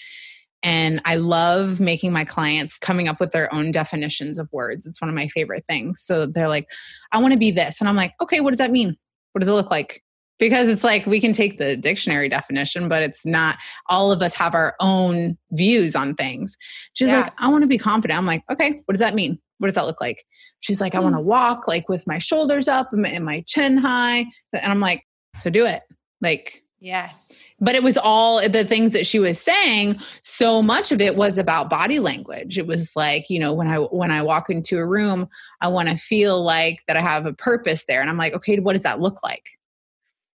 and 0.64 1.02
I 1.04 1.16
love 1.16 1.82
making 1.82 2.14
my 2.14 2.24
clients 2.24 2.80
coming 2.80 3.10
up 3.10 3.20
with 3.20 3.32
their 3.32 3.54
own 3.54 3.72
definitions 3.72 4.38
of 4.38 4.48
words. 4.54 4.86
It's 4.86 5.02
one 5.02 5.10
of 5.10 5.16
my 5.16 5.28
favorite 5.28 5.66
things. 5.68 6.02
So 6.02 6.26
they're 6.26 6.48
like, 6.48 6.72
I 7.12 7.20
want 7.20 7.34
to 7.34 7.40
be 7.40 7.52
this. 7.52 7.82
And 7.82 7.90
I'm 7.90 7.98
like, 7.98 8.14
okay, 8.22 8.40
what 8.40 8.52
does 8.52 8.60
that 8.60 8.72
mean? 8.72 8.98
What 9.34 9.40
does 9.40 9.50
it 9.50 9.54
look 9.54 9.70
like? 9.70 10.02
Because 10.40 10.70
it's 10.70 10.84
like 10.84 11.06
we 11.06 11.20
can 11.20 11.34
take 11.34 11.58
the 11.58 11.76
dictionary 11.76 12.30
definition, 12.30 12.88
but 12.88 13.04
it's 13.04 13.26
not 13.26 13.58
all 13.90 14.12
of 14.12 14.22
us 14.22 14.34
have 14.36 14.56
our 14.56 14.76
own 14.80 15.38
views 15.52 15.96
on 15.96 16.16
things. 16.16 16.58
She's 16.94 17.10
Yeah. 17.10 17.22
like, 17.22 17.34
I 17.38 17.50
want 17.50 17.64
to 17.64 17.68
be 17.68 17.78
confident. 17.78 18.18
I'm 18.18 18.26
like, 18.26 18.44
okay, 18.50 18.82
what 18.86 18.94
does 18.94 19.00
that 19.00 19.16
mean? 19.16 19.38
What 19.58 19.68
does 19.68 19.76
that 19.76 19.86
look 19.86 20.02
like? 20.02 20.24
She's 20.62 20.82
like, 20.82 20.96
I 20.96 21.00
want 21.00 21.16
to 21.16 21.22
mm. 21.22 21.26
walk 21.26 21.68
like 21.68 21.90
with 21.90 22.08
my 22.08 22.18
shoulders 22.18 22.68
up 22.68 22.94
and 22.94 23.02
my- 23.02 23.10
and 23.10 23.26
my 23.26 23.44
chin 23.48 23.78
high. 23.78 24.26
And 24.54 24.72
I'm 24.72 24.80
like, 24.80 25.04
so 25.38 25.50
do 25.50 25.66
it. 25.66 25.84
Like, 26.22 26.64
Yes. 26.84 27.32
but 27.62 27.76
it 27.76 27.82
was 27.82 27.98
all 27.98 28.42
the 28.50 28.66
things 28.66 28.92
that 28.92 29.08
she 29.08 29.18
was 29.18 29.40
saying 29.40 30.00
so 30.22 30.62
much 30.62 30.92
of 30.92 31.00
it 31.00 31.16
was 31.16 31.38
about 31.38 31.70
body 31.70 32.00
language. 32.00 32.58
It 32.58 32.68
was 32.68 32.94
like 32.94 33.30
you 33.30 33.40
know 33.40 33.54
when 33.54 33.68
i 33.70 33.78
when 33.78 34.12
i 34.12 34.22
walk 34.22 34.50
into 34.50 34.78
a 34.80 34.86
room 34.86 35.30
i 35.62 35.70
want 35.70 35.88
to 35.88 35.96
feel 35.96 36.44
like 36.44 36.84
that 36.88 36.98
i 36.98 37.02
have 37.02 37.26
a 37.26 37.32
purpose 37.32 37.86
there. 37.86 38.02
And 38.02 38.10
i'm 38.10 38.18
like 38.18 38.34
okay 38.34 38.60
what 38.60 38.74
does 38.74 38.84
that 38.84 39.00
look 39.00 39.24
like? 39.24 39.46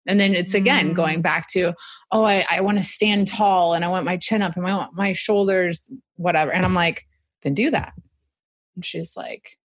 And 0.05 0.21
then 0.21 0.35
it's 0.35 0.53
again 0.53 0.91
Mm. 0.91 0.95
going 0.95 1.21
back 1.21 1.49
to 1.49 1.73
oh 2.13 2.23
i, 2.23 2.45
I 2.49 2.61
want 2.61 2.77
to 2.77 2.83
stand 2.85 3.27
tall 3.27 3.73
and 3.73 3.83
i 3.83 3.89
want 3.89 4.05
my 4.05 4.15
chin 4.15 4.41
up 4.41 4.55
and 4.55 4.65
i 4.65 4.73
want 4.73 4.95
my 4.95 5.11
shoulders 5.11 5.91
whatever. 6.15 6.53
And 6.53 6.65
i'm 6.65 6.73
like 6.73 7.05
then 7.43 7.55
do 7.55 7.69
that. 7.71 7.91
And 8.75 8.85
she's 8.85 9.17
like 9.17 9.57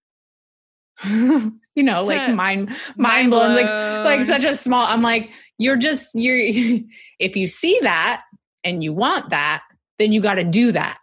you 1.05 1.53
know 1.77 2.05
like 2.05 2.35
mind 2.45 2.75
mind 2.97 3.31
blown 3.31 3.55
like 3.55 3.71
like 4.05 4.25
such 4.25 4.45
a 4.45 4.55
small 4.57 4.85
i'm 4.87 5.01
like 5.03 5.31
you're 5.63 5.77
just 5.77 6.11
you're 6.15 6.37
if 7.19 7.37
you 7.37 7.47
see 7.49 7.79
that 7.83 8.23
and 8.65 8.83
you 8.83 8.93
want 8.93 9.31
that 9.31 9.63
then 9.99 10.13
you 10.13 10.21
got 10.21 10.35
to 10.35 10.45
do 10.45 10.73
that 10.73 10.99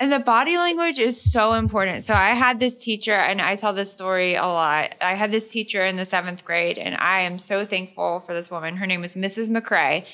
And 0.00 0.12
the 0.12 0.18
body 0.18 0.56
language 0.56 0.98
is 0.98 1.20
so 1.20 1.52
important. 1.52 2.04
So 2.04 2.14
I 2.14 2.30
had 2.30 2.58
this 2.58 2.76
teacher, 2.76 3.12
and 3.12 3.40
I 3.40 3.54
tell 3.54 3.72
this 3.72 3.92
story 3.92 4.34
a 4.34 4.42
lot. 4.42 4.96
I 5.00 5.14
had 5.14 5.30
this 5.30 5.48
teacher 5.48 5.86
in 5.86 5.94
the 5.96 6.04
seventh 6.04 6.44
grade, 6.44 6.78
and 6.78 6.96
I 6.96 7.20
am 7.20 7.38
so 7.38 7.64
thankful 7.64 8.20
for 8.26 8.34
this 8.34 8.50
woman. 8.50 8.76
Her 8.76 8.86
name 8.86 9.04
is 9.04 9.14
Mrs. 9.14 9.48
McCrae, 9.50 10.04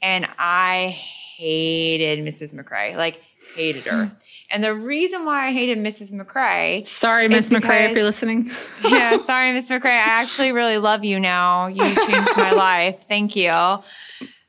and 0.00 0.26
I 0.38 0.88
hated 1.36 2.20
Mrs. 2.20 2.54
McCrae, 2.54 2.96
like 2.96 3.20
hated 3.56 3.84
her. 3.84 4.06
Hmm. 4.06 4.14
And 4.50 4.62
the 4.62 4.74
reason 4.74 5.24
why 5.24 5.48
I 5.48 5.52
hated 5.52 5.78
Mrs. 5.78 6.12
McCrae, 6.12 6.88
sorry 6.88 7.26
miss 7.26 7.50
mccrae 7.50 7.90
if 7.90 7.96
you're 7.96 8.04
listening 8.04 8.48
yeah, 8.84 9.22
sorry, 9.22 9.52
Miss 9.52 9.68
McCrae, 9.68 9.86
I 9.86 10.22
actually 10.22 10.52
really 10.52 10.78
love 10.78 11.04
you 11.04 11.18
now. 11.18 11.66
You 11.66 11.82
changed 11.82 12.30
my 12.36 12.52
life. 12.56 13.06
Thank 13.08 13.34
you. 13.34 13.82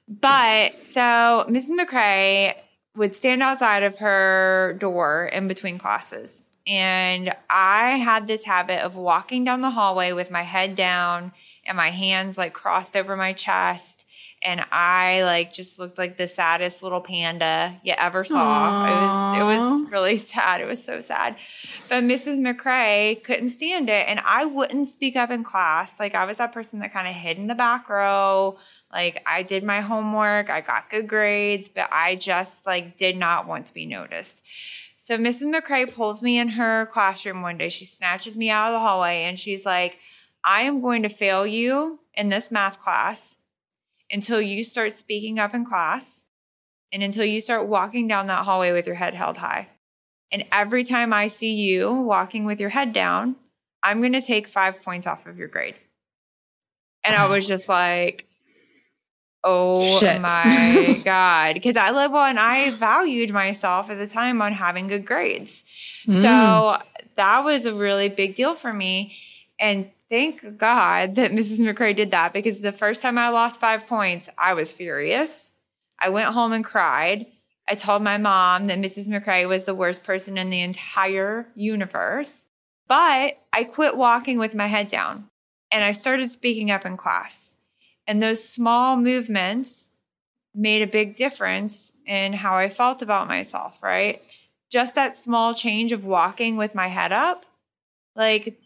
But 0.08 0.74
so 0.92 1.46
Mrs. 1.50 1.72
McCrae 1.72 2.54
would 2.96 3.16
stand 3.16 3.44
outside 3.44 3.84
of 3.84 3.98
her 3.98 4.76
door 4.80 5.30
in 5.32 5.48
between 5.48 5.78
classes. 5.78 6.44
And 6.66 7.34
I 7.50 7.92
had 7.92 8.28
this 8.28 8.44
habit 8.44 8.82
of 8.82 8.96
walking 8.96 9.44
down 9.44 9.62
the 9.62 9.72
hallway 9.72 10.12
with 10.12 10.30
my 10.30 10.44
head 10.44 10.76
down 10.76 11.32
and 11.66 11.78
my 11.78 11.92
hands 11.92 12.38
like 12.38 12.54
crossed 12.54 12.96
over 12.96 13.16
my 13.16 13.34
chest. 13.34 14.06
And 14.44 14.64
I 14.72 15.24
like 15.24 15.52
just 15.52 15.80
looked 15.80 15.98
like 15.98 16.18
the 16.18 16.28
saddest 16.28 16.84
little 16.84 17.02
panda 17.02 17.80
you 17.84 17.94
ever 17.98 18.24
saw. 18.24 18.86
It 18.86 19.40
was 19.40 19.40
it 19.40 19.44
was 19.44 19.92
really 19.92 20.18
sad. 20.20 20.62
It 20.62 20.68
was 20.68 20.84
so 20.84 21.00
sad. 21.00 21.36
But 21.90 22.04
Mrs. 22.04 22.40
McCrae 22.40 23.24
couldn't 23.24 23.50
stand 23.50 23.90
it. 23.90 24.08
And 24.08 24.20
I 24.24 24.46
wouldn't 24.46 24.90
speak 24.90 25.16
up 25.16 25.32
in 25.32 25.44
class. 25.44 26.00
Like 26.00 26.14
I 26.14 26.26
was 26.26 26.38
that 26.38 26.54
person 26.54 26.80
that 26.80 26.94
kind 26.94 27.08
of 27.08 27.16
hid 27.16 27.38
in 27.38 27.48
the 27.48 27.56
back 27.56 27.90
row. 27.90 28.58
Like 28.94 29.24
I 29.26 29.42
did 29.42 29.64
my 29.64 29.82
homework, 29.82 30.50
I 30.50 30.62
got 30.62 30.92
good 30.92 31.08
grades, 31.08 31.68
but 31.68 31.90
I 31.92 32.16
just 32.16 32.66
like 32.66 32.96
did 32.96 33.18
not 33.18 33.48
want 33.48 33.66
to 33.68 33.74
be 33.74 33.86
noticed. 33.86 34.44
So 34.98 35.18
Mrs. 35.18 35.54
McCrae 35.54 35.94
pulls 35.94 36.22
me 36.22 36.38
in 36.38 36.50
her 36.50 36.90
classroom 36.94 37.42
one 37.42 37.58
day. 37.58 37.70
She 37.70 37.86
snatches 37.86 38.38
me 38.38 38.50
out 38.50 38.68
of 38.68 38.74
the 38.74 38.80
hallway 38.80 39.24
and 39.24 39.40
she's 39.40 39.66
like, 39.66 39.98
I 40.44 40.62
am 40.62 40.82
going 40.82 41.04
to 41.04 41.10
fail 41.10 41.46
you 41.46 42.00
in 42.14 42.30
this 42.30 42.52
math 42.52 42.82
class 42.82 43.38
until 44.12 44.42
you 44.42 44.64
start 44.64 44.98
speaking 44.98 45.40
up 45.40 45.54
in 45.54 45.66
class 45.66 46.26
and 46.92 47.04
until 47.04 47.26
you 47.26 47.42
start 47.42 47.68
walking 47.68 48.08
down 48.08 48.28
that 48.28 48.46
hallway 48.46 48.72
with 48.72 48.86
your 48.86 48.96
head 48.96 49.14
held 49.14 49.38
high. 49.38 49.68
And 50.32 50.46
every 50.52 50.84
time 50.84 51.14
I 51.14 51.28
see 51.28 51.54
you 51.54 51.94
walking 51.94 52.46
with 52.46 52.60
your 52.60 52.70
head 52.70 52.94
down, 52.94 53.36
I'm 53.84 54.00
going 54.02 54.14
to 54.14 54.22
take 54.22 54.48
five 54.48 54.82
points 54.82 55.08
off 55.08 55.26
of 55.26 55.38
your 55.38 55.48
grade. 55.48 55.76
And 57.04 57.16
I 57.16 57.28
was 57.28 57.48
just 57.48 57.70
like, 57.70 58.26
oh 59.44 60.00
Shit. 60.00 60.20
my 60.22 61.02
God. 61.06 61.54
Because 61.54 61.78
I 61.78 61.92
live 61.92 62.14
on, 62.14 62.38
I 62.38 62.72
valued 62.72 63.32
myself 63.32 63.90
at 63.90 63.98
the 63.98 64.08
time 64.08 64.42
on 64.42 64.54
having 64.54 64.88
good 64.88 65.06
grades. 65.06 65.64
Mm. 66.06 66.22
So 66.22 66.82
that 67.16 67.44
was 67.46 67.66
a 67.66 67.74
really 67.74 68.10
big 68.10 68.36
deal 68.36 68.56
for 68.56 68.74
me. 68.74 69.16
And 69.60 69.90
thank 70.10 70.58
God 70.58 71.16
that 71.16 71.32
Mrs. 71.32 71.60
McCray 71.60 71.96
did 71.96 72.12
that 72.12 72.34
because 72.34 72.60
the 72.60 72.72
first 72.72 73.02
time 73.02 73.18
I 73.18 73.30
lost 73.30 73.60
five 73.60 73.88
points, 73.88 74.30
I 74.38 74.54
was 74.54 74.74
furious. 74.74 75.52
I 76.00 76.10
went 76.10 76.30
home 76.30 76.54
and 76.54 76.64
cried. 76.64 77.28
I 77.70 77.76
told 77.76 78.02
my 78.02 78.18
mom 78.18 78.66
that 78.66 78.80
Mrs. 78.80 79.08
McCray 79.08 79.48
was 79.48 79.66
the 79.66 79.76
worst 79.76 80.04
person 80.04 80.38
in 80.38 80.50
the 80.50 80.62
entire 80.62 81.48
universe. 81.56 82.46
But 82.88 83.38
I 83.52 83.66
quit 83.66 83.98
walking 83.98 84.38
with 84.38 84.56
my 84.56 84.68
head 84.68 84.88
down 84.88 85.30
and 85.72 85.84
I 85.84 85.92
started 85.92 86.32
speaking 86.32 86.72
up 86.72 86.86
in 86.86 86.96
class. 86.96 87.58
And 88.06 88.24
those 88.24 88.48
small 88.48 88.96
movements 88.96 89.90
made 90.56 90.82
a 90.82 90.88
big 90.88 91.16
difference 91.16 91.92
in 92.06 92.34
how 92.34 92.56
I 92.56 92.70
felt 92.70 93.02
about 93.02 93.28
myself, 93.28 93.84
right? 93.84 94.22
Just 94.72 94.96
that 94.96 95.18
small 95.18 95.54
change 95.54 95.92
of 95.92 96.06
walking 96.06 96.56
with 96.56 96.74
my 96.74 96.88
head 96.88 97.12
up, 97.12 97.46
like 98.16 98.58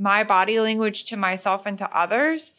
my 0.00 0.24
body 0.24 0.58
language 0.58 1.04
to 1.04 1.16
myself 1.16 1.66
and 1.66 1.76
to 1.78 1.96
others, 1.96 2.54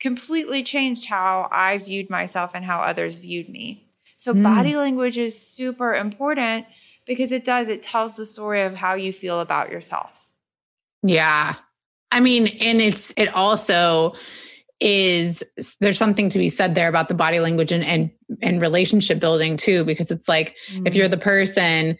completely 0.00 0.62
changed 0.62 1.06
how 1.06 1.48
I 1.52 1.78
viewed 1.78 2.08
myself 2.08 2.52
and 2.54 2.64
how 2.64 2.80
others 2.80 3.18
viewed 3.18 3.48
me. 3.48 3.86
So, 4.16 4.32
Mm. 4.32 4.42
body 4.42 4.76
language 4.76 5.18
is 5.18 5.38
super 5.38 5.94
important 5.94 6.66
because 7.06 7.30
it 7.30 7.44
does, 7.44 7.68
it 7.68 7.82
tells 7.82 8.16
the 8.16 8.24
story 8.24 8.62
of 8.62 8.74
how 8.76 8.94
you 8.94 9.12
feel 9.12 9.40
about 9.40 9.70
yourself. 9.70 10.10
Yeah. 11.02 11.56
I 12.10 12.20
mean, 12.20 12.46
and 12.60 12.80
it's, 12.80 13.12
it 13.16 13.28
also, 13.34 14.14
is 14.80 15.44
there's 15.78 15.96
something 15.96 16.28
to 16.28 16.38
be 16.40 16.48
said 16.48 16.74
there 16.74 16.88
about 16.88 17.06
the 17.06 17.14
body 17.14 17.38
language 17.38 17.70
and 17.70 17.84
and, 17.84 18.10
and 18.42 18.60
relationship 18.60 19.20
building 19.20 19.56
too 19.56 19.84
because 19.84 20.10
it's 20.10 20.28
like 20.28 20.56
mm-hmm. 20.68 20.86
if 20.88 20.94
you're 20.96 21.06
the 21.06 21.16
person 21.16 21.96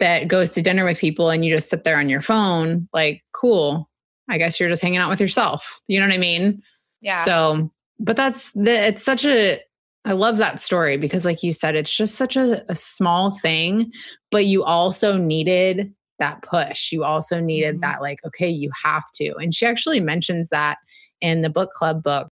that 0.00 0.26
goes 0.26 0.50
to 0.50 0.60
dinner 0.60 0.84
with 0.84 0.98
people 0.98 1.30
and 1.30 1.44
you 1.44 1.54
just 1.54 1.70
sit 1.70 1.84
there 1.84 1.96
on 1.96 2.08
your 2.08 2.20
phone 2.20 2.88
like 2.92 3.22
cool 3.32 3.88
i 4.28 4.38
guess 4.38 4.58
you're 4.58 4.68
just 4.68 4.82
hanging 4.82 4.98
out 4.98 5.10
with 5.10 5.20
yourself 5.20 5.80
you 5.86 5.98
know 5.98 6.06
what 6.06 6.14
i 6.14 6.18
mean 6.18 6.62
yeah 7.00 7.24
so 7.24 7.70
but 7.98 8.16
that's 8.16 8.50
the 8.52 8.88
it's 8.88 9.04
such 9.04 9.24
a 9.24 9.60
i 10.04 10.12
love 10.12 10.36
that 10.38 10.60
story 10.60 10.96
because 10.96 11.24
like 11.24 11.42
you 11.42 11.52
said 11.52 11.74
it's 11.74 11.94
just 11.94 12.14
such 12.14 12.36
a, 12.36 12.64
a 12.70 12.76
small 12.76 13.30
thing 13.30 13.90
but 14.30 14.44
you 14.44 14.64
also 14.64 15.16
needed 15.16 15.92
that 16.18 16.42
push 16.42 16.92
you 16.92 17.04
also 17.04 17.40
needed 17.40 17.74
mm-hmm. 17.74 17.80
that 17.80 18.00
like 18.00 18.18
okay 18.24 18.48
you 18.48 18.70
have 18.82 19.04
to 19.14 19.34
and 19.36 19.54
she 19.54 19.66
actually 19.66 20.00
mentions 20.00 20.48
that 20.48 20.78
in 21.24 21.40
the 21.40 21.48
book 21.48 21.72
club 21.72 22.02
book, 22.02 22.28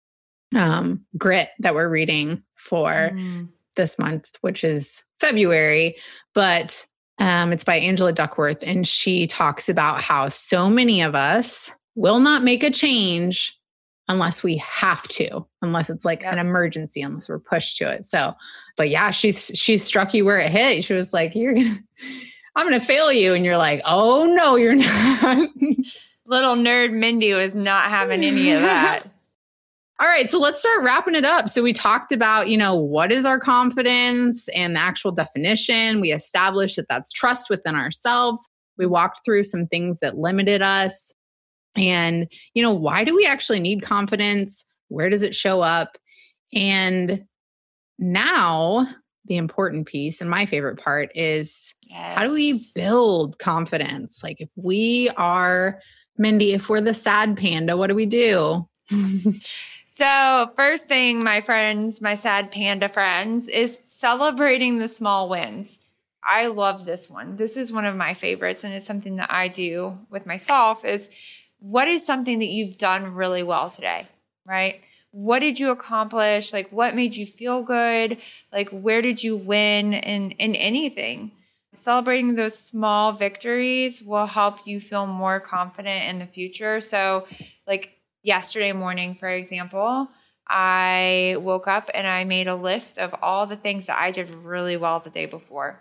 um, 0.55 1.05
Grit, 1.19 1.49
that 1.59 1.75
we're 1.75 1.89
reading 1.89 2.43
for 2.55 3.11
mm. 3.13 3.49
this 3.75 3.99
month, 3.99 4.31
which 4.43 4.63
is 4.63 5.03
February. 5.21 5.97
But 6.35 6.87
um, 7.19 7.53
it's 7.53 7.65
by 7.65 7.79
Angela 7.79 8.13
Duckworth. 8.13 8.63
And 8.63 8.87
she 8.87 9.27
talks 9.27 9.69
about 9.69 10.01
how 10.03 10.29
so 10.29 10.71
many 10.71 11.03
of 11.03 11.17
us 11.17 11.73
will 11.97 12.21
not 12.21 12.45
make 12.45 12.63
a 12.63 12.71
change 12.71 13.59
unless 14.09 14.45
we 14.45 14.57
have 14.59 15.03
to 15.09 15.45
unless 15.63 15.91
it's 15.91 16.05
like 16.05 16.23
yep. 16.23 16.35
an 16.35 16.39
emergency 16.39 17.03
unless 17.03 17.29
we're 17.29 17.41
pushed 17.41 17.77
to 17.77 17.91
it 17.91 18.07
so 18.07 18.33
but 18.77 18.89
yeah 18.89 19.11
she's 19.11 19.51
she 19.53 19.77
struck 19.77 20.15
you 20.15 20.25
where 20.25 20.39
it 20.39 20.53
hit 20.53 20.85
she 20.85 20.95
was 20.95 21.13
like 21.13 21.35
you're 21.35 21.55
gonna 21.55 21.79
i'm 22.57 22.67
gonna 22.67 22.79
fail 22.79 23.11
you 23.11 23.35
and 23.35 23.45
you're 23.45 23.57
like 23.57 23.83
oh 23.85 24.25
no 24.27 24.55
you're 24.55 24.77
not 24.77 25.49
Little 26.29 26.57
nerd 26.57 26.93
Mindy 26.93 27.33
was 27.35 27.55
not 27.55 27.85
having 27.85 28.25
any 28.25 28.51
of 28.51 28.63
that. 28.63 29.05
All 30.01 30.09
right, 30.09 30.29
so 30.29 30.39
let's 30.39 30.59
start 30.59 30.83
wrapping 30.83 31.15
it 31.15 31.25
up. 31.25 31.49
So 31.49 31.63
we 31.63 31.73
talked 31.73 32.13
about, 32.13 32.49
you 32.49 32.59
know, 32.59 32.75
what 32.75 33.11
is 33.11 33.25
our 33.25 33.41
confidence 33.41 34.49
and 34.49 34.77
the 34.77 34.81
actual 34.81 35.11
definition. 35.11 36.03
We 36.03 36.13
established 36.13 36.77
that 36.77 36.87
that's 36.89 37.13
trust 37.13 37.49
within 37.49 37.75
ourselves. 37.75 38.47
We 38.77 38.85
walked 38.85 39.21
through 39.25 39.45
some 39.45 39.67
things 39.69 40.01
that 40.01 40.19
limited 40.19 40.61
us. 40.61 41.15
And, 41.77 42.31
you 42.55 42.63
know, 42.63 42.73
why 42.73 43.05
do 43.05 43.15
we 43.15 43.27
actually 43.27 43.61
need 43.61 43.83
confidence? 43.83 44.65
Where 44.89 45.11
does 45.11 45.23
it 45.23 45.35
show 45.35 45.61
up? 45.61 45.99
And 46.55 47.25
now 47.99 48.87
the 49.27 49.37
important 49.37 49.87
piece 49.87 50.21
and 50.21 50.31
my 50.31 50.47
favorite 50.47 50.79
part 50.79 51.11
is 51.15 51.75
yes. 51.83 52.17
how 52.17 52.25
do 52.25 52.33
we 52.33 52.65
build 52.75 53.39
confidence? 53.39 54.23
Like 54.23 54.41
if 54.41 54.49
we 54.57 55.11
are 55.17 55.81
Mindy, 56.19 56.53
if 56.53 56.69
we're 56.69 56.81
the 56.81 56.95
sad 56.95 57.37
panda, 57.37 57.77
what 57.77 57.89
do 57.89 57.95
we 57.95 58.07
do? 58.07 58.67
so, 59.89 60.51
first 60.57 60.89
thing, 60.89 61.23
my 61.23 61.41
friends, 61.41 62.01
my 62.01 62.17
sad 62.17 62.51
panda 62.51 62.89
friends, 62.89 63.49
is 63.49 63.79
celebrating 63.85 64.79
the 64.79 64.89
small 64.89 65.29
wins. 65.29 65.79
I 66.25 66.47
love 66.47 66.87
this 66.87 67.11
one. 67.11 67.37
This 67.37 67.57
is 67.57 67.73
one 67.73 67.85
of 67.85 67.97
my 67.97 68.15
favorites, 68.15 68.65
and 68.65 68.73
it's 68.73 68.87
something 68.87 69.17
that 69.17 69.31
I 69.31 69.49
do 69.49 69.99
with 70.11 70.27
myself 70.27 70.85
is 70.85 71.09
what 71.59 71.89
is 71.89 72.05
something 72.05 72.39
that 72.39 72.47
you've 72.47 72.79
done 72.79 73.15
really 73.15 73.43
well 73.43 73.71
today, 73.71 74.09
right? 74.49 74.81
What 75.11 75.39
did 75.39 75.59
you 75.59 75.71
accomplish? 75.71 76.53
Like 76.53 76.71
what 76.71 76.95
made 76.95 77.17
you 77.17 77.27
feel 77.27 77.63
good? 77.63 78.19
Like 78.53 78.69
where 78.71 79.03
did 79.03 79.23
you 79.23 79.37
win 79.37 79.93
in 79.95 80.33
in 80.33 80.55
anything? 80.55 81.33
celebrating 81.77 82.35
those 82.35 82.59
small 82.59 83.13
victories 83.13 84.03
will 84.03 84.27
help 84.27 84.67
you 84.67 84.81
feel 84.81 85.07
more 85.07 85.41
confident 85.41 86.09
in 86.09 86.19
the 86.19 86.27
future. 86.27 86.81
So, 86.81 87.27
like 87.67 87.93
yesterday 88.23 88.73
morning, 88.73 89.15
for 89.15 89.29
example, 89.29 90.09
I 90.49 91.37
woke 91.39 91.69
up 91.69 91.91
and 91.95 92.07
I 92.07 92.25
made 92.25 92.49
a 92.49 92.55
list 92.55 92.99
of 92.99 93.15
all 93.23 93.47
the 93.47 93.57
things 93.57 93.87
that 93.87 93.99
I 93.99 94.11
did 94.11 94.31
really 94.31 94.77
well 94.77 95.01
the 95.01 95.11
day 95.11 95.27
before. 95.27 95.81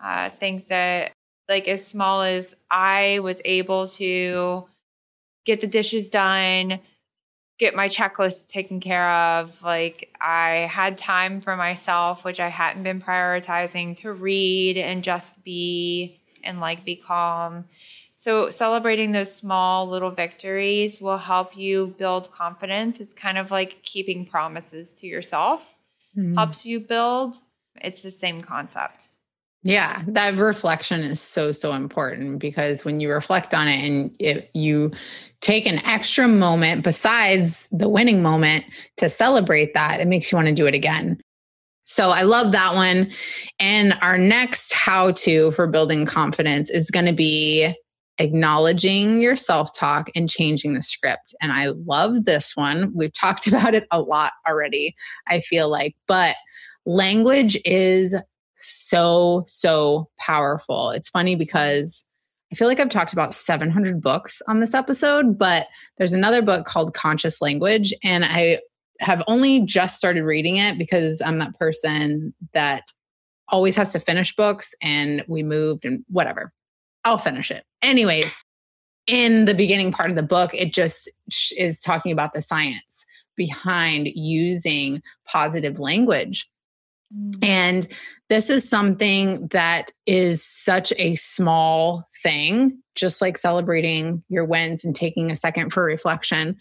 Uh, 0.00 0.30
things 0.40 0.66
that, 0.66 1.12
like, 1.48 1.66
as 1.68 1.86
small 1.86 2.22
as 2.22 2.54
I 2.70 3.18
was 3.20 3.40
able 3.44 3.88
to 3.88 4.66
get 5.48 5.62
the 5.62 5.66
dishes 5.66 6.10
done, 6.10 6.78
get 7.58 7.74
my 7.74 7.88
checklist 7.88 8.48
taken 8.48 8.80
care 8.80 9.10
of. 9.10 9.62
Like 9.62 10.14
I 10.20 10.68
had 10.70 10.98
time 10.98 11.40
for 11.40 11.56
myself, 11.56 12.22
which 12.22 12.38
I 12.38 12.48
hadn't 12.48 12.82
been 12.82 13.00
prioritizing 13.00 13.96
to 14.00 14.12
read 14.12 14.76
and 14.76 15.02
just 15.02 15.42
be 15.42 16.20
and 16.44 16.60
like 16.60 16.84
be 16.84 16.96
calm. 16.96 17.64
So 18.14 18.50
celebrating 18.50 19.12
those 19.12 19.34
small 19.34 19.88
little 19.88 20.10
victories 20.10 21.00
will 21.00 21.16
help 21.16 21.56
you 21.56 21.94
build 21.98 22.30
confidence. 22.30 23.00
It's 23.00 23.14
kind 23.14 23.38
of 23.38 23.50
like 23.50 23.82
keeping 23.82 24.26
promises 24.26 24.92
to 24.98 25.06
yourself. 25.06 25.62
Mm-hmm. 26.14 26.34
Helps 26.34 26.66
you 26.66 26.78
build. 26.78 27.36
It's 27.76 28.02
the 28.02 28.10
same 28.10 28.42
concept. 28.42 29.08
Yeah, 29.64 30.02
that 30.06 30.36
reflection 30.36 31.00
is 31.00 31.20
so 31.20 31.50
so 31.50 31.72
important 31.72 32.38
because 32.38 32.84
when 32.84 33.00
you 33.00 33.10
reflect 33.10 33.54
on 33.54 33.66
it 33.66 33.84
and 33.84 34.14
if 34.20 34.44
you 34.54 34.92
take 35.40 35.66
an 35.66 35.84
extra 35.84 36.28
moment 36.28 36.84
besides 36.84 37.66
the 37.72 37.88
winning 37.88 38.22
moment 38.22 38.64
to 38.98 39.08
celebrate 39.08 39.74
that, 39.74 40.00
it 40.00 40.06
makes 40.06 40.30
you 40.30 40.36
want 40.36 40.46
to 40.46 40.54
do 40.54 40.66
it 40.66 40.74
again. 40.74 41.20
So 41.84 42.10
I 42.10 42.22
love 42.22 42.52
that 42.52 42.74
one. 42.74 43.10
And 43.58 43.98
our 44.00 44.18
next 44.18 44.72
how 44.74 45.12
to 45.12 45.50
for 45.52 45.66
building 45.66 46.06
confidence 46.06 46.70
is 46.70 46.90
going 46.90 47.06
to 47.06 47.14
be 47.14 47.74
acknowledging 48.18 49.20
your 49.20 49.36
self 49.36 49.76
talk 49.76 50.08
and 50.14 50.28
changing 50.28 50.74
the 50.74 50.82
script. 50.82 51.34
And 51.40 51.50
I 51.50 51.68
love 51.86 52.26
this 52.26 52.54
one. 52.54 52.92
We've 52.94 53.12
talked 53.12 53.46
about 53.48 53.74
it 53.74 53.86
a 53.90 54.02
lot 54.02 54.34
already, 54.46 54.94
I 55.26 55.40
feel 55.40 55.68
like, 55.68 55.96
but 56.06 56.36
language 56.84 57.58
is 57.64 58.14
so, 58.68 59.44
so 59.46 60.08
powerful. 60.18 60.90
It's 60.90 61.08
funny 61.08 61.36
because 61.36 62.04
I 62.52 62.54
feel 62.54 62.68
like 62.68 62.80
I've 62.80 62.88
talked 62.88 63.12
about 63.12 63.34
700 63.34 64.00
books 64.00 64.40
on 64.48 64.60
this 64.60 64.74
episode, 64.74 65.38
but 65.38 65.66
there's 65.98 66.14
another 66.14 66.40
book 66.40 66.66
called 66.66 66.94
Conscious 66.94 67.42
Language. 67.42 67.92
And 68.02 68.24
I 68.24 68.60
have 69.00 69.22
only 69.26 69.60
just 69.60 69.96
started 69.96 70.24
reading 70.24 70.56
it 70.56 70.78
because 70.78 71.20
I'm 71.24 71.38
that 71.38 71.58
person 71.58 72.34
that 72.54 72.84
always 73.48 73.76
has 73.76 73.92
to 73.92 74.00
finish 74.00 74.34
books 74.34 74.74
and 74.82 75.24
we 75.28 75.42
moved 75.42 75.84
and 75.84 76.04
whatever. 76.08 76.52
I'll 77.04 77.18
finish 77.18 77.50
it. 77.50 77.64
Anyways, 77.82 78.32
in 79.06 79.46
the 79.46 79.54
beginning 79.54 79.92
part 79.92 80.10
of 80.10 80.16
the 80.16 80.22
book, 80.22 80.52
it 80.52 80.74
just 80.74 81.10
is 81.56 81.80
talking 81.80 82.12
about 82.12 82.34
the 82.34 82.42
science 82.42 83.06
behind 83.36 84.08
using 84.08 85.02
positive 85.26 85.78
language. 85.78 86.48
Mm. 87.16 87.38
And 87.42 87.88
this 88.28 88.50
is 88.50 88.68
something 88.68 89.48
that 89.48 89.90
is 90.06 90.44
such 90.44 90.92
a 90.98 91.16
small 91.16 92.06
thing, 92.22 92.82
just 92.94 93.20
like 93.20 93.38
celebrating 93.38 94.22
your 94.28 94.44
wins 94.44 94.84
and 94.84 94.94
taking 94.94 95.30
a 95.30 95.36
second 95.36 95.72
for 95.72 95.84
reflection. 95.84 96.56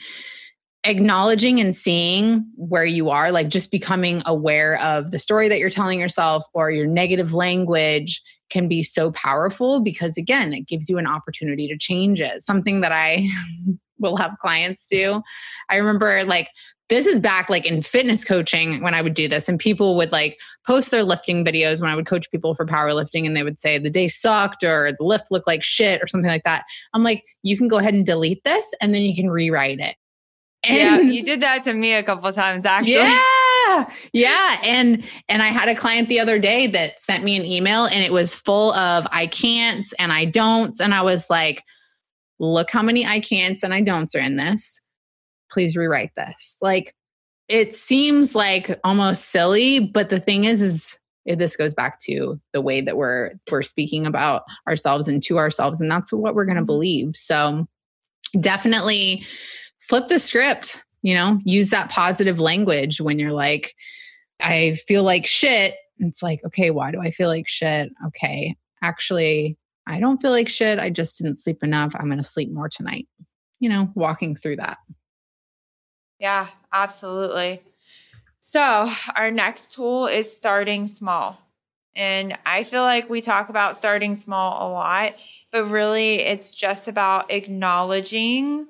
Acknowledging 0.83 1.59
and 1.59 1.75
seeing 1.75 2.45
where 2.55 2.85
you 2.85 3.09
are, 3.09 3.31
like 3.31 3.49
just 3.49 3.71
becoming 3.71 4.21
aware 4.25 4.79
of 4.81 5.11
the 5.11 5.19
story 5.19 5.49
that 5.49 5.59
you're 5.59 5.69
telling 5.69 5.99
yourself 5.99 6.43
or 6.53 6.71
your 6.71 6.85
negative 6.85 7.33
language 7.33 8.21
can 8.49 8.69
be 8.69 8.83
so 8.83 9.11
powerful 9.11 9.81
because, 9.81 10.15
again, 10.15 10.53
it 10.53 10.67
gives 10.67 10.89
you 10.89 10.97
an 10.97 11.07
opportunity 11.07 11.67
to 11.67 11.77
change 11.77 12.21
it. 12.21 12.41
Something 12.41 12.79
that 12.81 12.93
I 12.93 13.27
will 13.99 14.15
have 14.15 14.37
clients 14.39 14.87
do. 14.87 15.21
I 15.69 15.75
remember 15.75 16.23
like 16.23 16.49
this 16.89 17.05
is 17.05 17.19
back 17.19 17.49
like 17.49 17.65
in 17.65 17.81
fitness 17.81 18.23
coaching 18.23 18.81
when 18.81 18.93
I 18.93 19.01
would 19.01 19.13
do 19.13 19.27
this, 19.27 19.49
and 19.49 19.59
people 19.59 19.97
would 19.97 20.11
like 20.11 20.37
post 20.65 20.91
their 20.91 21.03
lifting 21.03 21.43
videos 21.43 21.81
when 21.81 21.89
I 21.89 21.95
would 21.95 22.05
coach 22.05 22.29
people 22.31 22.55
for 22.55 22.65
powerlifting, 22.65 23.25
and 23.25 23.35
they 23.35 23.43
would 23.43 23.59
say 23.59 23.77
the 23.77 23.89
day 23.89 24.07
sucked 24.07 24.63
or 24.63 24.91
the 24.97 25.05
lift 25.05 25.31
looked 25.31 25.47
like 25.47 25.63
shit 25.63 26.01
or 26.01 26.07
something 26.07 26.29
like 26.29 26.43
that. 26.43 26.63
I'm 26.93 27.03
like, 27.03 27.23
you 27.43 27.57
can 27.57 27.67
go 27.67 27.77
ahead 27.77 27.93
and 27.93 28.05
delete 28.05 28.43
this, 28.43 28.73
and 28.81 28.93
then 28.93 29.01
you 29.01 29.15
can 29.15 29.29
rewrite 29.29 29.79
it. 29.79 29.95
And 30.63 30.77
yeah, 30.77 30.99
you 30.99 31.23
did 31.23 31.41
that 31.41 31.63
to 31.65 31.73
me 31.73 31.93
a 31.93 32.03
couple 32.03 32.31
times 32.33 32.65
actually. 32.65 32.93
Yeah. 32.93 33.89
Yeah. 34.11 34.59
And 34.63 35.03
and 35.29 35.43
I 35.43 35.47
had 35.47 35.69
a 35.69 35.75
client 35.75 36.09
the 36.09 36.19
other 36.19 36.39
day 36.39 36.67
that 36.67 36.99
sent 36.99 37.23
me 37.23 37.37
an 37.37 37.45
email 37.45 37.85
and 37.85 38.03
it 38.03 38.11
was 38.11 38.33
full 38.33 38.73
of 38.73 39.05
I 39.11 39.27
can'ts 39.27 39.93
and 39.99 40.11
I 40.11 40.25
don'ts. 40.25 40.81
And 40.81 40.93
I 40.93 41.03
was 41.03 41.29
like, 41.29 41.63
look 42.39 42.71
how 42.71 42.81
many 42.81 43.05
I 43.05 43.19
can'ts 43.19 43.63
and 43.63 43.73
I 43.73 43.81
don'ts 43.81 44.15
are 44.15 44.19
in 44.19 44.37
this 44.37 44.81
please 45.49 45.75
rewrite 45.75 46.11
this. 46.15 46.57
Like 46.61 46.93
it 47.47 47.75
seems 47.75 48.35
like 48.35 48.79
almost 48.83 49.29
silly, 49.29 49.79
but 49.79 50.09
the 50.09 50.19
thing 50.19 50.45
is, 50.45 50.61
is 50.61 50.97
this 51.25 51.55
goes 51.55 51.73
back 51.73 51.99
to 51.99 52.39
the 52.53 52.61
way 52.61 52.81
that 52.81 52.97
we're 52.97 53.31
we're 53.51 53.61
speaking 53.61 54.05
about 54.05 54.43
ourselves 54.67 55.07
and 55.07 55.21
to 55.23 55.37
ourselves, 55.37 55.81
and 55.81 55.91
that's 55.91 56.11
what 56.13 56.35
we're 56.35 56.45
going 56.45 56.55
to 56.55 56.61
mm-hmm. 56.61 56.67
believe. 56.67 57.15
So 57.15 57.67
definitely 58.39 59.23
flip 59.79 60.07
the 60.07 60.19
script. 60.19 60.83
You 61.03 61.13
know, 61.13 61.39
use 61.45 61.69
that 61.69 61.89
positive 61.89 62.39
language 62.41 62.99
when 62.99 63.19
you're 63.19 63.31
like, 63.31 63.75
I 64.41 64.73
feel 64.87 65.03
like 65.03 65.25
shit. 65.25 65.75
It's 65.99 66.21
like, 66.21 66.41
okay, 66.45 66.69
why 66.69 66.91
do 66.91 66.99
I 66.99 67.11
feel 67.11 67.27
like 67.27 67.47
shit? 67.47 67.89
Okay, 68.07 68.55
actually, 68.81 69.57
I 69.87 69.99
don't 69.99 70.21
feel 70.21 70.31
like 70.31 70.49
shit. 70.49 70.79
I 70.79 70.89
just 70.89 71.17
didn't 71.17 71.37
sleep 71.37 71.63
enough. 71.63 71.93
I'm 71.95 72.07
going 72.07 72.17
to 72.17 72.23
sleep 72.23 72.51
more 72.51 72.67
tonight. 72.67 73.07
You 73.59 73.69
know, 73.69 73.89
walking 73.95 74.35
through 74.35 74.57
that. 74.57 74.77
Yeah, 76.19 76.47
absolutely. 76.73 77.61
So, 78.39 78.91
our 79.15 79.31
next 79.31 79.71
tool 79.73 80.07
is 80.07 80.35
starting 80.35 80.87
small. 80.87 81.39
And 81.95 82.37
I 82.45 82.63
feel 82.63 82.83
like 82.83 83.09
we 83.09 83.21
talk 83.21 83.49
about 83.49 83.75
starting 83.75 84.15
small 84.15 84.69
a 84.69 84.71
lot, 84.71 85.15
but 85.51 85.65
really 85.65 86.15
it's 86.19 86.51
just 86.51 86.87
about 86.87 87.31
acknowledging 87.31 88.67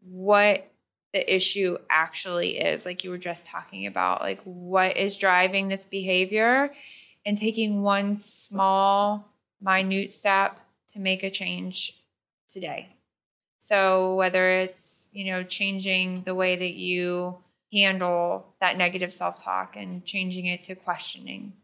what 0.00 0.70
the 1.12 1.34
issue 1.34 1.78
actually 1.88 2.58
is. 2.58 2.84
Like 2.84 3.02
you 3.02 3.10
were 3.10 3.18
just 3.18 3.46
talking 3.46 3.86
about, 3.86 4.20
like 4.20 4.40
what 4.44 4.96
is 4.96 5.16
driving 5.16 5.68
this 5.68 5.86
behavior 5.86 6.72
and 7.24 7.38
taking 7.38 7.82
one 7.82 8.16
small, 8.16 9.28
minute 9.60 10.12
step 10.12 10.60
to 10.92 11.00
make 11.00 11.22
a 11.22 11.30
change 11.30 11.98
today. 12.52 12.88
So, 13.60 14.14
whether 14.16 14.50
it's, 14.50 14.95
you 15.16 15.32
know, 15.32 15.42
changing 15.42 16.22
the 16.26 16.34
way 16.34 16.56
that 16.56 16.74
you 16.74 17.38
handle 17.72 18.54
that 18.60 18.76
negative 18.76 19.14
self 19.14 19.42
talk 19.42 19.74
and 19.74 20.04
changing 20.04 20.44
it 20.44 20.62
to 20.64 20.74
questioning, 20.74 21.54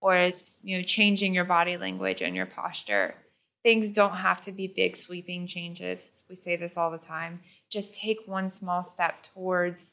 or 0.00 0.16
it's, 0.16 0.58
you 0.62 0.78
know, 0.78 0.82
changing 0.82 1.34
your 1.34 1.44
body 1.44 1.76
language 1.76 2.22
and 2.22 2.34
your 2.34 2.46
posture. 2.46 3.14
Things 3.62 3.90
don't 3.90 4.16
have 4.16 4.40
to 4.42 4.52
be 4.52 4.68
big, 4.68 4.96
sweeping 4.96 5.46
changes. 5.46 6.24
We 6.30 6.36
say 6.36 6.56
this 6.56 6.78
all 6.78 6.90
the 6.90 6.98
time. 6.98 7.40
Just 7.70 7.94
take 7.94 8.20
one 8.24 8.48
small 8.48 8.84
step 8.84 9.16
towards 9.34 9.92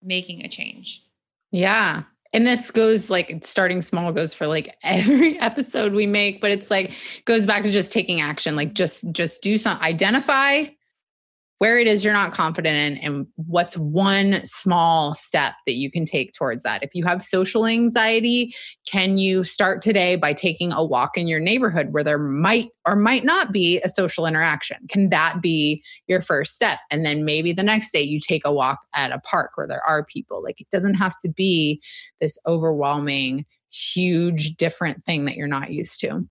making 0.00 0.44
a 0.44 0.48
change. 0.48 1.04
Yeah. 1.50 2.04
And 2.32 2.46
this 2.46 2.70
goes 2.70 3.10
like 3.10 3.44
starting 3.44 3.82
small 3.82 4.12
goes 4.12 4.34
for 4.34 4.46
like 4.46 4.76
every 4.84 5.36
episode 5.40 5.94
we 5.94 6.06
make, 6.06 6.40
but 6.40 6.52
it's 6.52 6.70
like 6.70 6.92
goes 7.24 7.44
back 7.44 7.64
to 7.64 7.72
just 7.72 7.90
taking 7.90 8.20
action. 8.20 8.54
Like 8.54 8.72
just 8.72 9.10
just 9.10 9.42
do 9.42 9.58
some 9.58 9.78
identify 9.80 10.66
where 11.62 11.78
it 11.78 11.86
is 11.86 12.02
you're 12.02 12.12
not 12.12 12.32
confident 12.32 12.74
in 12.74 13.04
and 13.04 13.24
what's 13.36 13.76
one 13.76 14.40
small 14.44 15.14
step 15.14 15.52
that 15.64 15.74
you 15.74 15.92
can 15.92 16.04
take 16.04 16.32
towards 16.32 16.64
that. 16.64 16.82
If 16.82 16.90
you 16.92 17.04
have 17.04 17.24
social 17.24 17.68
anxiety, 17.68 18.52
can 18.84 19.16
you 19.16 19.44
start 19.44 19.80
today 19.80 20.16
by 20.16 20.32
taking 20.32 20.72
a 20.72 20.84
walk 20.84 21.16
in 21.16 21.28
your 21.28 21.38
neighborhood 21.38 21.92
where 21.92 22.02
there 22.02 22.18
might 22.18 22.70
or 22.84 22.96
might 22.96 23.24
not 23.24 23.52
be 23.52 23.80
a 23.82 23.88
social 23.88 24.26
interaction? 24.26 24.78
Can 24.88 25.10
that 25.10 25.40
be 25.40 25.84
your 26.08 26.20
first 26.20 26.56
step? 26.56 26.80
And 26.90 27.06
then 27.06 27.24
maybe 27.24 27.52
the 27.52 27.62
next 27.62 27.92
day 27.92 28.02
you 28.02 28.18
take 28.18 28.44
a 28.44 28.52
walk 28.52 28.80
at 28.92 29.12
a 29.12 29.20
park 29.20 29.52
where 29.54 29.68
there 29.68 29.86
are 29.86 30.04
people. 30.04 30.42
Like 30.42 30.60
it 30.60 30.70
doesn't 30.72 30.94
have 30.94 31.16
to 31.20 31.28
be 31.28 31.80
this 32.20 32.36
overwhelming, 32.44 33.46
huge, 33.70 34.56
different 34.56 35.04
thing 35.04 35.26
that 35.26 35.36
you're 35.36 35.46
not 35.46 35.70
used 35.70 36.00
to. 36.00 36.26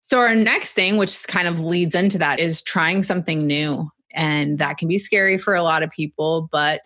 So, 0.00 0.18
our 0.18 0.34
next 0.34 0.72
thing, 0.72 0.96
which 0.98 1.26
kind 1.28 1.48
of 1.48 1.60
leads 1.60 1.94
into 1.94 2.18
that, 2.18 2.38
is 2.40 2.60
trying 2.60 3.04
something 3.04 3.46
new. 3.46 3.88
And 4.14 4.58
that 4.58 4.78
can 4.78 4.88
be 4.88 4.98
scary 4.98 5.38
for 5.38 5.54
a 5.54 5.62
lot 5.62 5.82
of 5.82 5.90
people, 5.90 6.48
but 6.50 6.80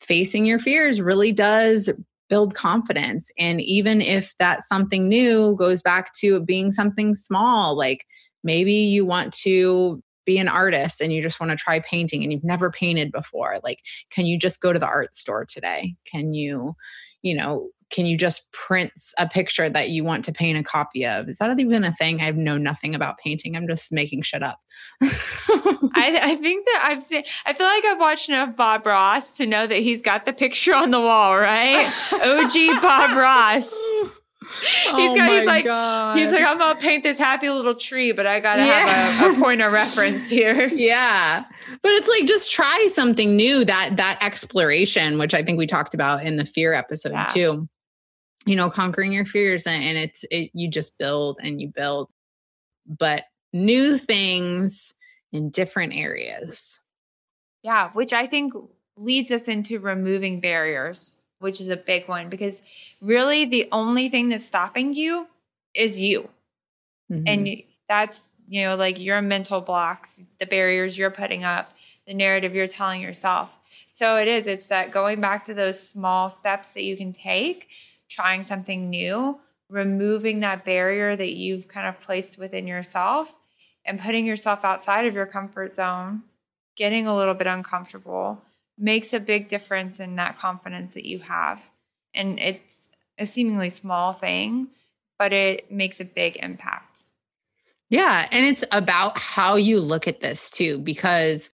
facing 0.00 0.46
your 0.46 0.58
fears 0.58 1.00
really 1.00 1.32
does 1.32 1.90
build 2.28 2.54
confidence. 2.54 3.30
And 3.38 3.60
even 3.60 4.00
if 4.00 4.34
that 4.38 4.62
something 4.62 5.08
new 5.08 5.56
goes 5.56 5.82
back 5.82 6.14
to 6.14 6.40
being 6.40 6.72
something 6.72 7.14
small, 7.14 7.76
like 7.76 8.06
maybe 8.44 8.72
you 8.72 9.04
want 9.04 9.32
to 9.34 10.02
be 10.24 10.38
an 10.38 10.48
artist 10.48 11.00
and 11.00 11.12
you 11.12 11.22
just 11.22 11.40
want 11.40 11.50
to 11.50 11.56
try 11.56 11.80
painting 11.80 12.22
and 12.22 12.32
you've 12.32 12.44
never 12.44 12.70
painted 12.70 13.10
before, 13.10 13.58
like, 13.64 13.80
can 14.10 14.26
you 14.26 14.38
just 14.38 14.60
go 14.60 14.72
to 14.72 14.78
the 14.78 14.86
art 14.86 15.14
store 15.14 15.44
today? 15.44 15.96
Can 16.10 16.32
you, 16.32 16.76
you 17.22 17.34
know, 17.34 17.70
can 17.90 18.06
you 18.06 18.16
just 18.16 18.50
print 18.52 18.92
a 19.18 19.28
picture 19.28 19.68
that 19.68 19.90
you 19.90 20.04
want 20.04 20.24
to 20.24 20.32
paint 20.32 20.58
a 20.58 20.62
copy 20.62 21.04
of? 21.04 21.28
Is 21.28 21.38
that 21.38 21.58
even 21.58 21.84
a 21.84 21.92
thing? 21.92 22.20
I 22.20 22.30
know 22.30 22.56
nothing 22.56 22.94
about 22.94 23.18
painting. 23.18 23.56
I'm 23.56 23.66
just 23.66 23.92
making 23.92 24.22
shit 24.22 24.42
up. 24.42 24.60
I, 25.02 26.18
I, 26.22 26.36
think 26.36 26.66
that 26.66 26.84
I've 26.86 27.02
seen, 27.02 27.24
I 27.46 27.52
feel 27.52 27.66
like 27.66 27.84
I've 27.84 27.98
watched 27.98 28.28
enough 28.28 28.56
Bob 28.56 28.86
Ross 28.86 29.32
to 29.32 29.46
know 29.46 29.66
that 29.66 29.78
he's 29.78 30.00
got 30.00 30.24
the 30.24 30.32
picture 30.32 30.74
on 30.74 30.90
the 30.90 31.00
wall, 31.00 31.36
right? 31.36 31.86
OG 32.12 32.82
Bob 32.82 33.16
Ross. 33.16 33.74
He's 34.62 35.12
oh 35.12 35.14
got, 35.14 35.30
he's 35.30 35.46
like, 35.46 35.64
God. 35.64 36.18
he's 36.18 36.32
like, 36.32 36.42
I'm 36.42 36.58
gonna 36.58 36.78
paint 36.78 37.04
this 37.04 37.18
happy 37.18 37.48
little 37.48 37.74
tree, 37.74 38.10
but 38.10 38.26
I 38.26 38.40
gotta 38.40 38.64
yeah. 38.64 38.86
have 38.86 39.34
a, 39.34 39.36
a 39.36 39.40
point 39.40 39.60
of 39.60 39.70
reference 39.72 40.28
here. 40.28 40.68
Yeah. 40.80 41.44
But 41.82 41.92
it's 41.92 42.08
like 42.08 42.26
just 42.26 42.50
try 42.50 42.88
something 42.90 43.36
new, 43.36 43.64
that 43.64 43.96
that 43.96 44.18
exploration, 44.20 45.18
which 45.18 45.34
I 45.34 45.42
think 45.44 45.58
we 45.58 45.66
talked 45.66 45.94
about 45.94 46.24
in 46.24 46.36
the 46.36 46.44
fear 46.44 46.72
episode 46.72 47.12
yeah. 47.12 47.26
too 47.26 47.68
you 48.46 48.56
know 48.56 48.70
conquering 48.70 49.12
your 49.12 49.24
fears 49.24 49.66
and, 49.66 49.82
and 49.82 49.98
it's 49.98 50.24
it, 50.30 50.50
you 50.54 50.68
just 50.68 50.96
build 50.98 51.38
and 51.42 51.60
you 51.60 51.68
build 51.68 52.08
but 52.98 53.24
new 53.52 53.98
things 53.98 54.94
in 55.32 55.50
different 55.50 55.94
areas. 55.94 56.80
Yeah 57.62 57.90
which 57.92 58.12
i 58.12 58.26
think 58.26 58.52
leads 58.96 59.30
us 59.30 59.44
into 59.44 59.78
removing 59.78 60.40
barriers 60.40 61.12
which 61.38 61.60
is 61.60 61.68
a 61.68 61.76
big 61.76 62.06
one 62.08 62.28
because 62.28 62.60
really 63.00 63.44
the 63.44 63.68
only 63.72 64.08
thing 64.08 64.28
that's 64.28 64.44
stopping 64.44 64.92
you 64.92 65.26
is 65.74 65.98
you. 65.98 66.28
Mm-hmm. 67.10 67.24
and 67.26 67.62
that's 67.88 68.20
you 68.48 68.62
know 68.62 68.76
like 68.76 68.98
your 68.98 69.20
mental 69.20 69.60
blocks 69.60 70.20
the 70.38 70.46
barriers 70.46 70.96
you're 70.96 71.10
putting 71.10 71.44
up 71.44 71.72
the 72.06 72.14
narrative 72.14 72.54
you're 72.54 72.66
telling 72.66 73.00
yourself. 73.00 73.50
So 73.92 74.16
it 74.16 74.26
is 74.26 74.46
it's 74.46 74.66
that 74.66 74.90
going 74.90 75.20
back 75.20 75.46
to 75.46 75.54
those 75.54 75.80
small 75.80 76.28
steps 76.28 76.74
that 76.74 76.82
you 76.82 76.96
can 76.96 77.12
take 77.12 77.68
trying 78.10 78.44
something 78.44 78.90
new, 78.90 79.38
removing 79.70 80.40
that 80.40 80.64
barrier 80.64 81.16
that 81.16 81.32
you've 81.32 81.68
kind 81.68 81.86
of 81.86 82.00
placed 82.00 82.36
within 82.36 82.66
yourself 82.66 83.28
and 83.86 84.00
putting 84.00 84.26
yourself 84.26 84.64
outside 84.64 85.06
of 85.06 85.14
your 85.14 85.26
comfort 85.26 85.74
zone, 85.74 86.22
getting 86.76 87.06
a 87.06 87.16
little 87.16 87.34
bit 87.34 87.46
uncomfortable 87.46 88.42
makes 88.76 89.12
a 89.12 89.20
big 89.20 89.48
difference 89.48 90.00
in 90.00 90.16
that 90.16 90.38
confidence 90.38 90.94
that 90.94 91.04
you 91.04 91.20
have. 91.20 91.60
And 92.14 92.38
it's 92.40 92.88
a 93.18 93.26
seemingly 93.26 93.70
small 93.70 94.14
thing, 94.14 94.68
but 95.18 95.32
it 95.32 95.70
makes 95.70 96.00
a 96.00 96.04
big 96.04 96.36
impact. 96.36 97.04
Yeah. 97.90 98.26
And 98.30 98.46
it's 98.46 98.64
about 98.72 99.18
how 99.18 99.56
you 99.56 99.80
look 99.80 100.08
at 100.08 100.20
this 100.20 100.48
too, 100.48 100.78
because 100.78 101.50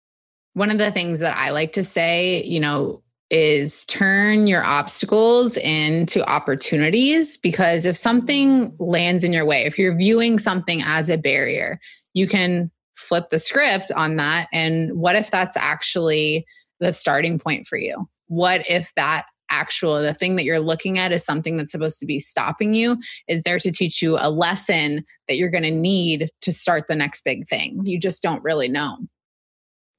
one 0.54 0.70
of 0.70 0.78
the 0.78 0.90
things 0.90 1.20
that 1.20 1.36
I 1.36 1.50
like 1.50 1.72
to 1.74 1.84
say, 1.84 2.42
you 2.44 2.60
know, 2.60 3.02
is 3.30 3.84
turn 3.84 4.46
your 4.46 4.64
obstacles 4.64 5.56
into 5.58 6.28
opportunities 6.28 7.36
because 7.36 7.86
if 7.86 7.96
something 7.96 8.74
lands 8.78 9.22
in 9.22 9.32
your 9.32 9.44
way, 9.44 9.64
if 9.64 9.78
you're 9.78 9.96
viewing 9.96 10.38
something 10.38 10.82
as 10.82 11.08
a 11.08 11.16
barrier, 11.16 11.78
you 12.12 12.26
can 12.26 12.70
flip 12.96 13.30
the 13.30 13.38
script 13.38 13.92
on 13.92 14.16
that. 14.16 14.48
And 14.52 14.92
what 14.94 15.16
if 15.16 15.30
that's 15.30 15.56
actually 15.56 16.44
the 16.80 16.92
starting 16.92 17.38
point 17.38 17.66
for 17.66 17.78
you? 17.78 18.08
What 18.26 18.68
if 18.68 18.92
that 18.96 19.26
actual 19.50 20.00
the 20.00 20.14
thing 20.14 20.36
that 20.36 20.44
you're 20.44 20.60
looking 20.60 20.98
at 20.98 21.12
is 21.12 21.24
something 21.24 21.56
that's 21.56 21.72
supposed 21.72 21.98
to 21.98 22.06
be 22.06 22.20
stopping 22.20 22.72
you 22.72 22.96
is 23.28 23.42
there 23.42 23.58
to 23.58 23.72
teach 23.72 24.00
you 24.00 24.16
a 24.18 24.30
lesson 24.30 25.04
that 25.26 25.36
you're 25.36 25.50
going 25.50 25.64
to 25.64 25.72
need 25.72 26.30
to 26.40 26.52
start 26.52 26.86
the 26.86 26.94
next 26.94 27.24
big 27.24 27.48
thing 27.48 27.80
you 27.84 27.98
just 27.98 28.22
don't 28.22 28.44
really 28.44 28.68
know 28.68 28.96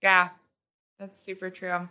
yeah 0.02 0.30
that's 1.00 1.22
super 1.22 1.50
true 1.50 1.88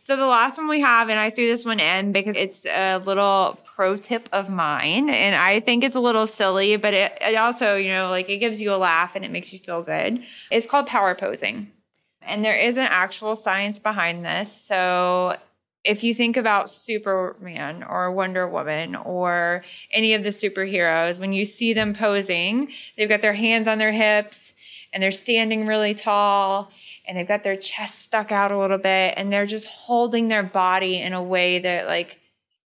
so 0.00 0.16
the 0.16 0.26
last 0.26 0.58
one 0.58 0.68
we 0.68 0.80
have, 0.80 1.08
and 1.08 1.18
I 1.18 1.30
threw 1.30 1.46
this 1.46 1.64
one 1.64 1.80
in 1.80 2.12
because 2.12 2.34
it's 2.36 2.64
a 2.66 2.98
little 2.98 3.58
pro 3.64 3.96
tip 3.96 4.28
of 4.32 4.48
mine, 4.48 5.10
and 5.10 5.34
I 5.34 5.60
think 5.60 5.84
it's 5.84 5.96
a 5.96 6.00
little 6.00 6.26
silly, 6.26 6.76
but 6.76 6.94
it, 6.94 7.16
it 7.20 7.36
also, 7.36 7.76
you 7.76 7.90
know, 7.90 8.10
like 8.10 8.28
it 8.28 8.38
gives 8.38 8.60
you 8.60 8.74
a 8.74 8.76
laugh 8.76 9.14
and 9.14 9.24
it 9.24 9.30
makes 9.30 9.52
you 9.52 9.58
feel 9.58 9.82
good. 9.82 10.22
It's 10.50 10.66
called 10.66 10.86
power 10.86 11.14
posing. 11.14 11.70
And 12.20 12.44
there 12.44 12.56
is 12.56 12.76
an 12.76 12.86
actual 12.88 13.36
science 13.36 13.78
behind 13.78 14.24
this. 14.24 14.52
So 14.66 15.36
if 15.84 16.04
you 16.04 16.14
think 16.14 16.36
about 16.36 16.70
Superman 16.70 17.82
or 17.82 18.12
Wonder 18.12 18.46
Woman 18.46 18.94
or 18.94 19.64
any 19.90 20.14
of 20.14 20.22
the 20.22 20.28
superheroes, 20.30 21.18
when 21.18 21.32
you 21.32 21.44
see 21.44 21.72
them 21.72 21.94
posing, 21.94 22.68
they've 22.96 23.08
got 23.08 23.22
their 23.22 23.34
hands 23.34 23.66
on 23.66 23.78
their 23.78 23.92
hips 23.92 24.41
and 24.92 25.02
they're 25.02 25.10
standing 25.10 25.66
really 25.66 25.94
tall 25.94 26.70
and 27.06 27.16
they've 27.16 27.28
got 27.28 27.42
their 27.42 27.56
chest 27.56 28.00
stuck 28.00 28.30
out 28.30 28.52
a 28.52 28.58
little 28.58 28.78
bit 28.78 29.14
and 29.16 29.32
they're 29.32 29.46
just 29.46 29.66
holding 29.66 30.28
their 30.28 30.42
body 30.42 30.96
in 30.96 31.12
a 31.12 31.22
way 31.22 31.58
that 31.58 31.86
like 31.86 32.18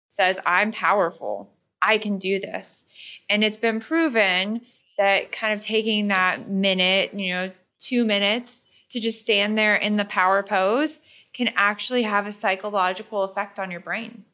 says 0.09 0.39
i'm 0.47 0.72
powerful. 0.72 1.51
I 1.83 1.99
can 1.99 2.18
do 2.18 2.41
this. 2.41 2.87
And 3.29 3.45
it's 3.45 3.59
been 3.59 3.79
proven 3.79 4.62
that 4.97 5.33
kind 5.33 5.53
of 5.53 5.64
taking 5.64 6.09
that 6.09 6.49
minute 6.49 7.12
you 7.14 7.35
know 7.35 7.51
two 7.79 8.05
minutes 8.05 8.61
to 8.91 9.01
just 9.01 9.20
stand 9.20 9.59
there 9.59 9.75
in 9.75 9.97
the 9.97 10.05
power 10.05 10.43
pose 10.43 11.01
can 11.33 11.51
actually 11.57 12.03
have 12.03 12.27
a 12.27 12.33
psychological 12.33 13.25
effect 13.25 13.59
on 13.59 13.70
your 13.70 13.81
brain 13.81 14.25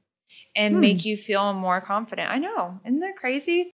and 0.54 0.74
hmm. 0.74 0.80
make 0.80 1.04
you 1.04 1.16
feel 1.16 1.52
more 1.54 1.80
confident. 1.80 2.30
I 2.30 2.38
know. 2.38 2.78
Isn't 2.84 3.00
that 3.00 3.16
crazy 3.16 3.72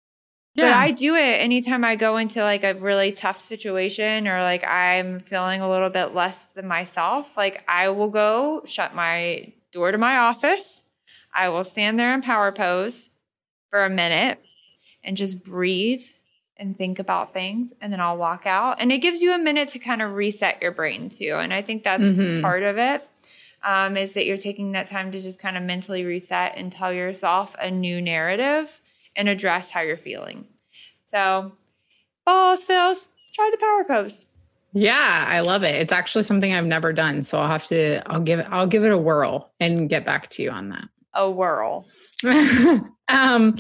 yeah. 0.55 0.65
But 0.65 0.77
I 0.77 0.91
do 0.91 1.15
it 1.15 1.41
anytime 1.41 1.83
I 1.83 1.95
go 1.95 2.17
into 2.17 2.41
like 2.43 2.63
a 2.63 2.75
really 2.75 3.11
tough 3.11 3.41
situation 3.41 4.27
or 4.27 4.43
like 4.43 4.63
I'm 4.63 5.19
feeling 5.19 5.61
a 5.61 5.69
little 5.69 5.89
bit 5.89 6.13
less 6.13 6.37
than 6.53 6.67
myself. 6.67 7.35
Like 7.35 7.63
I 7.67 7.89
will 7.89 8.09
go 8.09 8.61
shut 8.65 8.93
my 8.93 9.51
door 9.71 9.91
to 9.91 9.97
my 9.97 10.17
office. 10.17 10.83
I 11.33 11.49
will 11.49 11.63
stand 11.63 11.97
there 11.97 12.13
in 12.13 12.21
power 12.21 12.51
pose 12.51 13.09
for 13.71 13.83
a 13.83 13.89
minute 13.89 14.39
and 15.03 15.17
just 15.17 15.43
breathe 15.43 16.05
and 16.57 16.77
think 16.77 16.99
about 16.99 17.33
things 17.33 17.73
and 17.81 17.91
then 17.91 17.99
I'll 17.99 18.17
walk 18.17 18.45
out. 18.45 18.77
And 18.79 18.91
it 18.91 18.99
gives 18.99 19.23
you 19.23 19.33
a 19.33 19.39
minute 19.39 19.69
to 19.69 19.79
kind 19.79 20.03
of 20.03 20.13
reset 20.13 20.61
your 20.61 20.71
brain 20.71 21.09
too. 21.09 21.37
And 21.39 21.51
I 21.51 21.63
think 21.63 21.83
that's 21.83 22.03
mm-hmm. 22.03 22.41
part 22.41 22.61
of 22.61 22.77
it. 22.77 23.07
Um, 23.63 23.95
is 23.95 24.13
that 24.13 24.25
you're 24.25 24.37
taking 24.37 24.73
that 24.73 24.87
time 24.87 25.11
to 25.13 25.21
just 25.21 25.39
kind 25.39 25.57
of 25.57 25.63
mentally 25.63 26.03
reset 26.03 26.57
and 26.57 26.69
tell 26.71 26.91
yourself 26.91 27.55
a 27.57 27.71
new 27.71 28.01
narrative 28.01 28.69
and 29.15 29.29
address 29.29 29.71
how 29.71 29.81
you're 29.81 29.97
feeling. 29.97 30.47
So, 31.03 31.53
balls, 32.25 32.63
fills, 32.63 33.09
try 33.33 33.49
the 33.51 33.57
power 33.57 33.85
pose. 33.85 34.27
Yeah, 34.73 35.25
I 35.27 35.41
love 35.41 35.63
it. 35.63 35.75
It's 35.75 35.93
actually 35.93 36.23
something 36.23 36.51
I've 36.51 36.65
never 36.65 36.91
done, 36.91 37.23
so 37.23 37.37
I'll 37.37 37.47
have 37.47 37.67
to. 37.67 38.01
I'll 38.11 38.21
give 38.21 38.39
it. 38.39 38.47
I'll 38.49 38.67
give 38.67 38.83
it 38.83 38.91
a 38.91 38.97
whirl 38.97 39.51
and 39.59 39.87
get 39.87 40.03
back 40.03 40.29
to 40.29 40.43
you 40.43 40.49
on 40.49 40.69
that. 40.69 40.85
A 41.13 41.29
whirl. 41.29 41.85
um, 42.25 43.55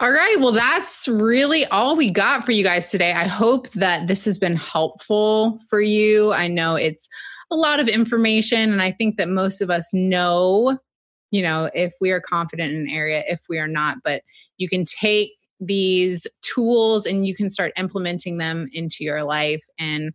all 0.00 0.10
right. 0.10 0.36
Well, 0.40 0.50
that's 0.50 1.06
really 1.06 1.64
all 1.66 1.96
we 1.96 2.10
got 2.10 2.44
for 2.44 2.50
you 2.50 2.64
guys 2.64 2.90
today. 2.90 3.12
I 3.12 3.28
hope 3.28 3.70
that 3.70 4.08
this 4.08 4.24
has 4.24 4.40
been 4.40 4.56
helpful 4.56 5.60
for 5.70 5.80
you. 5.80 6.32
I 6.32 6.48
know 6.48 6.74
it's 6.74 7.08
a 7.52 7.56
lot 7.56 7.78
of 7.78 7.86
information, 7.86 8.72
and 8.72 8.82
I 8.82 8.90
think 8.90 9.18
that 9.18 9.28
most 9.28 9.60
of 9.60 9.70
us 9.70 9.88
know, 9.92 10.76
you 11.30 11.42
know, 11.42 11.70
if 11.74 11.92
we 12.00 12.10
are 12.10 12.20
confident 12.20 12.72
in 12.72 12.80
an 12.82 12.88
area, 12.88 13.24
if 13.28 13.42
we 13.48 13.58
are 13.58 13.68
not. 13.68 13.98
But 14.04 14.22
you 14.58 14.68
can 14.68 14.84
take 14.84 15.32
these 15.60 16.26
tools 16.42 17.06
and 17.06 17.26
you 17.26 17.34
can 17.34 17.48
start 17.48 17.72
implementing 17.78 18.38
them 18.38 18.68
into 18.72 19.04
your 19.04 19.24
life 19.24 19.64
and 19.78 20.12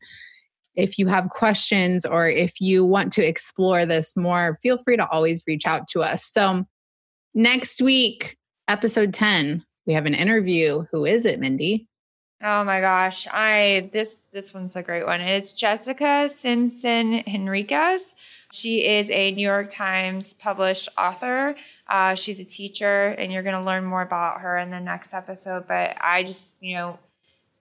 if 0.75 0.97
you 0.97 1.07
have 1.07 1.29
questions 1.29 2.05
or 2.05 2.29
if 2.29 2.61
you 2.61 2.85
want 2.85 3.11
to 3.13 3.25
explore 3.25 3.85
this 3.85 4.15
more, 4.15 4.57
feel 4.61 4.77
free 4.77 4.97
to 4.97 5.07
always 5.09 5.43
reach 5.47 5.65
out 5.65 5.87
to 5.89 6.01
us. 6.01 6.25
So, 6.25 6.65
next 7.33 7.81
week, 7.81 8.37
episode 8.67 9.13
10, 9.13 9.63
we 9.85 9.93
have 9.93 10.05
an 10.05 10.15
interview. 10.15 10.85
Who 10.91 11.05
is 11.05 11.25
it, 11.25 11.39
Mindy? 11.39 11.87
Oh 12.43 12.63
my 12.63 12.81
gosh. 12.81 13.27
I 13.31 13.89
this 13.93 14.27
this 14.31 14.51
one's 14.51 14.75
a 14.75 14.81
great 14.81 15.05
one. 15.05 15.21
It's 15.21 15.53
Jessica 15.53 16.31
Simpson 16.35 17.19
Henriquez. 17.19 18.15
She 18.51 18.83
is 18.83 19.11
a 19.11 19.31
New 19.31 19.47
York 19.47 19.71
Times 19.73 20.33
published 20.33 20.89
author. 20.97 21.55
Uh, 21.87 22.15
she's 22.15 22.39
a 22.39 22.43
teacher, 22.43 23.09
and 23.09 23.31
you're 23.31 23.43
going 23.43 23.55
to 23.55 23.63
learn 23.63 23.83
more 23.83 24.01
about 24.01 24.41
her 24.41 24.57
in 24.57 24.71
the 24.71 24.79
next 24.79 25.13
episode. 25.13 25.67
But 25.67 25.95
I 26.01 26.23
just, 26.23 26.55
you 26.59 26.75
know, 26.75 26.99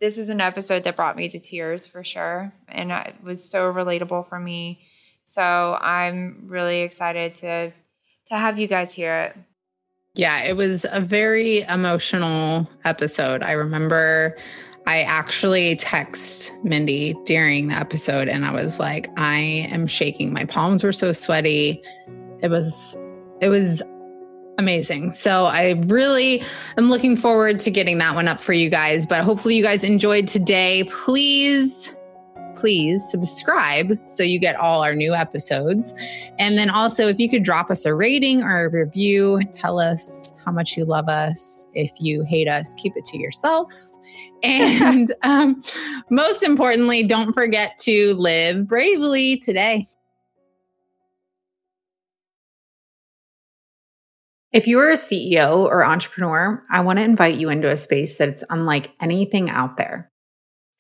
this 0.01 0.17
is 0.17 0.31
an 0.31 0.41
episode 0.41 0.85
that 0.85 0.97
brought 0.97 1.17
me 1.17 1.29
to 1.29 1.39
tears 1.39 1.87
for 1.87 2.03
sure. 2.03 2.53
And 2.67 2.91
it 2.91 3.17
was 3.23 3.45
so 3.45 3.71
relatable 3.73 4.29
for 4.29 4.41
me. 4.41 4.81
So 5.25 5.77
I'm 5.79 6.45
really 6.47 6.81
excited 6.81 7.35
to 7.37 7.73
to 8.27 8.37
have 8.37 8.59
you 8.59 8.67
guys 8.67 8.95
hear 8.95 9.21
it. 9.21 9.37
Yeah, 10.15 10.43
it 10.43 10.57
was 10.57 10.87
a 10.91 11.01
very 11.01 11.63
emotional 11.63 12.69
episode. 12.85 13.43
I 13.43 13.53
remember 13.53 14.37
I 14.87 15.03
actually 15.03 15.77
text 15.77 16.53
Mindy 16.65 17.15
during 17.25 17.69
the 17.69 17.75
episode 17.75 18.29
and 18.29 18.45
I 18.45 18.53
was 18.53 18.79
like, 18.79 19.09
I 19.17 19.39
am 19.71 19.87
shaking. 19.87 20.33
My 20.33 20.45
palms 20.45 20.83
were 20.83 20.93
so 20.93 21.13
sweaty. 21.13 21.83
It 22.41 22.49
was 22.49 22.97
it 23.41 23.49
was 23.49 23.83
amazing. 24.59 25.13
So 25.13 25.47
I 25.47 25.71
really 25.87 26.43
am 26.77 26.91
looking 26.91 27.17
forward 27.17 27.61
to 27.61 27.71
getting 27.71 27.99
that 27.99 28.15
one 28.15 28.29
up 28.29 28.43
for 28.43 28.53
you 28.53 28.69
guys. 28.69 29.07
But 29.07 29.25
hopefully 29.25 29.57
you 29.57 29.63
guys 29.63 29.85
enjoyed 29.85 30.29
today. 30.29 30.85
Please 30.85 31.95
please 32.61 33.03
subscribe 33.11 33.99
so 34.07 34.23
you 34.23 34.39
get 34.39 34.57
all 34.57 34.83
our 34.83 34.95
new 34.95 35.15
episodes. 35.15 35.95
And 36.39 36.59
then 36.59 36.71
also, 36.71 37.09
if 37.09 37.19
you 37.19 37.29
could 37.29 37.43
drop 37.43 37.71
us 37.71 37.87
a 37.87 37.95
rating 37.95 38.43
or 38.43 38.67
a 38.67 38.69
review, 38.69 39.41
tell 39.53 39.81
us 39.81 40.33
how 40.45 40.53
much 40.53 40.77
you 40.77 40.85
love 40.85 41.09
us. 41.09 41.65
If 41.73 41.91
you 41.99 42.25
hate 42.25 42.49
us, 42.49 42.75
keep 42.75 42.97
it 42.97 43.05
to 43.07 43.19
yourself. 43.19 43.73
And 44.43 45.13
um, 45.23 45.61
most 46.11 46.43
importantly, 46.43 47.07
don't 47.07 47.35
forget 47.35 47.77
to 47.81 48.15
live 48.15 48.67
bravely 48.67 49.37
today. 49.39 49.85
If 54.53 54.67
you 54.67 54.81
are 54.81 54.91
a 54.91 54.95
CEO 54.95 55.59
or 55.65 55.85
entrepreneur, 55.85 56.65
I 56.73 56.81
want 56.81 56.99
to 56.99 57.05
invite 57.05 57.37
you 57.37 57.51
into 57.51 57.71
a 57.71 57.77
space 57.77 58.17
that's 58.17 58.43
unlike 58.51 58.91
anything 59.01 59.49
out 59.49 59.77
there. 59.77 60.10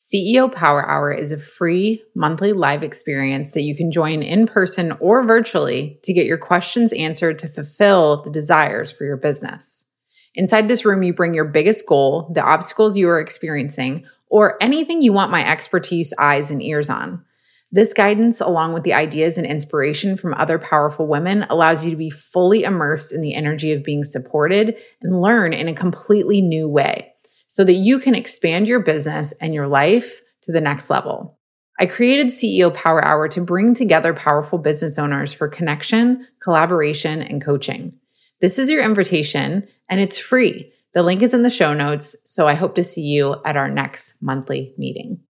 CEO 0.03 0.51
Power 0.51 0.89
Hour 0.89 1.13
is 1.13 1.31
a 1.31 1.39
free 1.39 2.03
monthly 2.15 2.55
live 2.55 2.83
experience 2.83 3.51
that 3.51 3.63
you 3.63 3.77
can 3.77 3.93
join 3.93 4.23
in 4.23 4.47
person 4.47 4.93
or 4.93 5.27
virtually 5.27 6.01
to 6.05 6.15
get 6.15 6.25
your 6.25 6.39
questions 6.39 6.91
answered 6.95 7.39
to 7.39 7.49
fulfill 7.49 8.23
the 8.23 8.31
desires 8.31 8.91
for 8.91 9.05
your 9.05 9.19
business. 9.19 9.85
Inside 10.35 10.69
this 10.69 10.87
room, 10.87 11.03
you 11.03 11.13
bring 11.13 11.35
your 11.35 11.45
biggest 11.45 11.87
goal, 11.87 12.33
the 12.35 12.41
obstacles 12.41 12.97
you 12.97 13.11
are 13.11 13.21
experiencing, 13.21 14.07
or 14.31 14.57
anything 14.63 15.03
you 15.03 15.13
want 15.13 15.33
my 15.33 15.47
expertise, 15.47 16.15
eyes, 16.17 16.51
and 16.51 16.63
ears 16.63 16.89
on. 16.89 17.23
This 17.71 17.93
guidance, 17.93 18.41
along 18.41 18.73
with 18.73 18.85
the 18.85 18.95
ideas 18.95 19.37
and 19.37 19.47
inspiration 19.47 20.17
from 20.17 20.33
other 20.33 20.59
powerful 20.59 21.07
women, 21.07 21.45
allows 21.51 21.85
you 21.85 21.91
to 21.91 21.97
be 21.97 22.11
fully 22.11 22.65
immersed 22.65 23.13
in 23.13 23.21
the 23.21 23.35
energy 23.35 23.73
of 23.73 23.85
being 23.85 24.05
supported 24.05 24.79
and 25.03 25.21
learn 25.21 25.53
in 25.53 25.69
a 25.69 25.75
completely 25.75 26.41
new 26.41 26.69
way 26.69 27.10
so 27.51 27.65
that 27.65 27.75
you 27.75 27.99
can 27.99 28.15
expand 28.15 28.69
your 28.69 28.81
business 28.81 29.33
and 29.41 29.53
your 29.53 29.67
life 29.67 30.23
to 30.43 30.53
the 30.53 30.61
next 30.61 30.89
level. 30.89 31.37
I 31.81 31.87
created 31.87 32.29
CEO 32.29 32.73
Power 32.73 33.05
Hour 33.05 33.29
to 33.29 33.41
bring 33.41 33.75
together 33.75 34.15
powerful 34.15 34.57
business 34.59 34.99
owners 34.99 35.33
for 35.33 35.49
connection, 35.49 36.27
collaboration, 36.41 37.23
and 37.23 37.45
coaching. 37.45 37.95
This 38.41 38.59
is 38.59 38.71
your 38.71 38.85
invitation, 38.85 39.67
and 39.89 40.01
it's 40.01 40.17
free. 40.17 40.73
The 40.95 41.03
link 41.03 41.23
is 41.23 41.35
in 41.35 41.43
the 41.43 41.51
show 41.51 41.75
notes, 41.75 42.15
so 42.25 42.47
I 42.47 42.55
hope 42.55 42.77
to 42.77 42.85
see 42.85 43.03
you 43.03 43.37
at 43.45 43.57
our 43.57 43.69
next 43.69 44.15
monthly 44.21 44.73
meeting. 44.79 45.21